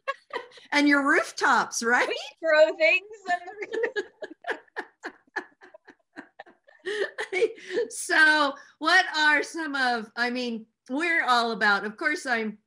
and 0.72 0.88
your 0.88 1.06
rooftops, 1.06 1.82
right? 1.82 2.08
We 2.08 2.16
grow 2.42 2.74
things. 2.76 3.02
so, 7.90 8.54
what 8.78 9.04
are 9.16 9.42
some 9.42 9.74
of? 9.74 10.10
I 10.16 10.30
mean, 10.30 10.66
we're 10.88 11.24
all 11.24 11.52
about, 11.52 11.84
of 11.84 11.96
course, 11.96 12.26
I'm 12.26 12.58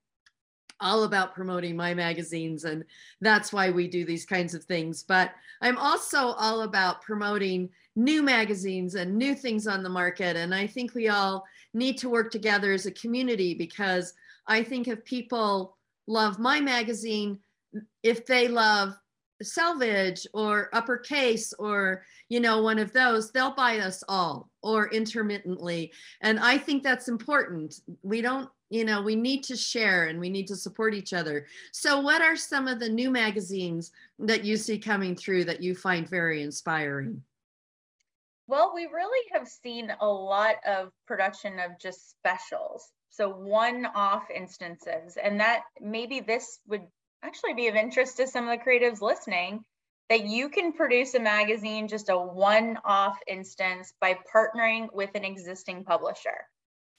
all 0.82 1.04
about 1.04 1.34
promoting 1.34 1.76
my 1.76 1.94
magazines, 1.94 2.66
and 2.66 2.84
that's 3.22 3.54
why 3.54 3.70
we 3.70 3.88
do 3.88 4.06
these 4.06 4.26
kinds 4.26 4.54
of 4.54 4.64
things. 4.64 5.04
But 5.04 5.32
I'm 5.62 5.78
also 5.78 6.34
all 6.34 6.62
about 6.62 7.02
promoting 7.02 7.70
new 7.96 8.24
magazines 8.24 8.96
and 8.96 9.16
new 9.16 9.36
things 9.36 9.68
on 9.68 9.84
the 9.84 9.90
market. 9.90 10.36
And 10.36 10.54
I 10.56 10.68
think 10.68 10.94
we 10.94 11.10
all 11.10 11.46
need 11.74 11.98
to 12.00 12.10
work 12.10 12.32
together 12.32 12.72
as 12.74 12.86
a 12.86 12.92
community 12.92 13.54
because 13.54 14.14
I 14.48 14.64
think 14.64 14.88
if 14.88 15.04
people 15.06 15.78
love 16.08 16.40
my 16.40 16.60
magazine, 16.60 17.40
if 18.04 18.26
they 18.26 18.48
love 18.48 18.96
Selvedge 19.44 20.26
or 20.34 20.70
uppercase 20.74 21.54
or 21.54 22.04
you 22.30 22.40
know 22.40 22.62
one 22.62 22.80
of 22.80 22.94
those 22.94 23.32
they'll 23.32 23.56
buy 23.56 23.80
us 23.80 24.04
all 24.08 24.50
or 24.62 24.90
intermittently 24.92 25.92
and 26.22 26.40
i 26.40 26.58
think 26.58 26.84
that's 26.84 27.08
important 27.08 27.82
we 28.04 28.22
don't 28.22 28.50
you 28.72 28.86
know 28.86 29.02
we 29.02 29.16
need 29.16 29.44
to 29.44 29.56
share 29.56 30.06
and 30.06 30.20
we 30.20 30.30
need 30.30 30.48
to 30.48 30.56
support 30.56 30.96
each 30.96 31.14
other. 31.14 31.46
So 31.72 32.00
what 32.00 32.22
are 32.22 32.36
some 32.36 32.68
of 32.68 32.80
the 32.80 32.90
new 32.90 33.12
magazines 33.12 33.92
that 34.18 34.46
you 34.46 34.58
see 34.58 34.80
coming 34.80 35.16
through 35.16 35.46
that 35.46 35.62
you 35.62 35.76
find 35.76 36.10
very 36.10 36.42
inspiring? 36.42 37.22
Well 38.48 38.72
we 38.74 38.86
really 38.86 39.30
have 39.34 39.48
seen 39.48 39.94
a 40.00 40.08
lot 40.08 40.56
of 40.66 40.92
production 41.06 41.60
of 41.60 41.78
just 41.80 42.12
specials. 42.12 42.90
So 43.10 43.30
one 43.30 43.86
off 43.94 44.24
instances 44.34 45.18
and 45.22 45.40
that 45.42 45.64
maybe 45.82 46.22
this 46.22 46.60
would 46.68 46.88
actually 47.24 47.54
be 47.54 47.68
of 47.68 47.76
interest 47.76 48.18
to 48.18 48.28
some 48.28 48.48
of 48.48 48.58
the 48.58 48.64
creatives 48.64 49.02
listening 49.02 49.66
that 50.10 50.26
you 50.26 50.50
can 50.50 50.74
produce 50.74 51.14
a 51.14 51.20
magazine 51.20 51.88
just 51.88 52.10
a 52.10 52.18
one 52.18 52.78
off 52.86 53.18
instance 53.28 53.94
by 54.00 54.18
partnering 54.34 54.88
with 54.94 55.10
an 55.16 55.26
existing 55.26 55.84
publisher. 55.84 56.48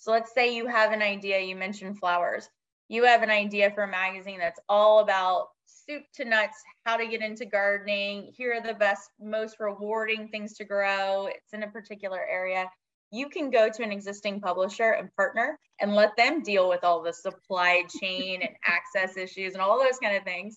So 0.03 0.11
let's 0.11 0.35
say 0.35 0.55
you 0.55 0.67
have 0.67 0.91
an 0.93 1.01
idea, 1.03 1.41
you 1.41 1.55
mentioned 1.55 1.99
flowers. 1.99 2.49
You 2.89 3.05
have 3.05 3.23
an 3.23 3.31
idea 3.31 3.71
for 3.71 3.85
a 3.85 3.89
magazine 3.89 4.39
that's 4.39 4.61
all 4.69 4.99
about 4.99 5.49
soup 5.65 6.03
to 6.15 6.25
nuts, 6.25 6.57
how 6.85 6.97
to 6.97 7.07
get 7.07 7.23
into 7.23 7.47
gardening. 7.47 8.33
Here 8.37 8.55
are 8.55 8.67
the 8.67 8.75
best, 8.75 9.11
most 9.21 9.57
rewarding 9.61 10.29
things 10.29 10.55
to 10.55 10.65
grow. 10.65 11.27
It's 11.27 11.53
in 11.53 11.63
a 11.63 11.71
particular 11.71 12.21
area 12.21 12.69
you 13.13 13.29
can 13.29 13.51
go 13.51 13.69
to 13.69 13.83
an 13.83 13.93
existing 13.93 14.41
publisher 14.41 14.93
and 14.93 15.15
partner 15.15 15.59
and 15.79 15.95
let 15.95 16.17
them 16.17 16.43
deal 16.43 16.69
with 16.69 16.83
all 16.83 17.03
the 17.03 17.13
supply 17.13 17.85
chain 18.01 18.41
and 18.41 18.57
access 18.67 19.17
issues 19.19 19.53
and 19.53 19.63
all 19.63 19.79
those 19.79 19.99
kind 20.03 20.17
of 20.17 20.25
things. 20.25 20.57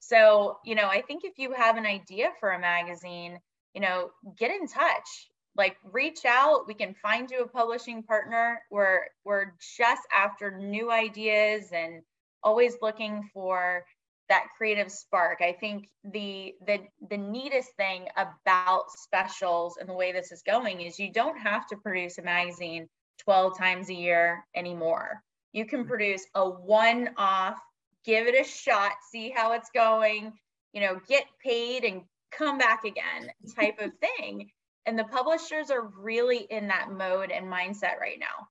So, 0.00 0.58
you 0.66 0.74
know, 0.74 0.86
I 0.86 1.00
think 1.00 1.22
if 1.24 1.38
you 1.38 1.52
have 1.54 1.78
an 1.78 1.86
idea 1.86 2.28
for 2.38 2.50
a 2.50 2.60
magazine, 2.60 3.38
you 3.72 3.80
know, 3.80 4.10
get 4.38 4.50
in 4.50 4.68
touch. 4.68 5.30
Like 5.56 5.76
reach 5.84 6.24
out, 6.26 6.66
we 6.66 6.74
can 6.74 6.94
find 6.94 7.30
you 7.30 7.42
a 7.42 7.48
publishing 7.48 8.02
partner. 8.02 8.60
We're 8.70 9.02
we're 9.24 9.52
just 9.76 10.02
after 10.14 10.58
new 10.58 10.90
ideas 10.90 11.70
and 11.72 12.02
always 12.42 12.76
looking 12.82 13.30
for 13.32 13.84
that 14.28 14.46
creative 14.56 14.90
spark. 14.90 15.40
I 15.42 15.52
think 15.52 15.88
the 16.04 16.54
the 16.66 16.80
the 17.10 17.16
neatest 17.16 17.70
thing 17.76 18.06
about 18.16 18.90
specials 18.90 19.76
and 19.78 19.88
the 19.88 19.94
way 19.94 20.12
this 20.12 20.32
is 20.32 20.42
going 20.42 20.80
is 20.80 20.98
you 20.98 21.12
don't 21.12 21.38
have 21.38 21.66
to 21.68 21.76
produce 21.76 22.18
a 22.18 22.22
magazine 22.22 22.88
12 23.18 23.56
times 23.56 23.90
a 23.90 23.94
year 23.94 24.44
anymore. 24.54 25.22
You 25.52 25.66
can 25.66 25.80
mm-hmm. 25.80 25.88
produce 25.88 26.26
a 26.34 26.48
one-off, 26.48 27.58
give 28.04 28.26
it 28.26 28.34
a 28.34 28.48
shot, 28.48 28.92
see 29.10 29.30
how 29.30 29.52
it's 29.52 29.70
going, 29.72 30.32
you 30.72 30.80
know, 30.80 31.00
get 31.08 31.24
paid 31.42 31.84
and 31.84 32.02
come 32.32 32.58
back 32.58 32.84
again 32.84 33.30
type 33.56 33.78
of 33.80 33.92
thing. 34.00 34.50
And 34.86 34.98
the 34.98 35.04
publishers 35.04 35.70
are 35.70 35.88
really 35.98 36.46
in 36.50 36.68
that 36.68 36.90
mode 36.90 37.30
and 37.30 37.46
mindset 37.46 37.98
right 38.00 38.18
now 38.18 38.48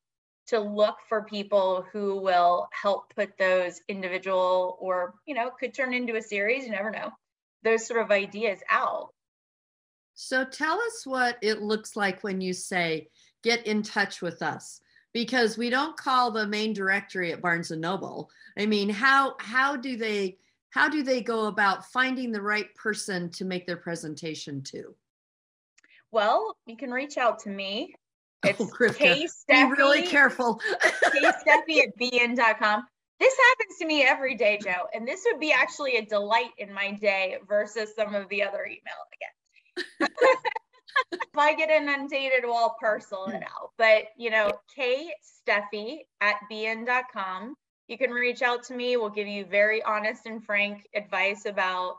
to 0.47 0.59
look 0.59 0.97
for 1.07 1.23
people 1.23 1.86
who 1.91 2.19
will 2.19 2.67
help 2.71 3.13
put 3.15 3.38
those 3.38 3.81
individual 3.88 4.77
or 4.79 5.15
you 5.25 5.34
know 5.36 5.49
could 5.49 5.73
turn 5.73 5.93
into 5.93 6.15
a 6.15 6.21
series 6.21 6.65
you 6.65 6.71
never 6.71 6.91
know 6.91 7.11
those 7.63 7.88
sort 7.88 8.01
of 8.01 8.11
ideas 8.11 8.59
out. 8.69 9.09
So 10.15 10.43
tell 10.43 10.79
us 10.79 11.05
what 11.05 11.38
it 11.41 11.61
looks 11.61 11.95
like 11.95 12.23
when 12.23 12.41
you 12.41 12.53
say 12.53 13.07
get 13.41 13.65
in 13.65 13.81
touch 13.84 14.21
with 14.21 14.41
us 14.41 14.81
because 15.13 15.57
we 15.57 15.69
don't 15.69 15.97
call 15.97 16.31
the 16.31 16.47
main 16.47 16.73
directory 16.73 17.31
at 17.31 17.41
barnes 17.41 17.71
and 17.71 17.81
noble. 17.81 18.29
I 18.57 18.65
mean 18.65 18.89
how 18.89 19.36
how 19.39 19.75
do 19.75 19.95
they 19.95 20.38
how 20.71 20.89
do 20.89 21.03
they 21.03 21.21
go 21.21 21.45
about 21.45 21.86
finding 21.91 22.31
the 22.31 22.41
right 22.41 22.73
person 22.75 23.29
to 23.29 23.45
make 23.45 23.65
their 23.65 23.77
presentation 23.77 24.61
to 24.63 24.95
well 26.14 26.55
you 26.68 26.78
can 26.78 26.91
reach 26.91 27.18
out 27.18 27.39
to 27.39 27.49
me 27.49 27.93
oh, 28.45 28.49
it's 28.49 28.61
oh, 28.61 28.89
K 28.93 29.28
Be 29.47 29.64
really 29.72 30.03
careful. 30.07 30.59
K 30.82 31.22
Steffi 31.22 31.80
at 31.82 31.97
bn.com. 31.99 32.84
This 33.20 33.34
happens 33.38 33.78
to 33.80 33.86
me 33.86 34.03
every 34.03 34.36
day, 34.36 34.59
Jo, 34.61 34.74
and 34.93 35.07
this 35.07 35.26
would 35.26 35.39
be 35.39 35.53
actually 35.53 35.97
a 35.97 36.05
delight 36.05 36.51
in 36.57 36.74
my 36.74 36.91
day 36.91 37.38
versus 37.47 37.95
some 37.95 38.16
of 38.16 38.28
the 38.30 38.43
other 38.43 38.66
email 38.66 38.99
again. 40.01 40.09
if 41.14 41.38
I 41.38 41.53
get 41.53 41.70
inundated, 41.82 42.43
well, 42.43 42.55
I'll 42.55 42.76
parcel 42.80 43.28
it 43.28 43.43
out. 43.43 43.72
But 43.78 44.05
you 44.18 44.30
know, 44.30 44.51
K 44.76 45.11
Steffi 45.47 45.99
at 46.22 46.36
bn.com. 46.51 47.55
You 47.88 47.97
can 47.97 48.11
reach 48.11 48.41
out 48.41 48.64
to 48.64 48.76
me. 48.76 48.97
We'll 48.97 49.09
give 49.09 49.28
you 49.28 49.45
very 49.45 49.84
honest 49.84 50.26
and 50.26 50.43
frank 50.43 50.88
advice 50.95 51.45
about 51.45 51.97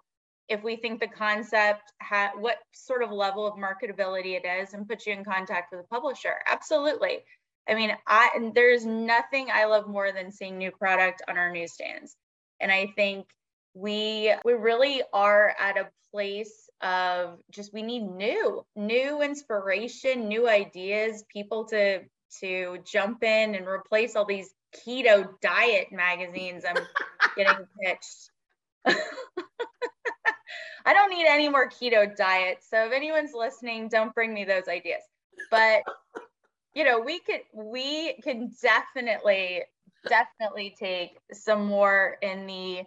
if 0.48 0.62
we 0.62 0.76
think 0.76 1.00
the 1.00 1.08
concept 1.08 1.92
ha- 2.00 2.32
what 2.38 2.58
sort 2.72 3.02
of 3.02 3.10
level 3.10 3.46
of 3.46 3.54
marketability 3.54 4.36
it 4.36 4.44
is 4.46 4.74
and 4.74 4.88
put 4.88 5.06
you 5.06 5.12
in 5.12 5.24
contact 5.24 5.72
with 5.72 5.80
a 5.80 5.88
publisher. 5.88 6.34
Absolutely. 6.46 7.24
I 7.68 7.74
mean 7.74 7.96
i 8.06 8.30
and 8.34 8.54
there's 8.54 8.84
nothing 8.84 9.48
i 9.52 9.64
love 9.64 9.88
more 9.88 10.12
than 10.12 10.30
seeing 10.30 10.58
new 10.58 10.70
product 10.70 11.22
on 11.28 11.38
our 11.38 11.50
newsstands. 11.50 12.16
And 12.60 12.70
i 12.70 12.92
think 12.94 13.26
we 13.74 14.32
we 14.44 14.52
really 14.52 15.02
are 15.12 15.54
at 15.58 15.76
a 15.76 15.88
place 16.12 16.68
of 16.80 17.38
just 17.50 17.72
we 17.72 17.82
need 17.82 18.02
new 18.02 18.64
new 18.76 19.22
inspiration 19.22 20.28
new 20.28 20.48
ideas 20.48 21.24
people 21.32 21.64
to 21.64 22.00
to 22.40 22.78
jump 22.84 23.24
in 23.24 23.54
and 23.54 23.66
replace 23.66 24.14
all 24.14 24.24
these 24.24 24.54
keto 24.76 25.28
diet 25.40 25.88
magazines 25.90 26.64
i'm 26.68 26.82
getting 27.36 27.66
pitched 27.82 28.30
I 30.84 30.92
don't 30.92 31.10
need 31.10 31.26
any 31.26 31.48
more 31.48 31.68
keto 31.68 32.14
diet. 32.14 32.58
So 32.68 32.86
if 32.86 32.92
anyone's 32.92 33.32
listening, 33.34 33.88
don't 33.88 34.14
bring 34.14 34.34
me 34.34 34.44
those 34.44 34.68
ideas. 34.68 35.02
But 35.50 35.82
you 36.74 36.84
know, 36.84 37.00
we 37.00 37.20
could 37.20 37.40
we 37.52 38.14
can 38.22 38.52
definitely 38.60 39.62
definitely 40.08 40.74
take 40.78 41.18
some 41.32 41.66
more 41.66 42.16
in 42.20 42.46
the 42.46 42.82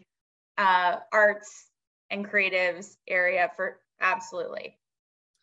uh, 0.58 0.98
arts 1.12 1.68
and 2.10 2.30
creatives 2.30 2.98
area 3.08 3.52
for 3.56 3.80
absolutely. 4.02 4.78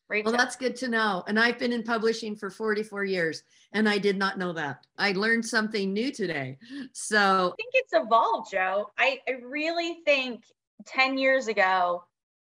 Rachel. 0.08 0.32
Well, 0.32 0.38
that's 0.38 0.56
good 0.56 0.76
to 0.76 0.88
know. 0.88 1.24
And 1.26 1.40
I've 1.40 1.58
been 1.58 1.72
in 1.72 1.82
publishing 1.82 2.36
for 2.36 2.50
44 2.50 3.04
years 3.04 3.42
and 3.72 3.88
I 3.88 3.96
did 3.96 4.18
not 4.18 4.38
know 4.38 4.52
that. 4.52 4.86
I 4.98 5.12
learned 5.12 5.46
something 5.46 5.92
new 5.92 6.12
today. 6.12 6.58
So 6.92 7.52
I 7.52 7.56
think 7.56 7.72
it's 7.72 7.92
evolved, 7.94 8.50
Jo. 8.50 8.90
I, 8.98 9.20
I 9.26 9.32
really 9.42 10.00
think 10.04 10.44
10 10.86 11.16
years 11.16 11.48
ago, 11.48 12.04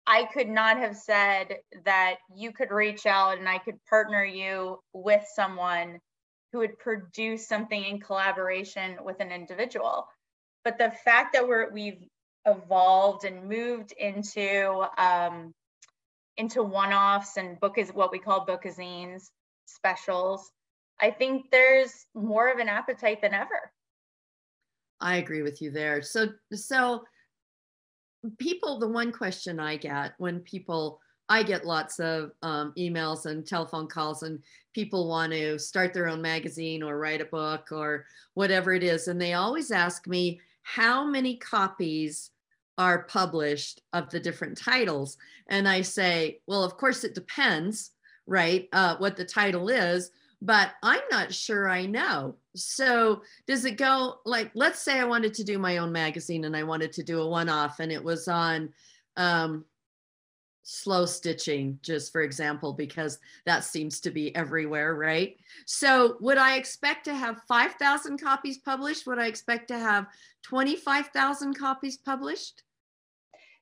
I 0.05 0.25
could 0.25 0.49
not 0.49 0.77
have 0.77 0.95
said 0.97 1.57
that 1.85 2.15
you 2.35 2.51
could 2.51 2.71
reach 2.71 3.05
out 3.05 3.37
and 3.37 3.47
I 3.47 3.57
could 3.57 3.83
partner 3.89 4.23
you 4.23 4.79
with 4.93 5.23
someone 5.33 5.99
who 6.51 6.59
would 6.59 6.77
produce 6.77 7.47
something 7.47 7.83
in 7.83 7.99
collaboration 7.99 8.97
with 9.03 9.19
an 9.21 9.31
individual. 9.31 10.07
But 10.63 10.77
the 10.77 10.91
fact 11.03 11.33
that 11.33 11.47
we're 11.47 11.71
we've 11.71 12.03
evolved 12.45 13.25
and 13.25 13.47
moved 13.47 13.93
into 13.93 14.85
um, 14.97 15.53
into 16.37 16.63
one-offs 16.63 17.37
and 17.37 17.59
book 17.59 17.77
is 17.77 17.89
what 17.93 18.11
we 18.11 18.19
call 18.19 18.45
bookazines 18.45 19.29
specials. 19.65 20.51
I 21.01 21.11
think 21.11 21.45
there's 21.51 22.05
more 22.13 22.51
of 22.51 22.59
an 22.59 22.69
appetite 22.69 23.21
than 23.21 23.33
ever. 23.33 23.71
I 24.99 25.17
agree 25.17 25.41
with 25.41 25.61
you 25.61 25.71
there. 25.71 26.01
So 26.01 26.29
so 26.53 27.03
people, 28.37 28.79
the 28.79 28.87
one 28.87 29.11
question 29.11 29.59
I 29.59 29.77
get 29.77 30.13
when 30.17 30.39
people, 30.41 30.99
I 31.29 31.43
get 31.43 31.65
lots 31.65 31.99
of 31.99 32.31
um, 32.41 32.73
emails 32.77 33.25
and 33.25 33.45
telephone 33.45 33.87
calls, 33.87 34.23
and 34.23 34.39
people 34.73 35.07
want 35.07 35.31
to 35.33 35.57
start 35.59 35.93
their 35.93 36.07
own 36.07 36.21
magazine 36.21 36.83
or 36.83 36.99
write 36.99 37.21
a 37.21 37.25
book 37.25 37.71
or 37.71 38.05
whatever 38.33 38.73
it 38.73 38.83
is. 38.83 39.07
And 39.07 39.21
they 39.21 39.33
always 39.33 39.71
ask 39.71 40.07
me, 40.07 40.39
how 40.63 41.05
many 41.05 41.37
copies 41.37 42.31
are 42.77 43.03
published 43.03 43.81
of 43.93 44.09
the 44.09 44.19
different 44.19 44.57
titles? 44.57 45.17
And 45.47 45.67
I 45.67 45.81
say, 45.81 46.39
well, 46.47 46.63
of 46.63 46.77
course, 46.77 47.03
it 47.03 47.15
depends, 47.15 47.91
right? 48.25 48.67
Uh, 48.73 48.95
what 48.97 49.15
the 49.15 49.25
title 49.25 49.69
is 49.69 50.11
but 50.43 50.71
I'm 50.83 51.01
not 51.09 51.33
sure 51.33 51.69
I 51.69 51.85
know. 51.85 52.35
So 52.53 53.21
does 53.47 53.63
it 53.63 53.77
go 53.77 54.19
like, 54.25 54.51
let's 54.55 54.79
say 54.79 54.99
I 54.99 55.05
wanted 55.05 55.33
to 55.35 55.43
do 55.45 55.57
my 55.57 55.77
own 55.77 55.91
magazine 55.91 56.43
and 56.43 56.55
I 56.55 56.63
wanted 56.63 56.91
to 56.93 57.03
do 57.03 57.21
a 57.21 57.27
one 57.27 57.47
off 57.47 57.79
and 57.79 57.91
it 57.91 58.03
was 58.03 58.27
on, 58.27 58.69
um, 59.15 59.63
slow 60.63 61.05
stitching, 61.05 61.79
just 61.81 62.11
for 62.11 62.21
example, 62.21 62.73
because 62.73 63.19
that 63.45 63.63
seems 63.63 64.01
to 64.01 64.11
be 64.11 64.35
everywhere, 64.35 64.95
right? 64.95 65.37
So, 65.65 66.17
would 66.21 66.37
I 66.37 66.55
expect 66.55 67.05
to 67.05 67.13
have 67.13 67.41
5,000 67.47 68.17
copies 68.17 68.57
published? 68.57 69.05
Would 69.05 69.19
I 69.19 69.27
expect 69.27 69.67
to 69.69 69.77
have 69.77 70.07
25,000 70.43 71.53
copies 71.53 71.97
published? 71.97 72.63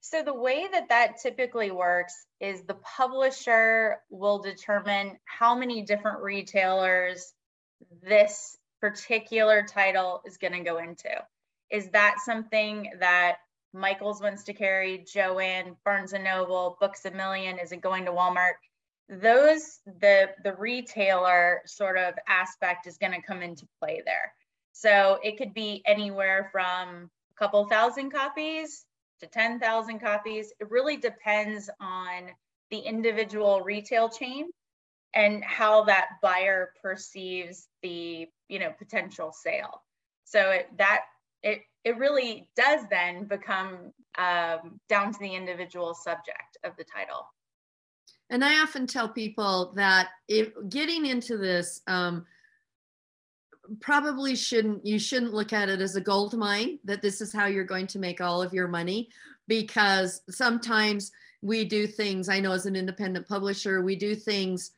So, 0.03 0.23
the 0.23 0.33
way 0.33 0.67
that 0.71 0.89
that 0.89 1.19
typically 1.21 1.69
works 1.69 2.25
is 2.39 2.63
the 2.63 2.73
publisher 2.73 3.99
will 4.09 4.39
determine 4.39 5.19
how 5.25 5.53
many 5.53 5.83
different 5.83 6.23
retailers 6.23 7.31
this 8.01 8.57
particular 8.81 9.63
title 9.63 10.23
is 10.25 10.37
going 10.37 10.53
to 10.53 10.63
go 10.63 10.79
into. 10.79 11.09
Is 11.69 11.87
that 11.89 12.15
something 12.25 12.91
that 12.99 13.37
Michael's 13.73 14.21
wants 14.21 14.43
to 14.45 14.53
carry, 14.53 15.05
Joann, 15.05 15.75
Barnes 15.85 16.13
and 16.13 16.23
Noble, 16.23 16.77
Books 16.81 17.05
a 17.05 17.11
Million, 17.11 17.59
is 17.59 17.71
it 17.71 17.81
going 17.81 18.05
to 18.05 18.11
Walmart? 18.11 18.53
Those 19.07 19.81
the 19.85 20.31
the 20.43 20.55
retailer 20.55 21.61
sort 21.67 21.99
of 21.99 22.15
aspect 22.27 22.87
is 22.87 22.97
going 22.97 23.13
to 23.13 23.21
come 23.21 23.43
into 23.43 23.67
play 23.79 24.01
there. 24.03 24.33
So 24.71 25.19
it 25.23 25.37
could 25.37 25.53
be 25.53 25.83
anywhere 25.85 26.49
from 26.51 27.11
a 27.35 27.37
couple 27.37 27.67
thousand 27.67 28.09
copies 28.09 28.83
to 29.21 29.27
10,000 29.27 29.99
copies. 29.99 30.51
It 30.59 30.69
really 30.69 30.97
depends 30.97 31.69
on 31.79 32.29
the 32.69 32.79
individual 32.79 33.61
retail 33.61 34.09
chain 34.09 34.49
and 35.13 35.43
how 35.43 35.83
that 35.83 36.07
buyer 36.21 36.71
perceives 36.81 37.67
the 37.83 38.27
you 38.47 38.59
know 38.59 38.71
potential 38.77 39.31
sale. 39.33 39.83
So 40.23 40.51
it, 40.51 40.69
that 40.77 41.01
it 41.43 41.61
it 41.83 41.97
really 41.97 42.47
does 42.55 42.81
then 42.89 43.25
become 43.25 43.91
um, 44.17 44.79
down 44.87 45.11
to 45.11 45.19
the 45.19 45.33
individual 45.33 45.93
subject 45.93 46.57
of 46.63 46.75
the 46.77 46.83
title. 46.83 47.25
And 48.29 48.45
I 48.45 48.61
often 48.61 48.87
tell 48.87 49.09
people 49.09 49.73
that 49.75 50.09
if 50.29 50.51
getting 50.69 51.05
into 51.05 51.37
this, 51.37 51.81
um, 51.87 52.25
probably 53.79 54.35
shouldn't 54.35 54.85
you 54.85 54.99
shouldn't 54.99 55.33
look 55.33 55.53
at 55.53 55.69
it 55.69 55.81
as 55.81 55.95
a 55.95 56.01
gold 56.01 56.35
mine 56.37 56.79
that 56.83 57.01
this 57.01 57.21
is 57.21 57.31
how 57.31 57.45
you're 57.45 57.63
going 57.63 57.87
to 57.87 57.99
make 57.99 58.19
all 58.19 58.41
of 58.41 58.53
your 58.53 58.67
money 58.67 59.09
because 59.47 60.21
sometimes 60.29 61.11
we 61.41 61.63
do 61.63 61.87
things 61.87 62.27
i 62.27 62.39
know 62.39 62.51
as 62.51 62.65
an 62.65 62.75
independent 62.75 63.27
publisher 63.27 63.81
we 63.81 63.95
do 63.95 64.15
things 64.15 64.71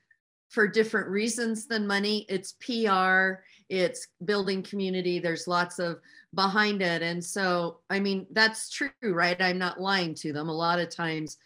for 0.53 0.67
different 0.67 1.09
reasons 1.09 1.65
than 1.65 1.87
money. 1.87 2.27
It's 2.29 2.53
pr 2.59 3.41
it's 3.69 4.07
building 4.23 4.61
community 4.61 5.17
there's 5.17 5.47
lots 5.47 5.79
of 5.79 5.99
behind 6.35 6.81
it. 6.83 7.01
And 7.01 7.23
so 7.23 7.79
i 7.89 7.99
mean 7.99 8.27
that's 8.31 8.69
true 8.69 8.91
right? 9.03 9.41
I'm 9.41 9.57
not 9.57 9.81
lying 9.81 10.13
to 10.15 10.31
them. 10.31 10.49
A 10.49 10.53
lot 10.53 10.79
of 10.79 10.89
times 10.89 11.37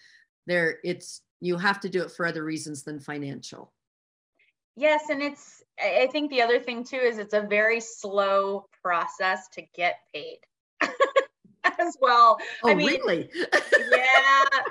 there 0.45 0.79
it's 0.83 1.21
you 1.39 1.57
have 1.57 1.79
to 1.81 1.89
do 1.89 2.03
it 2.03 2.11
for 2.11 2.25
other 2.25 2.43
reasons 2.43 2.83
than 2.83 2.99
financial 2.99 3.71
yes 4.77 5.09
and 5.09 5.21
it's 5.21 5.61
i 5.79 6.07
think 6.11 6.29
the 6.29 6.41
other 6.41 6.59
thing 6.59 6.85
too 6.85 6.95
is 6.95 7.17
it's 7.17 7.33
a 7.33 7.41
very 7.41 7.81
slow 7.81 8.65
process 8.81 9.49
to 9.49 9.61
get 9.75 9.95
paid 10.13 10.37
as 11.79 11.97
well. 12.01 12.37
Oh, 12.63 12.69
I 12.69 12.75
mean, 12.75 12.87
really? 12.87 13.29
yeah. 13.33 13.47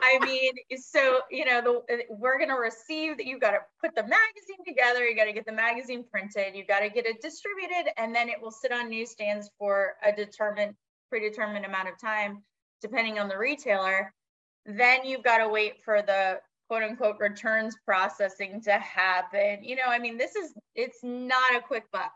I 0.02 0.18
mean, 0.24 0.52
so 0.76 1.20
you 1.30 1.44
know, 1.44 1.60
the 1.88 1.94
uh, 1.94 1.98
we're 2.10 2.38
gonna 2.38 2.58
receive 2.58 3.16
that. 3.18 3.26
You've 3.26 3.40
got 3.40 3.52
to 3.52 3.58
put 3.80 3.94
the 3.94 4.02
magazine 4.02 4.64
together. 4.66 5.06
You 5.06 5.16
got 5.16 5.24
to 5.24 5.32
get 5.32 5.46
the 5.46 5.52
magazine 5.52 6.04
printed. 6.10 6.54
You've 6.54 6.68
got 6.68 6.80
to 6.80 6.88
get 6.88 7.06
it 7.06 7.20
distributed, 7.20 7.92
and 7.96 8.14
then 8.14 8.28
it 8.28 8.40
will 8.40 8.50
sit 8.50 8.72
on 8.72 8.90
newsstands 8.90 9.50
for 9.58 9.94
a 10.04 10.12
determined, 10.12 10.74
predetermined 11.10 11.64
amount 11.64 11.88
of 11.88 11.98
time, 12.00 12.42
depending 12.80 13.18
on 13.18 13.28
the 13.28 13.38
retailer. 13.38 14.12
Then 14.64 15.04
you've 15.04 15.22
got 15.22 15.38
to 15.38 15.48
wait 15.48 15.84
for 15.84 16.02
the 16.02 16.40
quote 16.68 16.82
unquote 16.82 17.18
returns 17.18 17.76
processing 17.84 18.60
to 18.62 18.72
happen. 18.72 19.62
You 19.62 19.76
know, 19.76 19.86
I 19.86 19.98
mean, 19.98 20.16
this 20.16 20.36
is 20.36 20.54
it's 20.74 20.98
not 21.02 21.54
a 21.54 21.60
quick 21.60 21.84
buck. 21.92 22.12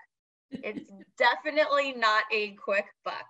It's 0.51 0.91
definitely 1.19 1.93
not 1.93 2.25
a 2.33 2.53
quick 2.53 2.87
buck. 3.05 3.27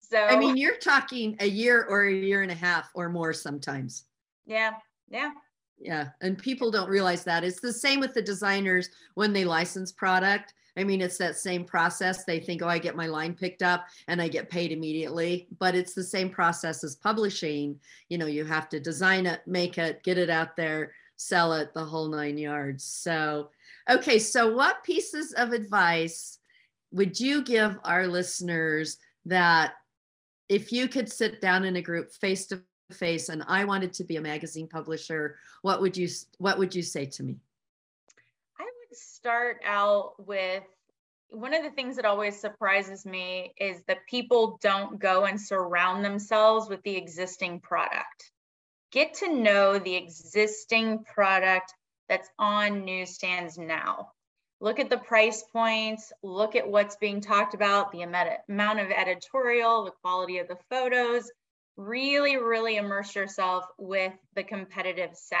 So 0.00 0.18
I 0.18 0.38
mean, 0.38 0.56
you're 0.56 0.76
talking 0.76 1.36
a 1.40 1.46
year 1.46 1.84
or 1.88 2.04
a 2.04 2.12
year 2.12 2.42
and 2.42 2.50
a 2.50 2.54
half 2.54 2.90
or 2.94 3.08
more 3.08 3.32
sometimes. 3.32 4.04
Yeah. 4.46 4.74
Yeah. 5.08 5.30
Yeah. 5.78 6.08
And 6.20 6.38
people 6.38 6.70
don't 6.70 6.88
realize 6.88 7.24
that. 7.24 7.44
It's 7.44 7.60
the 7.60 7.72
same 7.72 8.00
with 8.00 8.14
the 8.14 8.22
designers 8.22 8.88
when 9.14 9.32
they 9.32 9.44
license 9.44 9.92
product. 9.92 10.54
I 10.76 10.84
mean, 10.84 11.00
it's 11.00 11.18
that 11.18 11.36
same 11.36 11.64
process. 11.64 12.24
They 12.24 12.38
think, 12.38 12.62
oh, 12.62 12.68
I 12.68 12.78
get 12.78 12.96
my 12.96 13.06
line 13.06 13.34
picked 13.34 13.62
up 13.62 13.86
and 14.08 14.20
I 14.20 14.28
get 14.28 14.50
paid 14.50 14.72
immediately. 14.72 15.48
But 15.58 15.74
it's 15.74 15.94
the 15.94 16.04
same 16.04 16.28
process 16.30 16.84
as 16.84 16.96
publishing. 16.96 17.80
You 18.08 18.18
know, 18.18 18.26
you 18.26 18.44
have 18.44 18.68
to 18.70 18.80
design 18.80 19.26
it, 19.26 19.40
make 19.46 19.78
it, 19.78 20.02
get 20.02 20.18
it 20.18 20.30
out 20.30 20.56
there, 20.56 20.92
sell 21.16 21.54
it, 21.54 21.72
the 21.72 21.84
whole 21.84 22.08
nine 22.08 22.36
yards. 22.36 22.84
So, 22.84 23.50
okay. 23.88 24.18
So, 24.18 24.54
what 24.54 24.84
pieces 24.84 25.32
of 25.32 25.52
advice 25.52 26.38
would 26.92 27.18
you 27.18 27.42
give 27.42 27.78
our 27.84 28.06
listeners 28.06 28.98
that 29.24 29.74
if 30.48 30.72
you 30.72 30.88
could 30.88 31.10
sit 31.10 31.40
down 31.40 31.64
in 31.64 31.76
a 31.76 31.82
group 31.82 32.12
face 32.12 32.46
to 32.46 32.62
face 32.92 33.28
and 33.28 33.42
I 33.48 33.64
wanted 33.64 33.92
to 33.94 34.04
be 34.04 34.16
a 34.16 34.20
magazine 34.20 34.68
publisher, 34.68 35.36
what 35.62 35.80
would 35.80 35.96
you 35.96 36.08
what 36.38 36.58
would 36.58 36.74
you 36.74 36.82
say 36.82 37.06
to 37.06 37.22
me? 37.22 37.36
Start 38.96 39.60
out 39.64 40.14
with 40.18 40.62
one 41.30 41.54
of 41.54 41.62
the 41.62 41.70
things 41.70 41.96
that 41.96 42.04
always 42.04 42.40
surprises 42.40 43.04
me 43.04 43.52
is 43.58 43.82
that 43.88 44.06
people 44.08 44.58
don't 44.62 44.98
go 44.98 45.24
and 45.24 45.40
surround 45.40 46.04
themselves 46.04 46.68
with 46.68 46.82
the 46.82 46.96
existing 46.96 47.60
product. 47.60 48.30
Get 48.92 49.14
to 49.14 49.34
know 49.34 49.78
the 49.78 49.96
existing 49.96 51.04
product 51.04 51.74
that's 52.08 52.28
on 52.38 52.84
newsstands 52.84 53.58
now 53.58 54.12
look 54.60 54.78
at 54.78 54.90
the 54.90 54.98
price 54.98 55.42
points, 55.52 56.12
look 56.22 56.56
at 56.56 56.68
what's 56.68 56.96
being 56.96 57.20
talked 57.20 57.54
about, 57.54 57.92
the 57.92 58.02
amount 58.02 58.80
of 58.80 58.90
editorial, 58.90 59.84
the 59.84 59.92
quality 60.02 60.38
of 60.38 60.48
the 60.48 60.58
photos, 60.70 61.30
really, 61.76 62.36
really 62.36 62.76
immerse 62.76 63.14
yourself 63.14 63.64
with 63.78 64.12
the 64.34 64.42
competitive 64.42 65.10
set. 65.14 65.40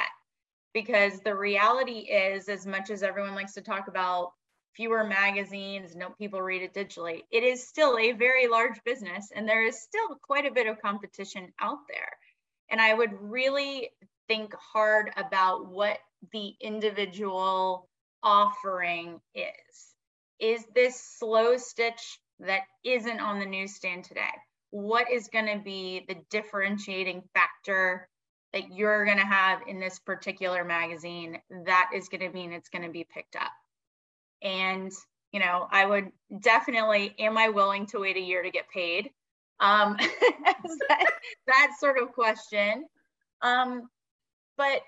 Because 0.76 1.20
the 1.20 1.34
reality 1.34 2.00
is, 2.00 2.50
as 2.50 2.66
much 2.66 2.90
as 2.90 3.02
everyone 3.02 3.34
likes 3.34 3.54
to 3.54 3.62
talk 3.62 3.88
about 3.88 4.32
fewer 4.74 5.04
magazines, 5.04 5.96
no 5.96 6.10
people 6.10 6.42
read 6.42 6.60
it 6.60 6.74
digitally, 6.74 7.22
it 7.32 7.42
is 7.42 7.66
still 7.66 7.96
a 7.98 8.12
very 8.12 8.46
large 8.46 8.84
business 8.84 9.30
and 9.34 9.48
there 9.48 9.66
is 9.66 9.80
still 9.80 10.18
quite 10.22 10.44
a 10.44 10.52
bit 10.52 10.66
of 10.66 10.82
competition 10.82 11.50
out 11.62 11.78
there. 11.88 12.10
And 12.70 12.78
I 12.78 12.92
would 12.92 13.12
really 13.18 13.88
think 14.28 14.52
hard 14.54 15.12
about 15.16 15.66
what 15.66 15.96
the 16.30 16.52
individual 16.60 17.88
offering 18.22 19.18
is. 19.34 19.94
Is 20.38 20.62
this 20.74 21.02
slow 21.18 21.56
stitch 21.56 22.18
that 22.40 22.64
isn't 22.84 23.20
on 23.20 23.38
the 23.38 23.46
newsstand 23.46 24.04
today? 24.04 24.34
What 24.72 25.10
is 25.10 25.28
going 25.28 25.46
to 25.46 25.64
be 25.64 26.04
the 26.06 26.18
differentiating 26.28 27.22
factor 27.32 28.10
that 28.52 28.72
you're 28.72 29.04
going 29.04 29.18
to 29.18 29.24
have 29.24 29.60
in 29.66 29.80
this 29.80 29.98
particular 29.98 30.64
magazine 30.64 31.38
that 31.66 31.90
is 31.94 32.08
going 32.08 32.20
to 32.20 32.30
mean 32.30 32.52
it's 32.52 32.68
going 32.68 32.84
to 32.84 32.90
be 32.90 33.04
picked 33.04 33.36
up? 33.36 33.52
And, 34.42 34.92
you 35.32 35.40
know, 35.40 35.66
I 35.70 35.86
would 35.86 36.10
definitely, 36.40 37.14
am 37.18 37.36
I 37.36 37.48
willing 37.48 37.86
to 37.86 38.00
wait 38.00 38.16
a 38.16 38.20
year 38.20 38.42
to 38.42 38.50
get 38.50 38.68
paid? 38.70 39.10
Um, 39.60 39.96
that, 40.88 41.10
that 41.46 41.72
sort 41.78 41.98
of 41.98 42.12
question. 42.12 42.86
Um, 43.42 43.88
but 44.56 44.80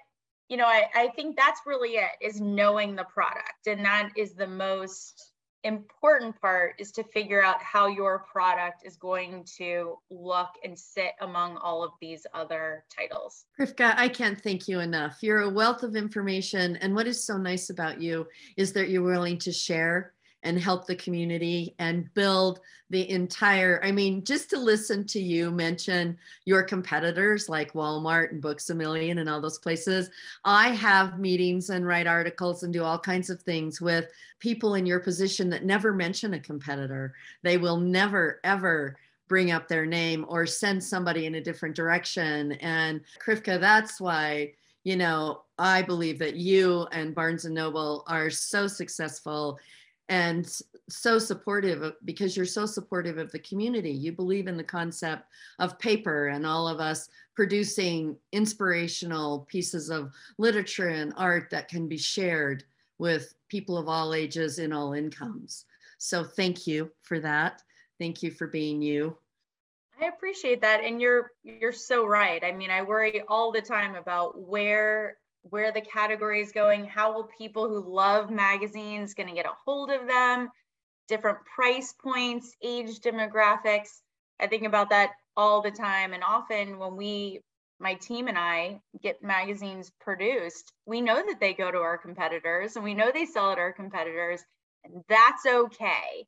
you 0.48 0.56
know, 0.56 0.64
I, 0.64 0.88
I 0.94 1.09
think 1.09 1.36
that's 1.36 1.61
really 1.66 1.90
it 1.90 2.11
is 2.20 2.40
knowing 2.40 2.96
the 2.96 3.04
product. 3.04 3.66
And 3.66 3.84
that 3.84 4.11
is 4.16 4.32
the 4.32 4.46
most 4.46 5.32
important 5.69 6.41
part 6.41 6.75
is 6.79 6.91
to 6.93 7.05
figure 7.05 7.43
out 7.43 7.62
how 7.62 7.87
your 7.87 8.25
product 8.31 8.85
is 8.85 8.97
going 8.97 9.45
to 9.59 9.97
look 10.11 10.49
and 10.64 10.77
sit 10.77 11.12
among 11.21 11.57
all 11.59 11.85
of 11.85 11.93
these 12.01 12.27
other 12.35 12.85
titles. 12.95 13.45
Krivka, 13.59 13.95
I 13.97 14.09
can't 14.09 14.41
thank 14.41 14.66
you 14.66 14.81
enough. 14.81 15.19
You're 15.21 15.43
a 15.43 15.51
wealth 15.51 15.85
of 15.85 15.95
information. 15.95 16.77
And 16.77 16.95
what 16.95 17.07
is 17.07 17.25
so 17.25 17.37
nice 17.37 17.71
about 17.71 18.01
you 18.01 18.27
is 18.57 18.73
that 18.73 18.89
you're 18.89 19.03
willing 19.03 19.39
to 19.39 19.53
share 19.53 20.14
and 20.43 20.59
help 20.59 20.86
the 20.86 20.97
community 20.97 21.74
and 21.78 22.12
build 22.14 22.61
the 22.91 23.09
entire 23.11 23.80
i 23.84 23.93
mean 23.93 24.24
just 24.24 24.49
to 24.49 24.59
listen 24.59 25.05
to 25.05 25.20
you 25.20 25.51
mention 25.51 26.16
your 26.45 26.62
competitors 26.62 27.49
like 27.49 27.72
walmart 27.72 28.30
and 28.30 28.41
books 28.41 28.70
a 28.70 28.74
million 28.74 29.18
and 29.18 29.28
all 29.28 29.41
those 29.41 29.59
places. 29.59 30.11
I 30.45 30.68
have 30.70 31.18
meetings 31.18 31.70
and 31.70 31.86
write 31.86 32.07
articles 32.07 32.62
and 32.62 32.72
do 32.72 32.84
all 32.84 32.99
kinds 32.99 33.30
of 33.30 33.43
things 33.43 33.80
with 33.80 34.07
people 34.39 34.74
in 34.74 34.86
your 34.86 35.01
position 35.01 35.51
that 35.51 35.64
never 35.64 35.93
mention 35.93 36.34
a 36.34 36.41
competitor. 36.41 37.14
They 37.43 37.57
will 37.57 37.76
never 37.76 38.41
ever 38.45 38.97
bring 39.28 39.51
up 39.51 39.68
their 39.68 39.84
name 39.84 40.24
or 40.28 40.47
send 40.47 40.82
somebody 40.82 41.26
in 41.26 41.34
a 41.34 41.41
different 41.41 41.76
direction. 41.76 42.53
And 42.53 43.03
krivka 43.24 43.61
that's 43.61 44.01
why 44.01 44.53
you 44.84 44.97
know 44.97 45.43
i 45.59 45.82
believe 45.82 46.20
that 46.20 46.36
you 46.36 46.86
and 46.93 47.14
barnes 47.14 47.45
and 47.45 47.55
noble 47.55 48.05
are 48.07 48.30
so 48.30 48.68
successful 48.68 49.59
and 50.09 50.61
so 50.88 51.18
supportive 51.18 51.82
of, 51.82 51.94
because 52.04 52.36
you're 52.36 52.46
so 52.46 52.64
supportive 52.64 53.18
of 53.18 53.30
the 53.30 53.38
community. 53.40 53.90
You 53.90 54.12
believe 54.12 54.46
in 54.46 54.56
the 54.56 54.64
concept 54.64 55.24
of 55.59 55.78
paper 55.78 56.28
and 56.28 56.46
all 56.46 56.66
of 56.66 56.80
us 56.80 57.11
producing 57.34 58.16
inspirational 58.32 59.46
pieces 59.50 59.90
of 59.90 60.12
literature 60.38 60.88
and 60.88 61.12
art 61.16 61.50
that 61.50 61.68
can 61.68 61.88
be 61.88 61.98
shared 61.98 62.64
with 62.98 63.34
people 63.48 63.76
of 63.76 63.88
all 63.88 64.14
ages 64.14 64.59
in 64.59 64.72
all 64.72 64.94
incomes. 64.94 65.66
So 65.98 66.24
thank 66.24 66.66
you 66.66 66.90
for 67.02 67.20
that. 67.20 67.62
Thank 67.98 68.22
you 68.22 68.30
for 68.30 68.46
being 68.46 68.80
you. 68.80 69.16
I 70.00 70.06
appreciate 70.06 70.61
that 70.62 70.84
and 70.84 71.00
you're 71.00 71.32
you're 71.42 71.72
so 71.72 72.06
right. 72.06 72.42
I 72.44 72.52
mean, 72.52 72.70
I 72.70 72.82
worry 72.82 73.22
all 73.28 73.50
the 73.50 73.61
time 73.61 73.96
about 73.96 74.40
where 74.40 75.16
where 75.51 75.72
the 75.72 75.80
category 75.80 76.40
is 76.40 76.53
going, 76.53 76.84
how 76.84 77.12
will 77.12 77.28
people 77.38 77.68
who 77.68 77.94
love 77.94 78.30
magazines 78.30 79.14
going 79.14 79.28
to 79.28 79.34
get 79.34 79.46
a 79.46 79.53
hold 79.64 79.90
of 79.90 80.07
them, 80.07 80.51
different 81.09 81.38
price 81.55 81.92
points, 81.92 82.55
age 82.62 83.01
demographics. 83.01 84.01
I 84.40 84.46
think 84.46 84.64
about 84.64 84.90
that 84.90 85.12
all 85.36 85.62
the 85.62 85.70
time 85.70 86.12
and 86.12 86.22
often 86.22 86.78
when 86.78 86.96
we 86.96 87.40
my 87.80 87.94
team 87.94 88.26
and 88.26 88.36
I 88.36 88.80
get 89.03 89.22
magazines 89.22 89.92
produced, 90.01 90.72
we 90.84 91.01
know 91.01 91.22
that 91.24 91.38
they 91.40 91.55
go 91.55 91.70
to 91.70 91.78
our 91.78 91.96
competitors 91.96 92.74
and 92.74 92.84
we 92.84 92.94
know 92.94 93.11
they 93.12 93.24
sell 93.24 93.53
at 93.53 93.59
our 93.59 93.72
competitors 93.72 94.42
and 94.84 95.05
that's 95.09 95.46
okay. 95.46 96.26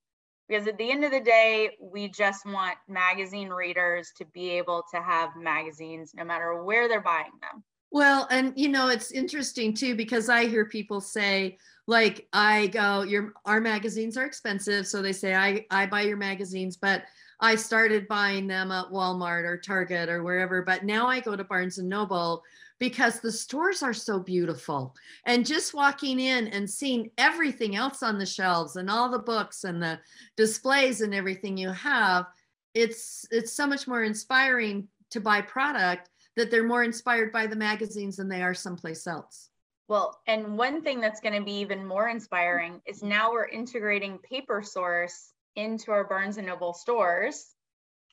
Because 0.48 0.66
at 0.66 0.78
the 0.78 0.90
end 0.90 1.04
of 1.04 1.12
the 1.12 1.20
day, 1.20 1.76
we 1.80 2.08
just 2.08 2.44
want 2.44 2.76
magazine 2.88 3.50
readers 3.50 4.10
to 4.18 4.24
be 4.26 4.50
able 4.50 4.84
to 4.92 5.00
have 5.00 5.36
magazines 5.36 6.12
no 6.14 6.24
matter 6.24 6.62
where 6.62 6.88
they're 6.88 7.00
buying 7.00 7.30
them. 7.40 7.62
Well, 7.90 8.28
and 8.30 8.52
you 8.56 8.68
know, 8.68 8.88
it's 8.88 9.10
interesting 9.10 9.74
too 9.74 9.96
because 9.96 10.28
I 10.28 10.46
hear 10.46 10.64
people 10.64 11.00
say, 11.00 11.58
like, 11.86 12.28
I 12.32 12.68
go, 12.68 13.02
your 13.02 13.32
our 13.44 13.60
magazines 13.60 14.16
are 14.16 14.24
expensive. 14.24 14.86
So 14.86 15.02
they 15.02 15.12
say, 15.12 15.34
I, 15.34 15.66
I 15.70 15.86
buy 15.86 16.02
your 16.02 16.16
magazines, 16.16 16.76
but 16.76 17.02
I 17.40 17.56
started 17.56 18.06
buying 18.06 18.46
them 18.46 18.70
at 18.70 18.86
Walmart 18.86 19.44
or 19.44 19.56
Target 19.56 20.08
or 20.08 20.22
wherever. 20.22 20.62
But 20.62 20.84
now 20.84 21.08
I 21.08 21.20
go 21.20 21.34
to 21.34 21.42
Barnes 21.44 21.78
and 21.78 21.88
Noble 21.88 22.42
because 22.78 23.18
the 23.20 23.32
stores 23.32 23.82
are 23.82 23.92
so 23.92 24.20
beautiful. 24.20 24.94
And 25.26 25.44
just 25.44 25.74
walking 25.74 26.20
in 26.20 26.46
and 26.48 26.68
seeing 26.70 27.10
everything 27.18 27.76
else 27.76 28.02
on 28.02 28.18
the 28.18 28.26
shelves 28.26 28.76
and 28.76 28.88
all 28.88 29.10
the 29.10 29.18
books 29.18 29.64
and 29.64 29.82
the 29.82 29.98
displays 30.36 31.00
and 31.00 31.14
everything 31.14 31.56
you 31.56 31.70
have, 31.70 32.26
it's 32.74 33.26
it's 33.32 33.52
so 33.52 33.66
much 33.66 33.88
more 33.88 34.04
inspiring 34.04 34.86
to 35.10 35.20
buy 35.20 35.40
product 35.40 36.09
that 36.36 36.50
they're 36.50 36.66
more 36.66 36.84
inspired 36.84 37.32
by 37.32 37.46
the 37.46 37.56
magazines 37.56 38.16
than 38.16 38.28
they 38.28 38.42
are 38.42 38.54
someplace 38.54 39.06
else. 39.06 39.48
Well, 39.88 40.20
and 40.28 40.56
one 40.56 40.82
thing 40.82 41.00
that's 41.00 41.20
going 41.20 41.34
to 41.34 41.44
be 41.44 41.58
even 41.58 41.84
more 41.84 42.08
inspiring 42.08 42.80
is 42.86 43.02
now 43.02 43.32
we're 43.32 43.48
integrating 43.48 44.18
Paper 44.18 44.62
Source 44.62 45.32
into 45.56 45.90
our 45.90 46.04
Barnes 46.04 46.36
and 46.38 46.46
Noble 46.46 46.72
stores. 46.72 47.54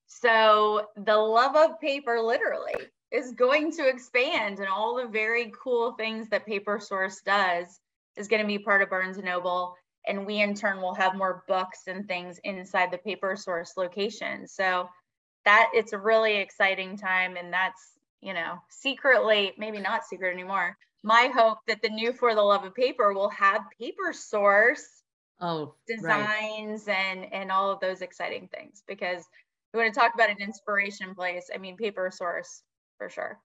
So 0.08 0.88
the 0.96 1.16
love 1.16 1.56
of 1.56 1.80
paper 1.80 2.20
literally 2.20 2.88
is 3.12 3.34
going 3.34 3.72
to 3.74 3.88
expand 3.88 4.60
and 4.60 4.68
all 4.68 4.96
the 4.96 5.08
very 5.08 5.52
cool 5.64 5.92
things 5.94 6.30
that 6.30 6.46
Paper 6.46 6.80
Source 6.80 7.22
does 7.22 7.80
is 8.16 8.28
going 8.28 8.42
to 8.42 8.48
be 8.48 8.58
part 8.58 8.82
of 8.82 8.90
Barnes 8.90 9.18
and 9.18 9.26
Noble 9.26 9.76
and 10.08 10.26
we 10.26 10.42
in 10.42 10.56
turn 10.56 10.82
will 10.82 10.96
have 10.96 11.16
more 11.16 11.44
books 11.48 11.82
and 11.88 12.08
things 12.08 12.40
inside 12.44 12.92
the 12.92 12.98
Paper 12.98 13.36
Source 13.36 13.74
location. 13.76 14.48
So 14.48 14.90
that 15.46 15.70
it's 15.74 15.94
a 15.94 15.98
really 15.98 16.38
exciting 16.38 16.98
time 16.98 17.36
and 17.36 17.54
that's 17.54 17.97
you 18.22 18.34
know, 18.34 18.56
secretly, 18.70 19.54
maybe 19.58 19.80
not 19.80 20.06
secret 20.06 20.34
anymore, 20.34 20.78
my 21.04 21.30
hope 21.34 21.60
that 21.68 21.82
the 21.82 21.90
new 21.90 22.12
For 22.14 22.36
the 22.36 22.42
Love 22.42 22.66
of 22.66 22.76
Paper 22.76 23.14
will 23.14 23.30
have 23.30 23.62
paper 23.80 24.12
source 24.14 25.04
oh, 25.40 25.76
designs 25.88 26.88
right. 26.88 26.96
and 26.96 27.34
and 27.34 27.52
all 27.52 27.70
of 27.72 27.80
those 27.80 28.02
exciting 28.02 28.50
things 28.54 28.84
because 28.88 29.24
we 29.74 29.80
want 29.80 29.94
to 29.94 30.00
talk 30.00 30.14
about 30.16 30.30
an 30.30 30.38
inspiration 30.40 31.14
place. 31.14 31.50
I 31.54 31.58
mean, 31.58 31.78
paper 31.78 32.10
source 32.12 32.64
for 32.98 33.10
sure. 33.10 33.40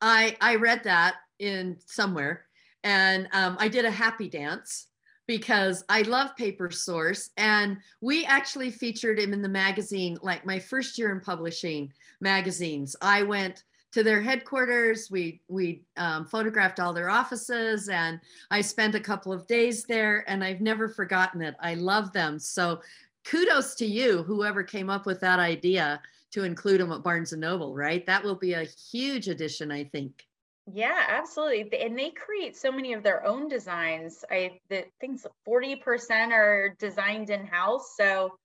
I 0.00 0.36
I 0.40 0.56
read 0.56 0.84
that 0.84 1.16
in 1.38 1.76
somewhere, 1.86 2.46
and 2.82 3.28
um, 3.32 3.56
I 3.60 3.68
did 3.68 3.84
a 3.84 3.90
happy 3.90 4.28
dance 4.28 4.86
because 5.26 5.84
I 5.88 6.02
love 6.02 6.36
Paper 6.36 6.70
Source. 6.70 7.30
And 7.36 7.78
we 8.00 8.24
actually 8.24 8.70
featured 8.70 9.18
him 9.18 9.32
in 9.32 9.42
the 9.42 9.48
magazine, 9.48 10.18
like 10.22 10.44
my 10.44 10.58
first 10.58 10.98
year 10.98 11.12
in 11.12 11.20
publishing 11.20 11.92
magazines. 12.20 12.94
I 13.00 13.22
went 13.22 13.64
to 13.94 14.02
their 14.02 14.20
headquarters. 14.20 15.08
We 15.08 15.40
we 15.48 15.84
um, 15.96 16.26
photographed 16.26 16.80
all 16.80 16.92
their 16.92 17.10
offices, 17.10 17.88
and 17.88 18.20
I 18.50 18.60
spent 18.60 18.96
a 18.96 19.00
couple 19.00 19.32
of 19.32 19.46
days 19.46 19.84
there, 19.84 20.24
and 20.28 20.42
I've 20.42 20.60
never 20.60 20.88
forgotten 20.88 21.40
it. 21.40 21.54
I 21.60 21.74
love 21.74 22.12
them. 22.12 22.40
So 22.40 22.80
kudos 23.24 23.76
to 23.76 23.86
you, 23.86 24.24
whoever 24.24 24.64
came 24.64 24.90
up 24.90 25.06
with 25.06 25.20
that 25.20 25.38
idea 25.38 26.02
to 26.32 26.42
include 26.42 26.80
them 26.80 26.90
at 26.90 27.04
Barnes 27.04 27.32
and 27.32 27.40
Noble. 27.40 27.72
Right, 27.72 28.04
that 28.06 28.24
will 28.24 28.34
be 28.34 28.54
a 28.54 28.64
huge 28.64 29.28
addition, 29.28 29.70
I 29.70 29.84
think. 29.84 30.26
Yeah, 30.72 30.98
absolutely. 31.08 31.80
And 31.80 31.96
they 31.96 32.10
create 32.10 32.56
so 32.56 32.72
many 32.72 32.94
of 32.94 33.04
their 33.04 33.24
own 33.24 33.46
designs. 33.46 34.24
I 34.28 34.58
think 34.98 35.20
40% 35.46 36.32
are 36.32 36.74
designed 36.80 37.30
in 37.30 37.46
house. 37.46 37.94
So 37.96 38.38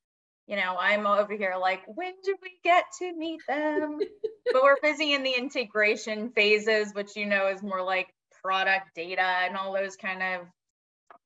you 0.50 0.56
know, 0.56 0.76
I'm 0.80 1.06
over 1.06 1.36
here 1.36 1.56
like, 1.62 1.82
when 1.86 2.14
do 2.24 2.36
we 2.41 2.60
get 2.64 2.86
to 2.97 3.14
meet 3.16 3.39
them? 3.47 4.00
but 4.52 4.64
we're 4.64 4.82
busy 4.82 5.14
in 5.14 5.22
the 5.22 5.32
integration 5.32 6.32
phases, 6.32 6.91
which 6.93 7.16
you 7.16 7.28
know 7.28 7.47
is 7.47 7.62
more 7.62 7.84
like 7.84 8.08
product 8.41 8.95
data 8.95 9.22
and 9.22 9.56
all 9.56 9.72
those 9.72 9.95
kind 9.95 10.24
of 10.24 10.47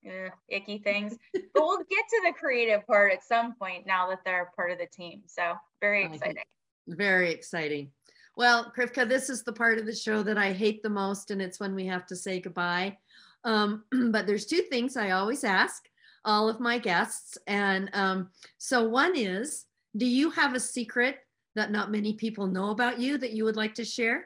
eh, 0.06 0.30
icky 0.50 0.78
things. 0.80 1.16
but 1.34 1.44
we'll 1.56 1.78
get 1.90 2.06
to 2.10 2.22
the 2.26 2.34
creative 2.38 2.86
part 2.86 3.14
at 3.14 3.24
some 3.24 3.56
point 3.56 3.88
now 3.88 4.10
that 4.10 4.20
they're 4.26 4.52
part 4.58 4.72
of 4.72 4.78
the 4.78 4.88
team. 4.88 5.22
So 5.26 5.54
very 5.80 6.04
exciting. 6.04 6.44
Very 6.90 7.32
exciting. 7.32 7.92
Well, 8.36 8.74
Krivka, 8.78 9.08
this 9.08 9.30
is 9.30 9.44
the 9.44 9.54
part 9.54 9.78
of 9.78 9.86
the 9.86 9.96
show 9.96 10.22
that 10.24 10.38
I 10.38 10.52
hate 10.52 10.84
the 10.84 10.90
most, 10.90 11.32
and 11.32 11.42
it's 11.42 11.62
when 11.62 11.76
we 11.76 11.86
have 11.86 12.06
to 12.08 12.16
say 12.18 12.42
goodbye. 12.42 12.98
Um, 13.46 13.86
but 14.12 14.28
there's 14.28 14.48
two 14.48 14.64
things 14.64 14.98
I 14.98 15.12
always 15.12 15.46
ask 15.46 15.82
all 16.26 16.50
of 16.50 16.60
my 16.60 16.78
guests. 16.78 17.38
And 17.48 17.90
um, 17.94 18.30
so, 18.58 18.88
one 18.88 19.16
is 19.16 19.66
do 19.96 20.06
you 20.06 20.30
have 20.32 20.56
a 20.56 20.60
secret 20.60 21.18
that 21.56 21.72
not 21.72 21.92
many 21.92 22.14
people 22.14 22.48
know 22.48 22.72
about 22.72 23.00
you 23.00 23.18
that 23.20 23.32
you 23.32 23.46
would 23.46 23.56
like 23.56 23.76
to 23.76 23.86
share? 23.86 24.26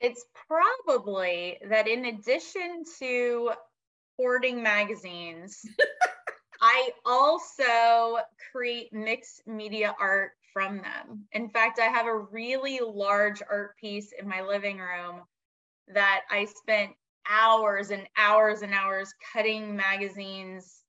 It's 0.00 0.24
probably 0.46 1.58
that 1.68 1.88
in 1.88 2.06
addition 2.06 2.84
to 2.98 3.52
hoarding 4.18 4.62
magazines, 4.62 5.64
I 6.60 6.90
also 7.04 8.18
create 8.52 8.92
mixed 8.92 9.42
media 9.46 9.94
art 9.98 10.32
from 10.52 10.78
them. 10.78 11.24
In 11.32 11.48
fact, 11.48 11.80
I 11.80 11.86
have 11.86 12.06
a 12.06 12.18
really 12.18 12.80
large 12.84 13.42
art 13.50 13.76
piece 13.78 14.12
in 14.18 14.28
my 14.28 14.42
living 14.42 14.78
room 14.78 15.22
that 15.88 16.22
I 16.30 16.44
spent 16.44 16.92
hours 17.28 17.90
and 17.90 18.06
hours 18.16 18.62
and 18.62 18.74
hours 18.74 19.14
cutting 19.32 19.74
magazines 19.74 20.81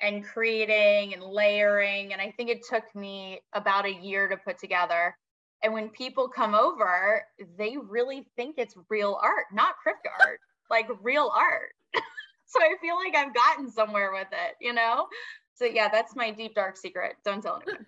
and 0.00 0.24
creating 0.24 1.14
and 1.14 1.22
layering. 1.22 2.12
And 2.12 2.20
I 2.20 2.30
think 2.36 2.50
it 2.50 2.64
took 2.66 2.94
me 2.94 3.40
about 3.52 3.86
a 3.86 3.92
year 3.92 4.28
to 4.28 4.36
put 4.36 4.58
together. 4.58 5.16
And 5.62 5.72
when 5.72 5.90
people 5.90 6.28
come 6.28 6.54
over, 6.54 7.22
they 7.58 7.76
really 7.76 8.26
think 8.36 8.56
it's 8.58 8.74
real 8.88 9.18
art, 9.22 9.46
not 9.52 9.74
crypto 9.82 10.10
art, 10.24 10.40
like 10.70 10.88
real 11.02 11.30
art. 11.34 11.74
so 12.46 12.60
I 12.60 12.74
feel 12.80 12.96
like 12.96 13.14
I've 13.14 13.34
gotten 13.34 13.70
somewhere 13.70 14.12
with 14.12 14.28
it, 14.32 14.56
you 14.60 14.72
know? 14.72 15.06
So 15.54 15.66
yeah, 15.66 15.88
that's 15.88 16.16
my 16.16 16.30
deep 16.30 16.54
dark 16.54 16.76
secret. 16.78 17.16
Don't 17.24 17.42
tell 17.42 17.60
anyone 17.66 17.86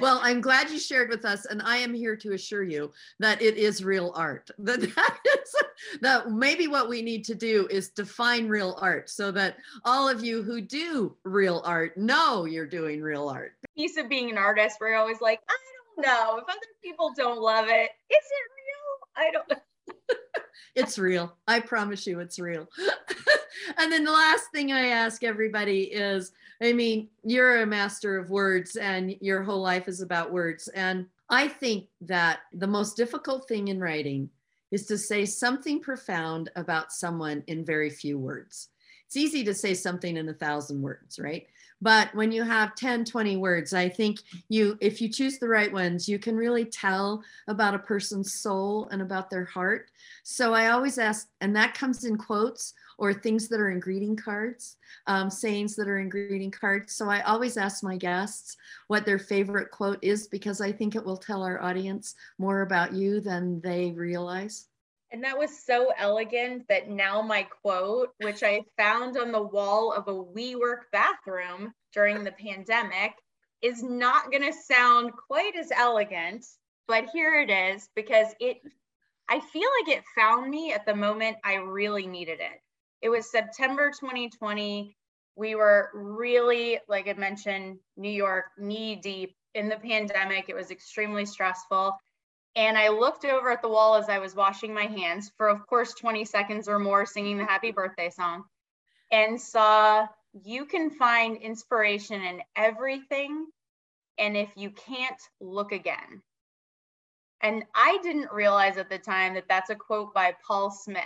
well, 0.00 0.20
I'm 0.22 0.40
glad 0.40 0.70
you 0.70 0.78
shared 0.78 1.10
with 1.10 1.24
us, 1.24 1.46
and 1.46 1.62
I 1.62 1.76
am 1.78 1.94
here 1.94 2.16
to 2.16 2.32
assure 2.32 2.62
you 2.62 2.92
that 3.18 3.40
it 3.42 3.56
is 3.56 3.84
real 3.84 4.12
art. 4.14 4.50
That 4.58 4.80
that 4.80 5.18
is 5.24 5.54
that 6.00 6.30
maybe 6.30 6.68
what 6.68 6.88
we 6.88 7.02
need 7.02 7.24
to 7.24 7.34
do 7.34 7.68
is 7.70 7.90
define 7.90 8.48
real 8.48 8.78
art 8.80 9.10
so 9.10 9.30
that 9.32 9.56
all 9.84 10.08
of 10.08 10.24
you 10.24 10.42
who 10.42 10.60
do 10.60 11.16
real 11.24 11.62
art 11.64 11.96
know 11.96 12.44
you're 12.44 12.66
doing 12.66 13.02
real 13.02 13.28
art. 13.28 13.52
Piece 13.76 13.96
of 13.98 14.08
being 14.08 14.30
an 14.30 14.38
artist, 14.38 14.78
we're 14.80 14.94
always 14.94 15.20
like, 15.20 15.40
I 15.48 15.56
don't 15.96 16.06
know 16.06 16.38
if 16.38 16.44
other 16.44 16.60
people 16.82 17.12
don't 17.16 17.40
love 17.40 17.66
it. 17.68 17.90
Is 18.10 18.24
it 18.30 18.50
real? 18.56 19.26
I 19.26 19.30
don't. 19.30 19.50
know. 19.50 20.16
it's 20.74 20.98
real. 20.98 21.36
I 21.46 21.60
promise 21.60 22.06
you, 22.06 22.20
it's 22.20 22.38
real. 22.38 22.68
and 23.78 23.92
then 23.92 24.04
the 24.04 24.12
last 24.12 24.44
thing 24.52 24.72
I 24.72 24.88
ask 24.88 25.22
everybody 25.22 25.84
is 25.84 26.32
I 26.62 26.72
mean, 26.72 27.08
you're 27.24 27.62
a 27.62 27.66
master 27.66 28.18
of 28.18 28.30
words 28.30 28.76
and 28.76 29.16
your 29.20 29.42
whole 29.42 29.60
life 29.60 29.88
is 29.88 30.00
about 30.00 30.32
words. 30.32 30.68
And 30.68 31.06
I 31.28 31.48
think 31.48 31.88
that 32.02 32.40
the 32.52 32.66
most 32.66 32.96
difficult 32.96 33.48
thing 33.48 33.68
in 33.68 33.80
writing 33.80 34.30
is 34.70 34.86
to 34.86 34.98
say 34.98 35.24
something 35.24 35.80
profound 35.80 36.50
about 36.56 36.92
someone 36.92 37.42
in 37.46 37.64
very 37.64 37.90
few 37.90 38.18
words. 38.18 38.68
It's 39.06 39.16
easy 39.16 39.44
to 39.44 39.54
say 39.54 39.74
something 39.74 40.16
in 40.16 40.28
a 40.28 40.34
thousand 40.34 40.82
words, 40.82 41.18
right? 41.18 41.46
But 41.80 42.14
when 42.14 42.32
you 42.32 42.42
have 42.42 42.74
10 42.74 43.04
20 43.04 43.36
words 43.36 43.74
i 43.74 43.88
think 43.88 44.20
you 44.48 44.76
if 44.80 45.00
you 45.00 45.08
choose 45.08 45.38
the 45.38 45.48
right 45.48 45.72
ones 45.72 46.08
you 46.08 46.18
can 46.18 46.36
really 46.36 46.64
tell 46.64 47.22
about 47.48 47.74
a 47.74 47.78
person's 47.78 48.34
soul 48.34 48.88
and 48.90 49.02
about 49.02 49.30
their 49.30 49.44
heart. 49.44 49.90
So 50.22 50.54
i 50.54 50.70
always 50.70 50.98
ask 50.98 51.28
and 51.40 51.54
that 51.56 51.74
comes 51.74 52.04
in 52.04 52.16
quotes 52.16 52.74
or 52.98 53.12
things 53.12 53.48
that 53.48 53.60
are 53.60 53.70
in 53.70 53.80
greeting 53.80 54.16
cards 54.16 54.76
um, 55.06 55.28
sayings 55.28 55.74
that 55.76 55.88
are 55.88 55.98
in 55.98 56.08
greeting 56.08 56.50
cards. 56.50 56.94
So 56.94 57.08
i 57.08 57.20
always 57.22 57.56
ask 57.56 57.82
my 57.82 57.96
guests 57.96 58.56
what 58.88 59.04
their 59.04 59.18
favorite 59.18 59.70
quote 59.70 59.98
is 60.02 60.26
because 60.28 60.60
i 60.60 60.72
think 60.72 60.94
it 60.94 61.04
will 61.04 61.16
tell 61.16 61.42
our 61.42 61.62
audience 61.62 62.14
more 62.38 62.62
about 62.62 62.92
you 62.92 63.20
than 63.20 63.60
they 63.60 63.92
realize 63.92 64.66
and 65.14 65.22
that 65.22 65.38
was 65.38 65.64
so 65.64 65.92
elegant 65.96 66.66
that 66.68 66.90
now 66.90 67.22
my 67.22 67.46
quote, 67.62 68.08
which 68.20 68.42
I 68.42 68.62
found 68.76 69.16
on 69.16 69.30
the 69.30 69.40
wall 69.40 69.92
of 69.92 70.08
a 70.08 70.12
WeWork 70.12 70.90
bathroom 70.90 71.72
during 71.92 72.24
the 72.24 72.32
pandemic, 72.32 73.12
is 73.62 73.80
not 73.80 74.32
going 74.32 74.42
to 74.42 74.52
sound 74.52 75.12
quite 75.28 75.54
as 75.54 75.70
elegant, 75.70 76.44
but 76.88 77.10
here 77.12 77.40
it 77.40 77.48
is 77.48 77.88
because 77.94 78.26
it 78.40 78.56
I 79.28 79.38
feel 79.38 79.68
like 79.80 79.96
it 79.96 80.04
found 80.16 80.50
me 80.50 80.72
at 80.72 80.84
the 80.84 80.96
moment 80.96 81.36
I 81.44 81.54
really 81.54 82.08
needed 82.08 82.40
it. 82.40 82.60
It 83.00 83.08
was 83.08 83.30
September 83.30 83.92
2020. 83.92 84.96
We 85.36 85.54
were 85.54 85.90
really, 85.94 86.80
like 86.88 87.06
I 87.06 87.12
mentioned, 87.12 87.78
New 87.96 88.10
York 88.10 88.46
knee 88.58 88.96
deep 88.96 89.36
in 89.54 89.68
the 89.68 89.76
pandemic. 89.76 90.48
It 90.48 90.56
was 90.56 90.72
extremely 90.72 91.24
stressful. 91.24 91.96
And 92.56 92.78
I 92.78 92.88
looked 92.88 93.24
over 93.24 93.50
at 93.50 93.62
the 93.62 93.68
wall 93.68 93.96
as 93.96 94.08
I 94.08 94.18
was 94.20 94.34
washing 94.34 94.72
my 94.72 94.84
hands 94.84 95.32
for, 95.36 95.48
of 95.48 95.66
course, 95.66 95.94
20 95.94 96.24
seconds 96.24 96.68
or 96.68 96.78
more 96.78 97.04
singing 97.04 97.38
the 97.38 97.44
happy 97.44 97.72
birthday 97.72 98.10
song 98.10 98.44
and 99.10 99.40
saw 99.40 100.06
you 100.44 100.64
can 100.64 100.90
find 100.90 101.36
inspiration 101.36 102.22
in 102.22 102.42
everything. 102.56 103.46
And 104.18 104.36
if 104.36 104.50
you 104.56 104.70
can't, 104.70 105.20
look 105.40 105.72
again. 105.72 106.22
And 107.40 107.64
I 107.74 107.98
didn't 108.02 108.32
realize 108.32 108.76
at 108.78 108.88
the 108.88 108.98
time 108.98 109.34
that 109.34 109.48
that's 109.48 109.70
a 109.70 109.74
quote 109.74 110.14
by 110.14 110.34
Paul 110.46 110.70
Smith. 110.70 111.04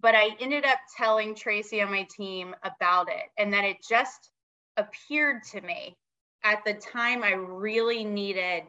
But 0.00 0.14
I 0.14 0.36
ended 0.40 0.64
up 0.64 0.78
telling 0.96 1.34
Tracy 1.34 1.82
on 1.82 1.90
my 1.90 2.06
team 2.10 2.54
about 2.62 3.10
it 3.10 3.28
and 3.38 3.52
that 3.52 3.64
it 3.64 3.76
just 3.86 4.30
appeared 4.76 5.42
to 5.52 5.60
me 5.60 5.96
at 6.42 6.64
the 6.64 6.74
time 6.74 7.22
I 7.22 7.32
really 7.32 8.04
needed 8.04 8.64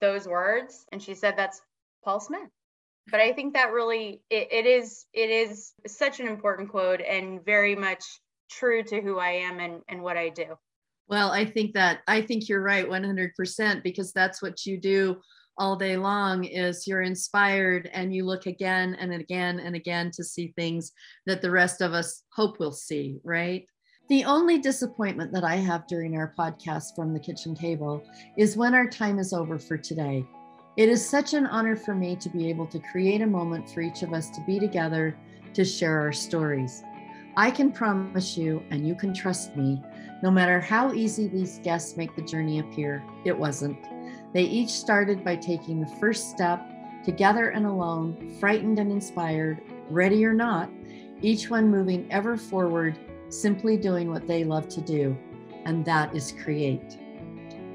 those 0.00 0.26
words 0.26 0.86
and 0.92 1.02
she 1.02 1.14
said 1.14 1.34
that's 1.36 1.60
paul 2.04 2.20
smith. 2.20 2.48
But 3.10 3.20
i 3.20 3.32
think 3.32 3.54
that 3.54 3.72
really 3.72 4.22
it, 4.30 4.48
it 4.50 4.66
is 4.66 5.06
it 5.12 5.30
is 5.30 5.72
such 5.86 6.20
an 6.20 6.28
important 6.28 6.70
quote 6.70 7.00
and 7.00 7.44
very 7.44 7.74
much 7.74 8.02
true 8.50 8.82
to 8.84 9.00
who 9.00 9.18
i 9.18 9.30
am 9.30 9.60
and, 9.60 9.82
and 9.88 10.02
what 10.02 10.16
i 10.16 10.28
do. 10.28 10.56
Well 11.08 11.30
i 11.32 11.44
think 11.44 11.74
that 11.74 12.00
i 12.06 12.20
think 12.20 12.48
you're 12.48 12.62
right 12.62 12.88
100% 12.88 13.82
because 13.82 14.12
that's 14.12 14.42
what 14.42 14.64
you 14.64 14.80
do 14.80 15.16
all 15.56 15.76
day 15.76 15.96
long 15.96 16.44
is 16.44 16.86
you're 16.86 17.02
inspired 17.02 17.88
and 17.92 18.14
you 18.14 18.24
look 18.24 18.46
again 18.46 18.96
and 18.98 19.12
again 19.12 19.60
and 19.60 19.76
again 19.76 20.10
to 20.12 20.24
see 20.24 20.52
things 20.56 20.92
that 21.26 21.42
the 21.42 21.50
rest 21.50 21.80
of 21.80 21.92
us 21.92 22.22
hope 22.32 22.58
we'll 22.58 22.72
see 22.72 23.18
right 23.22 23.66
the 24.08 24.24
only 24.24 24.58
disappointment 24.58 25.32
that 25.32 25.44
I 25.44 25.56
have 25.56 25.86
during 25.86 26.16
our 26.16 26.34
podcast 26.38 26.94
from 26.94 27.14
the 27.14 27.20
kitchen 27.20 27.54
table 27.54 28.04
is 28.36 28.56
when 28.56 28.74
our 28.74 28.86
time 28.86 29.18
is 29.18 29.32
over 29.32 29.58
for 29.58 29.78
today. 29.78 30.26
It 30.76 30.90
is 30.90 31.08
such 31.08 31.32
an 31.32 31.46
honor 31.46 31.74
for 31.74 31.94
me 31.94 32.14
to 32.16 32.28
be 32.28 32.50
able 32.50 32.66
to 32.66 32.78
create 32.80 33.22
a 33.22 33.26
moment 33.26 33.70
for 33.70 33.80
each 33.80 34.02
of 34.02 34.12
us 34.12 34.28
to 34.30 34.44
be 34.46 34.58
together 34.58 35.16
to 35.54 35.64
share 35.64 36.00
our 36.00 36.12
stories. 36.12 36.82
I 37.36 37.50
can 37.50 37.72
promise 37.72 38.36
you, 38.36 38.62
and 38.70 38.86
you 38.86 38.94
can 38.94 39.14
trust 39.14 39.56
me, 39.56 39.80
no 40.22 40.30
matter 40.30 40.60
how 40.60 40.92
easy 40.92 41.26
these 41.26 41.58
guests 41.60 41.96
make 41.96 42.14
the 42.14 42.22
journey 42.22 42.58
appear, 42.58 43.02
it 43.24 43.36
wasn't. 43.36 43.78
They 44.34 44.42
each 44.42 44.70
started 44.70 45.24
by 45.24 45.36
taking 45.36 45.80
the 45.80 45.96
first 45.98 46.30
step, 46.30 46.60
together 47.04 47.50
and 47.50 47.64
alone, 47.64 48.36
frightened 48.38 48.78
and 48.78 48.92
inspired, 48.92 49.62
ready 49.88 50.24
or 50.26 50.34
not, 50.34 50.70
each 51.22 51.48
one 51.48 51.70
moving 51.70 52.06
ever 52.10 52.36
forward 52.36 52.98
simply 53.28 53.76
doing 53.76 54.10
what 54.10 54.26
they 54.26 54.44
love 54.44 54.68
to 54.68 54.80
do, 54.80 55.16
and 55.64 55.84
that 55.84 56.14
is 56.14 56.32
create. 56.42 56.98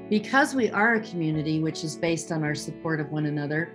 Because 0.08 0.54
we 0.54 0.70
are 0.70 0.94
a 0.94 1.00
community 1.00 1.60
which 1.60 1.84
is 1.84 1.96
based 1.96 2.32
on 2.32 2.42
our 2.42 2.54
support 2.54 3.00
of 3.00 3.12
one 3.12 3.26
another, 3.26 3.72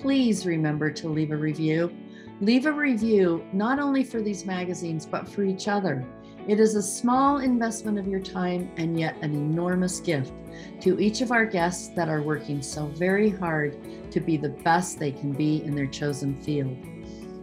please 0.00 0.44
remember 0.44 0.90
to 0.90 1.08
leave 1.08 1.30
a 1.30 1.36
review. 1.36 1.92
Leave 2.40 2.66
a 2.66 2.72
review 2.72 3.44
not 3.52 3.78
only 3.78 4.04
for 4.04 4.20
these 4.20 4.44
magazines, 4.44 5.06
but 5.06 5.28
for 5.28 5.44
each 5.44 5.68
other. 5.68 6.04
It 6.48 6.60
is 6.60 6.76
a 6.76 6.82
small 6.82 7.38
investment 7.38 7.98
of 7.98 8.08
your 8.08 8.20
time 8.20 8.70
and 8.76 8.98
yet 8.98 9.16
an 9.22 9.34
enormous 9.34 10.00
gift 10.00 10.32
to 10.80 10.98
each 10.98 11.20
of 11.20 11.30
our 11.30 11.44
guests 11.44 11.88
that 11.88 12.08
are 12.08 12.22
working 12.22 12.62
so 12.62 12.86
very 12.86 13.28
hard 13.28 13.76
to 14.10 14.20
be 14.20 14.36
the 14.36 14.48
best 14.48 14.98
they 14.98 15.12
can 15.12 15.32
be 15.32 15.62
in 15.62 15.74
their 15.74 15.86
chosen 15.86 16.34
field. 16.42 16.76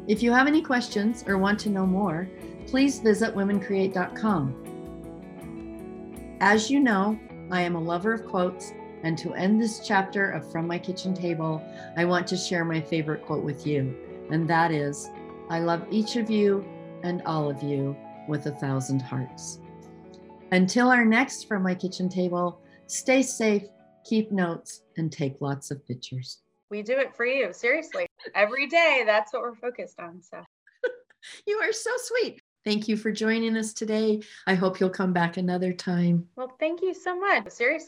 If 0.08 0.24
you 0.24 0.32
have 0.32 0.48
any 0.48 0.62
questions 0.62 1.24
or 1.28 1.38
want 1.38 1.60
to 1.60 1.70
know 1.70 1.86
more, 1.86 2.28
please 2.68 3.00
visit 3.00 3.36
womencreate.com. 3.36 4.62
As 6.42 6.70
you 6.70 6.80
know, 6.80 7.20
I 7.52 7.62
am 7.62 7.76
a 7.76 7.82
lover 7.82 8.14
of 8.14 8.26
quotes, 8.26 8.74
and 9.04 9.18
to 9.20 9.34
end 9.34 9.62
this 9.62 9.86
chapter 9.86 10.32
of 10.32 10.52
From 10.52 10.68
My 10.68 10.80
Kitchen 10.80 11.14
Table, 11.14 11.64
I 11.96 12.06
want 12.06 12.28
to 12.28 12.38
share 12.38 12.66
my 12.66 12.82
favorite 12.82 13.26
quote 13.26 13.44
with 13.44 13.66
you, 13.68 13.96
and 14.32 14.50
that 14.50 14.72
is 14.72 15.10
I 15.50 15.60
love 15.60 15.86
each 15.92 16.16
of 16.16 16.30
you 16.30 16.66
and 17.04 17.22
all 17.24 17.50
of 17.50 17.62
you 17.62 17.96
with 18.28 18.48
a 18.48 18.52
thousand 18.52 19.02
hearts. 19.02 19.60
Until 20.52 20.90
our 20.90 21.06
next 21.06 21.48
From 21.48 21.64
My 21.64 21.76
Kitchen 21.76 22.10
Table, 22.10 22.62
stay 22.88 23.22
safe, 23.22 23.64
keep 24.04 24.32
notes, 24.32 24.82
and 24.98 25.12
take 25.12 25.40
lots 25.40 25.70
of 25.70 25.86
pictures. 25.86 26.40
We 26.70 26.82
do 26.82 26.98
it 26.98 27.16
for 27.16 27.26
you, 27.26 27.54
seriously. 27.54 28.08
Every 28.34 28.68
day, 28.68 29.04
that's 29.06 29.32
what 29.34 29.44
we're 29.44 29.56
focused 29.56 30.00
on. 30.00 30.22
So 30.22 30.44
you 31.48 31.58
are 31.58 31.72
so 31.72 31.92
sweet. 31.98 32.42
Thank 32.66 32.88
you 32.88 32.98
for 32.98 33.12
joining 33.12 33.56
us 33.58 33.74
today. 33.74 34.22
I 34.48 34.56
hope 34.56 34.80
you'll 34.80 34.90
come 34.90 35.14
back 35.14 35.38
another 35.38 35.72
time. 35.72 36.28
Well, 36.36 36.52
thank 36.60 36.82
you 36.82 36.96
so 36.96 37.18
much. 37.18 37.52
Seriously. 37.52 37.88